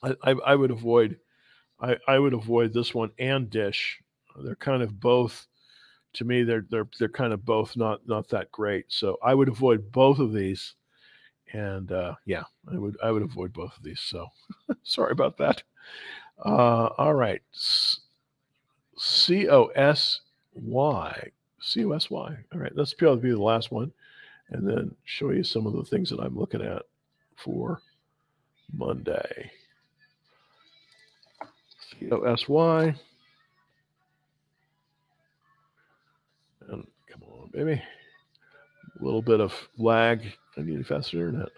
I, 0.03 0.15
I, 0.23 0.31
I 0.47 0.55
would 0.55 0.71
avoid 0.71 1.19
I, 1.81 1.97
I 2.09 2.19
would 2.19 2.35
avoid 2.35 2.73
this 2.73 2.95
one 2.95 3.11
and 3.19 3.51
Dish. 3.51 4.01
They're 4.43 4.57
kind 4.57 4.83
of 4.83 4.99
both 4.99 5.47
to 6.15 6.25
me 6.25 6.43
they're 6.45 6.65
they're 6.71 6.89
they're 6.99 7.09
kind 7.09 7.33
of 7.33 7.45
both 7.45 7.77
not 7.77 8.07
not 8.07 8.29
that 8.29 8.51
great. 8.53 8.87
So 8.89 9.19
I 9.23 9.35
would 9.35 9.49
avoid 9.49 9.93
both 9.93 10.19
of 10.19 10.33
these. 10.33 10.75
And 11.53 11.93
uh, 11.93 12.15
yeah, 12.25 12.45
I 12.73 12.79
would 12.79 12.97
I 13.03 13.11
would 13.11 13.23
avoid 13.23 13.53
both 13.53 13.77
of 13.77 13.83
these. 13.83 14.01
So 14.01 14.27
sorry 14.83 15.13
about 15.13 15.37
that. 15.39 15.63
Uh, 16.45 16.89
all 16.99 17.15
right. 17.15 17.43
C 18.97 19.49
O 19.49 19.67
S 19.67 20.21
Y. 20.55 21.31
C 21.61 21.85
O 21.85 21.93
S 21.93 22.11
Y. 22.11 22.37
All 22.53 22.61
right. 22.61 22.75
Let's 22.75 22.95
probably 22.95 23.23
be 23.23 23.31
the 23.31 23.43
last 23.43 23.71
one 23.71 23.93
and 24.51 24.69
then 24.69 24.95
show 25.05 25.31
you 25.31 25.43
some 25.43 25.67
of 25.67 25.73
the 25.73 25.85
things 25.85 26.11
that 26.11 26.21
I'm 26.21 26.39
looking 26.39 26.63
at 26.63 26.83
for 27.37 27.81
Monday. 28.73 29.51
COSY. 32.01 32.95
And 36.69 36.87
come 37.11 37.23
on, 37.23 37.51
baby. 37.53 37.83
A 39.01 39.05
little 39.05 39.23
bit 39.23 39.41
of 39.41 39.53
lag. 39.77 40.23
I 40.57 40.63
need 40.63 40.81
a 40.81 40.85
faster 40.85 41.19
internet. 41.19 41.49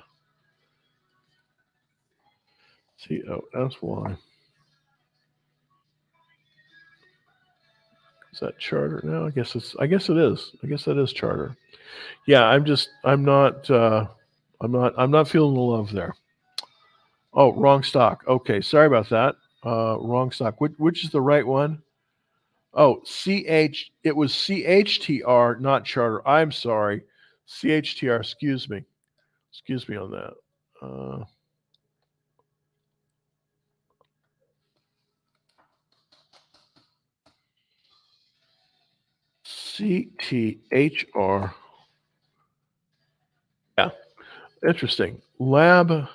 COSY. 3.07 4.16
Is 8.37 8.41
that 8.41 8.59
charter? 8.59 9.01
No, 9.03 9.26
I 9.26 9.30
guess 9.30 9.57
it's 9.57 9.74
I 9.80 9.87
guess 9.87 10.09
it 10.09 10.16
is. 10.18 10.53
I 10.62 10.68
guess 10.68 10.84
that 10.84 10.99
is 10.99 11.12
charter 11.12 11.57
yeah, 12.26 12.45
I'm 12.45 12.64
just 12.64 12.91
I'm 13.05 13.24
not 13.24 13.70
uh, 13.70 14.07
I'm 14.61 14.72
not 14.72 14.95
I'm 14.99 15.11
not 15.11 15.28
feeling 15.28 15.55
the 15.55 15.61
love 15.61 15.93
there. 15.93 16.14
Oh, 17.32 17.53
wrong 17.53 17.82
stock. 17.82 18.24
Okay, 18.26 18.61
sorry 18.61 18.87
about 18.87 19.09
that. 19.11 19.37
Uh, 19.64 19.99
wrong 20.01 20.30
stock. 20.30 20.61
Which 20.61 20.72
which 20.78 21.05
is 21.05 21.11
the 21.11 21.20
right 21.20 21.47
one? 21.47 21.82
Oh, 22.74 23.01
CH. 23.05 23.91
It 24.05 24.14
was 24.14 24.32
CHTR, 24.32 25.61
not 25.61 25.84
charter. 25.84 26.26
I'm 26.28 26.53
sorry. 26.53 27.03
CHTR. 27.49 28.20
Excuse 28.20 28.68
me. 28.68 28.84
Excuse 29.51 29.89
me 29.89 29.97
on 29.97 30.11
that. 30.11 30.34
Uh, 30.82 31.24
CTHR. 39.77 41.53
Yeah. 43.77 43.91
Interesting. 44.66 45.20
Lab 45.39 46.09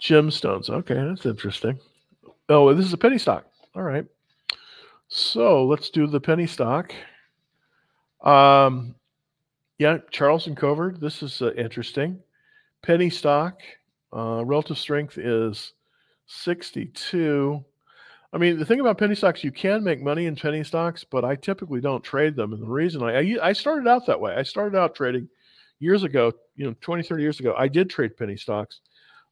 gemstones. 0.00 0.68
Okay, 0.68 0.94
that's 0.94 1.24
interesting. 1.24 1.78
Oh, 2.48 2.72
this 2.74 2.86
is 2.86 2.92
a 2.92 2.98
penny 2.98 3.18
stock. 3.18 3.46
All 3.74 3.82
right. 3.82 4.04
So 5.08 5.64
let's 5.64 5.90
do 5.90 6.06
the 6.06 6.20
penny 6.20 6.46
stock. 6.46 6.92
Um, 8.22 8.94
yeah, 9.78 9.98
Charles 10.10 10.46
and 10.46 10.56
Colvard. 10.56 11.00
This 11.00 11.22
is 11.22 11.40
uh, 11.40 11.52
interesting. 11.54 12.18
Penny 12.82 13.10
stock. 13.10 13.60
Uh, 14.14 14.44
relative 14.44 14.78
strength 14.78 15.18
is 15.18 15.72
62. 16.26 17.64
I 18.36 18.38
mean, 18.38 18.58
the 18.58 18.66
thing 18.66 18.80
about 18.80 18.98
penny 18.98 19.14
stocks, 19.14 19.42
you 19.42 19.50
can 19.50 19.82
make 19.82 20.02
money 20.02 20.26
in 20.26 20.36
penny 20.36 20.62
stocks, 20.62 21.04
but 21.04 21.24
I 21.24 21.36
typically 21.36 21.80
don't 21.80 22.04
trade 22.04 22.36
them. 22.36 22.52
And 22.52 22.60
the 22.60 22.66
reason 22.66 23.02
I, 23.02 23.20
I, 23.20 23.36
I 23.48 23.52
started 23.54 23.88
out 23.88 24.04
that 24.04 24.20
way, 24.20 24.34
I 24.34 24.42
started 24.42 24.76
out 24.76 24.94
trading 24.94 25.30
years 25.78 26.02
ago, 26.02 26.34
you 26.54 26.66
know, 26.66 26.74
20, 26.82 27.02
30 27.02 27.22
years 27.22 27.40
ago, 27.40 27.54
I 27.56 27.66
did 27.66 27.88
trade 27.88 28.14
penny 28.14 28.36
stocks. 28.36 28.80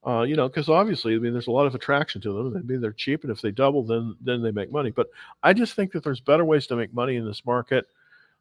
Uh, 0.06 0.22
you 0.22 0.36
know, 0.36 0.48
because 0.48 0.70
obviously, 0.70 1.14
I 1.14 1.18
mean, 1.18 1.34
there's 1.34 1.48
a 1.48 1.50
lot 1.50 1.66
of 1.66 1.74
attraction 1.74 2.22
to 2.22 2.32
them. 2.32 2.56
I 2.56 2.60
mean, 2.62 2.80
they're 2.80 2.92
cheap, 2.92 3.24
and 3.24 3.30
if 3.30 3.42
they 3.42 3.50
double, 3.50 3.84
then 3.84 4.16
then 4.22 4.42
they 4.42 4.50
make 4.50 4.72
money. 4.72 4.90
But 4.90 5.08
I 5.42 5.52
just 5.52 5.74
think 5.74 5.92
that 5.92 6.02
there's 6.02 6.20
better 6.20 6.44
ways 6.44 6.66
to 6.68 6.76
make 6.76 6.92
money 6.92 7.16
in 7.16 7.26
this 7.26 7.44
market. 7.44 7.86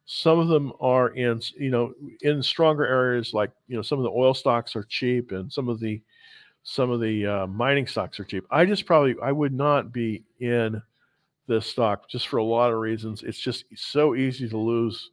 Some 0.06 0.38
of 0.38 0.48
them 0.48 0.72
are 0.80 1.08
in, 1.10 1.40
you 1.58 1.70
know, 1.70 1.94
in 2.20 2.42
stronger 2.42 2.86
areas, 2.86 3.32
like 3.32 3.50
you 3.68 3.76
know, 3.76 3.82
some 3.82 3.98
of 3.98 4.02
the 4.02 4.10
oil 4.10 4.34
stocks 4.34 4.76
are 4.76 4.84
cheap, 4.84 5.30
and 5.32 5.50
some 5.50 5.70
of 5.70 5.80
the 5.80 6.02
some 6.64 6.90
of 6.90 7.00
the 7.00 7.26
uh, 7.26 7.46
mining 7.46 7.86
stocks 7.86 8.18
are 8.18 8.24
cheap. 8.24 8.44
I 8.50 8.64
just 8.64 8.86
probably 8.86 9.14
I 9.22 9.30
would 9.30 9.52
not 9.52 9.92
be 9.92 10.24
in 10.40 10.82
this 11.46 11.66
stock 11.66 12.08
just 12.08 12.28
for 12.28 12.38
a 12.38 12.44
lot 12.44 12.72
of 12.72 12.78
reasons. 12.78 13.22
It's 13.22 13.38
just 13.38 13.64
so 13.76 14.14
easy 14.14 14.48
to 14.48 14.56
lose 14.58 15.10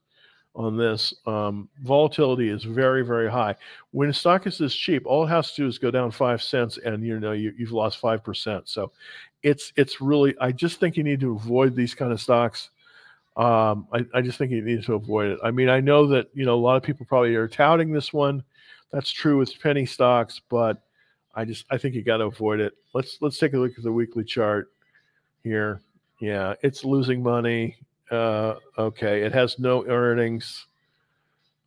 on 0.56 0.78
this. 0.78 1.14
Um, 1.26 1.70
volatility 1.84 2.50
is 2.50 2.64
very, 2.64 3.06
very 3.06 3.30
high. 3.30 3.56
When 3.92 4.10
a 4.10 4.14
stock 4.14 4.48
is 4.48 4.58
this 4.58 4.74
cheap, 4.74 5.06
all 5.06 5.26
it 5.26 5.30
has 5.30 5.54
to 5.54 5.64
do 5.64 5.68
is 5.68 5.78
go 5.78 5.92
down 5.92 6.12
five 6.12 6.42
cents, 6.42 6.78
and 6.78 7.06
you 7.06 7.20
know 7.20 7.34
you, 7.34 7.54
have 7.60 7.72
lost 7.72 8.00
five 8.00 8.24
percent. 8.24 8.68
So 8.70 8.92
it's 9.44 9.74
it's 9.76 10.02
really. 10.02 10.36
I 10.40 10.54
just 10.54 10.80
think 10.80 10.96
you 10.96 11.04
need 11.04 11.20
to 11.20 11.36
avoid 11.36 11.76
these 11.76 11.94
kind 11.94 12.14
of 12.14 12.22
stocks. 12.22 12.70
Um, 13.38 13.88
I, 13.94 14.06
I 14.14 14.22
just 14.22 14.38
think 14.38 14.52
you 14.52 14.62
need 14.62 14.84
to 14.84 14.96
avoid 14.96 15.32
it. 15.32 15.40
I 15.44 15.52
mean, 15.52 15.70
I 15.70 15.82
know 15.82 16.08
that 16.08 16.30
you 16.34 16.46
know 16.46 16.56
a 16.56 16.64
lot 16.64 16.78
of 16.78 16.84
people 16.84 17.06
probably 17.06 17.36
are 17.36 17.48
touting 17.48 17.92
this 17.92 18.14
one. 18.14 18.44
That's 18.92 19.12
true 19.12 19.38
with 19.38 19.58
penny 19.62 19.86
stocks, 19.86 20.42
but 20.50 20.82
I 21.36 21.46
just 21.46 21.66
I 21.70 21.78
think 21.78 21.96
you 21.96 22.04
got 22.04 22.18
to 22.18 22.26
avoid 22.26 22.60
it. 22.60 22.74
Let's 22.94 23.18
let's 23.22 23.38
take 23.38 23.54
a 23.54 23.58
look 23.58 23.74
at 23.78 23.84
the 23.84 23.92
weekly 23.92 24.24
chart 24.24 24.72
here. 25.44 25.82
Yeah, 26.20 26.56
it's 26.62 26.84
losing 26.84 27.24
money. 27.24 27.78
Uh, 28.10 28.56
okay, 28.78 29.24
it 29.24 29.34
has 29.34 29.58
no 29.58 29.86
earnings. 29.88 30.68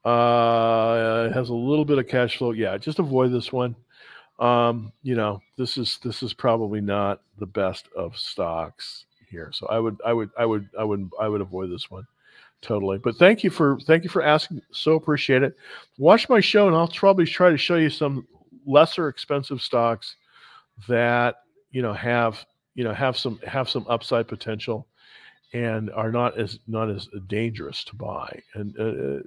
Uh, 0.05 1.29
it 1.31 1.35
has 1.35 1.49
a 1.49 1.55
little 1.55 1.85
bit 1.85 1.99
of 1.99 2.07
cash 2.07 2.37
flow. 2.37 2.53
Yeah, 2.53 2.77
just 2.77 2.99
avoid 2.99 3.33
this 3.33 3.53
one. 3.53 3.75
Um, 4.39 4.93
you 5.03 5.15
know, 5.15 5.41
this 5.57 5.79
is 5.79 5.99
this 6.05 6.23
is 6.23 6.35
probably 6.35 6.81
not 6.81 7.23
the 7.39 7.47
best 7.47 7.89
of 7.97 8.17
stocks 8.17 9.07
here. 9.31 9.51
So 9.53 9.67
I 9.69 9.79
would, 9.79 9.97
I 10.05 10.13
would, 10.13 10.31
I 10.39 10.45
would, 10.45 10.69
I 10.79 10.85
would, 10.85 11.11
I 11.21 11.29
would 11.29 11.41
avoid 11.41 11.71
this 11.71 11.91
one 11.91 12.07
totally. 12.65 12.99
But 12.99 13.17
thank 13.17 13.45
you 13.45 13.51
for 13.51 13.79
thank 13.81 14.03
you 14.03 14.11
for 14.11 14.23
asking. 14.23 14.63
So 14.73 14.95
appreciate 14.95 15.43
it. 15.43 15.57
Watch 15.99 16.29
my 16.29 16.41
show, 16.41 16.67
and 16.67 16.77
I'll 16.77 16.89
probably 16.89 17.27
try 17.27 17.51
to 17.51 17.57
show 17.57 17.77
you 17.77 17.91
some 17.91 18.27
lesser 18.67 19.09
expensive 19.09 19.61
stocks 19.61 20.17
that 20.89 21.37
you 21.71 21.83
know 21.83 21.93
have 21.93 22.45
you 22.75 22.85
know 22.85 22.95
have 22.95 23.17
some 23.17 23.39
have 23.47 23.69
some 23.69 23.87
upside 23.89 24.29
potential 24.29 24.87
and 25.55 25.89
are 25.93 26.11
not 26.11 26.37
as 26.37 26.59
not 26.67 26.91
as 26.91 27.09
dangerous 27.29 27.85
to 27.85 27.95
buy. 27.95 28.43
And 28.55 28.75
uh, 28.79 28.83
uh, 28.83 29.21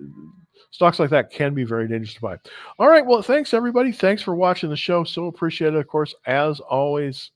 stocks 0.71 0.99
like 0.99 1.09
that 1.11 1.31
can 1.31 1.53
be 1.53 1.63
very 1.63 1.87
dangerous 1.87 2.15
to 2.15 2.21
buy. 2.21 2.37
All 2.77 2.89
right, 2.89 3.05
well, 3.05 3.21
thanks 3.21 3.53
everybody. 3.53 3.93
Thanks 3.93 4.21
for 4.21 4.35
watching 4.35 4.69
the 4.69 4.75
show. 4.75 5.05
So 5.05 5.27
appreciate 5.27 5.73
it. 5.73 5.79
Of 5.79 5.87
course, 5.87 6.13
as 6.25 6.59
always, 6.59 7.31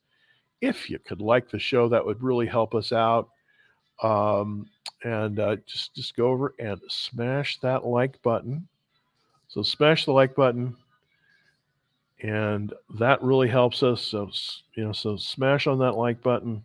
if 0.59 0.89
you 0.89 0.99
could 0.99 1.21
like 1.21 1.49
the 1.49 1.57
show, 1.57 1.87
that 1.87 2.05
would 2.05 2.21
really 2.21 2.45
help 2.45 2.75
us 2.75 2.91
out. 2.91 3.29
Um, 4.03 4.67
and 5.03 5.39
uh, 5.39 5.55
just 5.65 5.95
just 5.95 6.17
go 6.17 6.27
over 6.27 6.53
and 6.59 6.79
smash 6.89 7.59
that 7.61 7.85
like 7.85 8.21
button. 8.21 8.67
So 9.47 9.63
smash 9.63 10.03
the 10.05 10.11
like 10.11 10.35
button, 10.35 10.75
and 12.21 12.73
that 12.99 13.21
really 13.21 13.47
helps 13.47 13.83
us. 13.83 14.01
So 14.01 14.29
you 14.75 14.85
know, 14.85 14.91
so 14.91 15.17
smash 15.17 15.67
on 15.67 15.79
that 15.79 15.93
like 15.93 16.21
button, 16.21 16.63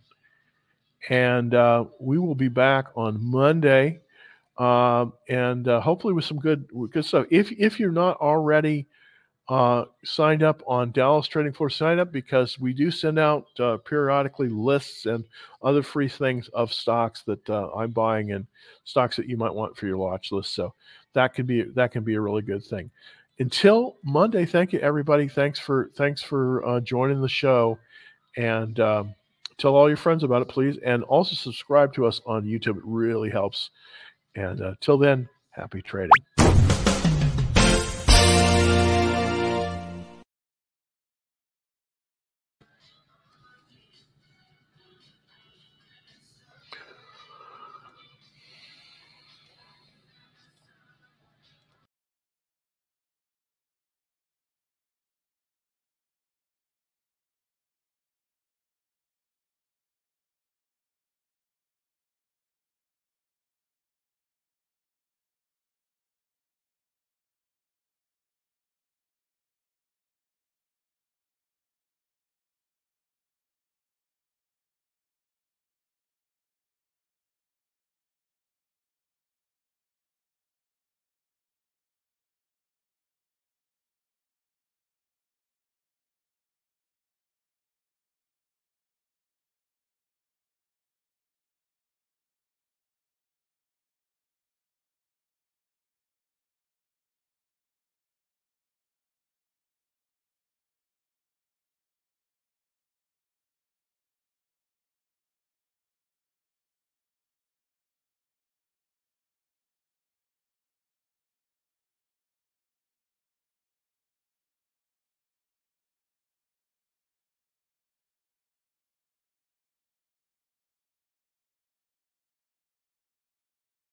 and 1.08 1.54
uh, 1.54 1.84
we 1.98 2.18
will 2.18 2.34
be 2.34 2.48
back 2.48 2.86
on 2.96 3.24
Monday, 3.24 4.00
uh, 4.58 5.06
and 5.28 5.66
uh, 5.68 5.80
hopefully 5.80 6.14
with 6.14 6.24
some 6.24 6.38
good 6.38 6.68
good 6.90 7.04
stuff. 7.04 7.26
If 7.30 7.52
if 7.52 7.80
you're 7.80 7.92
not 7.92 8.18
already 8.18 8.86
uh, 9.48 9.84
signed 10.04 10.42
up 10.42 10.62
on 10.66 10.90
Dallas 10.90 11.26
Trading 11.28 11.52
Floor, 11.52 11.70
sign 11.70 12.00
up 12.00 12.10
because 12.12 12.58
we 12.58 12.72
do 12.72 12.90
send 12.90 13.18
out 13.18 13.46
uh, 13.60 13.76
periodically 13.78 14.48
lists 14.48 15.06
and 15.06 15.24
other 15.62 15.82
free 15.82 16.08
things 16.08 16.48
of 16.48 16.72
stocks 16.72 17.22
that 17.22 17.48
uh, 17.48 17.70
I'm 17.70 17.92
buying 17.92 18.32
and 18.32 18.46
stocks 18.84 19.16
that 19.16 19.28
you 19.28 19.36
might 19.36 19.54
want 19.54 19.76
for 19.76 19.86
your 19.86 19.98
watch 19.98 20.32
list. 20.32 20.54
So 20.54 20.74
that 21.12 21.34
could 21.34 21.46
be 21.46 21.62
that 21.62 21.92
can 21.92 22.02
be 22.04 22.14
a 22.14 22.20
really 22.20 22.42
good 22.42 22.64
thing. 22.64 22.90
Until 23.38 23.96
Monday, 24.02 24.46
thank 24.46 24.72
you 24.72 24.78
everybody. 24.78 25.28
Thanks 25.28 25.58
for 25.58 25.90
thanks 25.96 26.22
for 26.22 26.66
uh, 26.66 26.80
joining 26.80 27.20
the 27.20 27.28
show, 27.28 27.78
and 28.36 28.80
um, 28.80 29.14
tell 29.58 29.74
all 29.74 29.88
your 29.88 29.98
friends 29.98 30.22
about 30.22 30.42
it, 30.42 30.48
please, 30.48 30.78
and 30.84 31.02
also 31.04 31.34
subscribe 31.34 31.92
to 31.94 32.06
us 32.06 32.20
on 32.26 32.44
YouTube. 32.44 32.78
It 32.78 32.84
really 32.84 33.30
helps. 33.30 33.70
And 34.34 34.62
uh, 34.62 34.74
till 34.80 34.98
then, 34.98 35.28
happy 35.50 35.82
trading. 35.82 36.10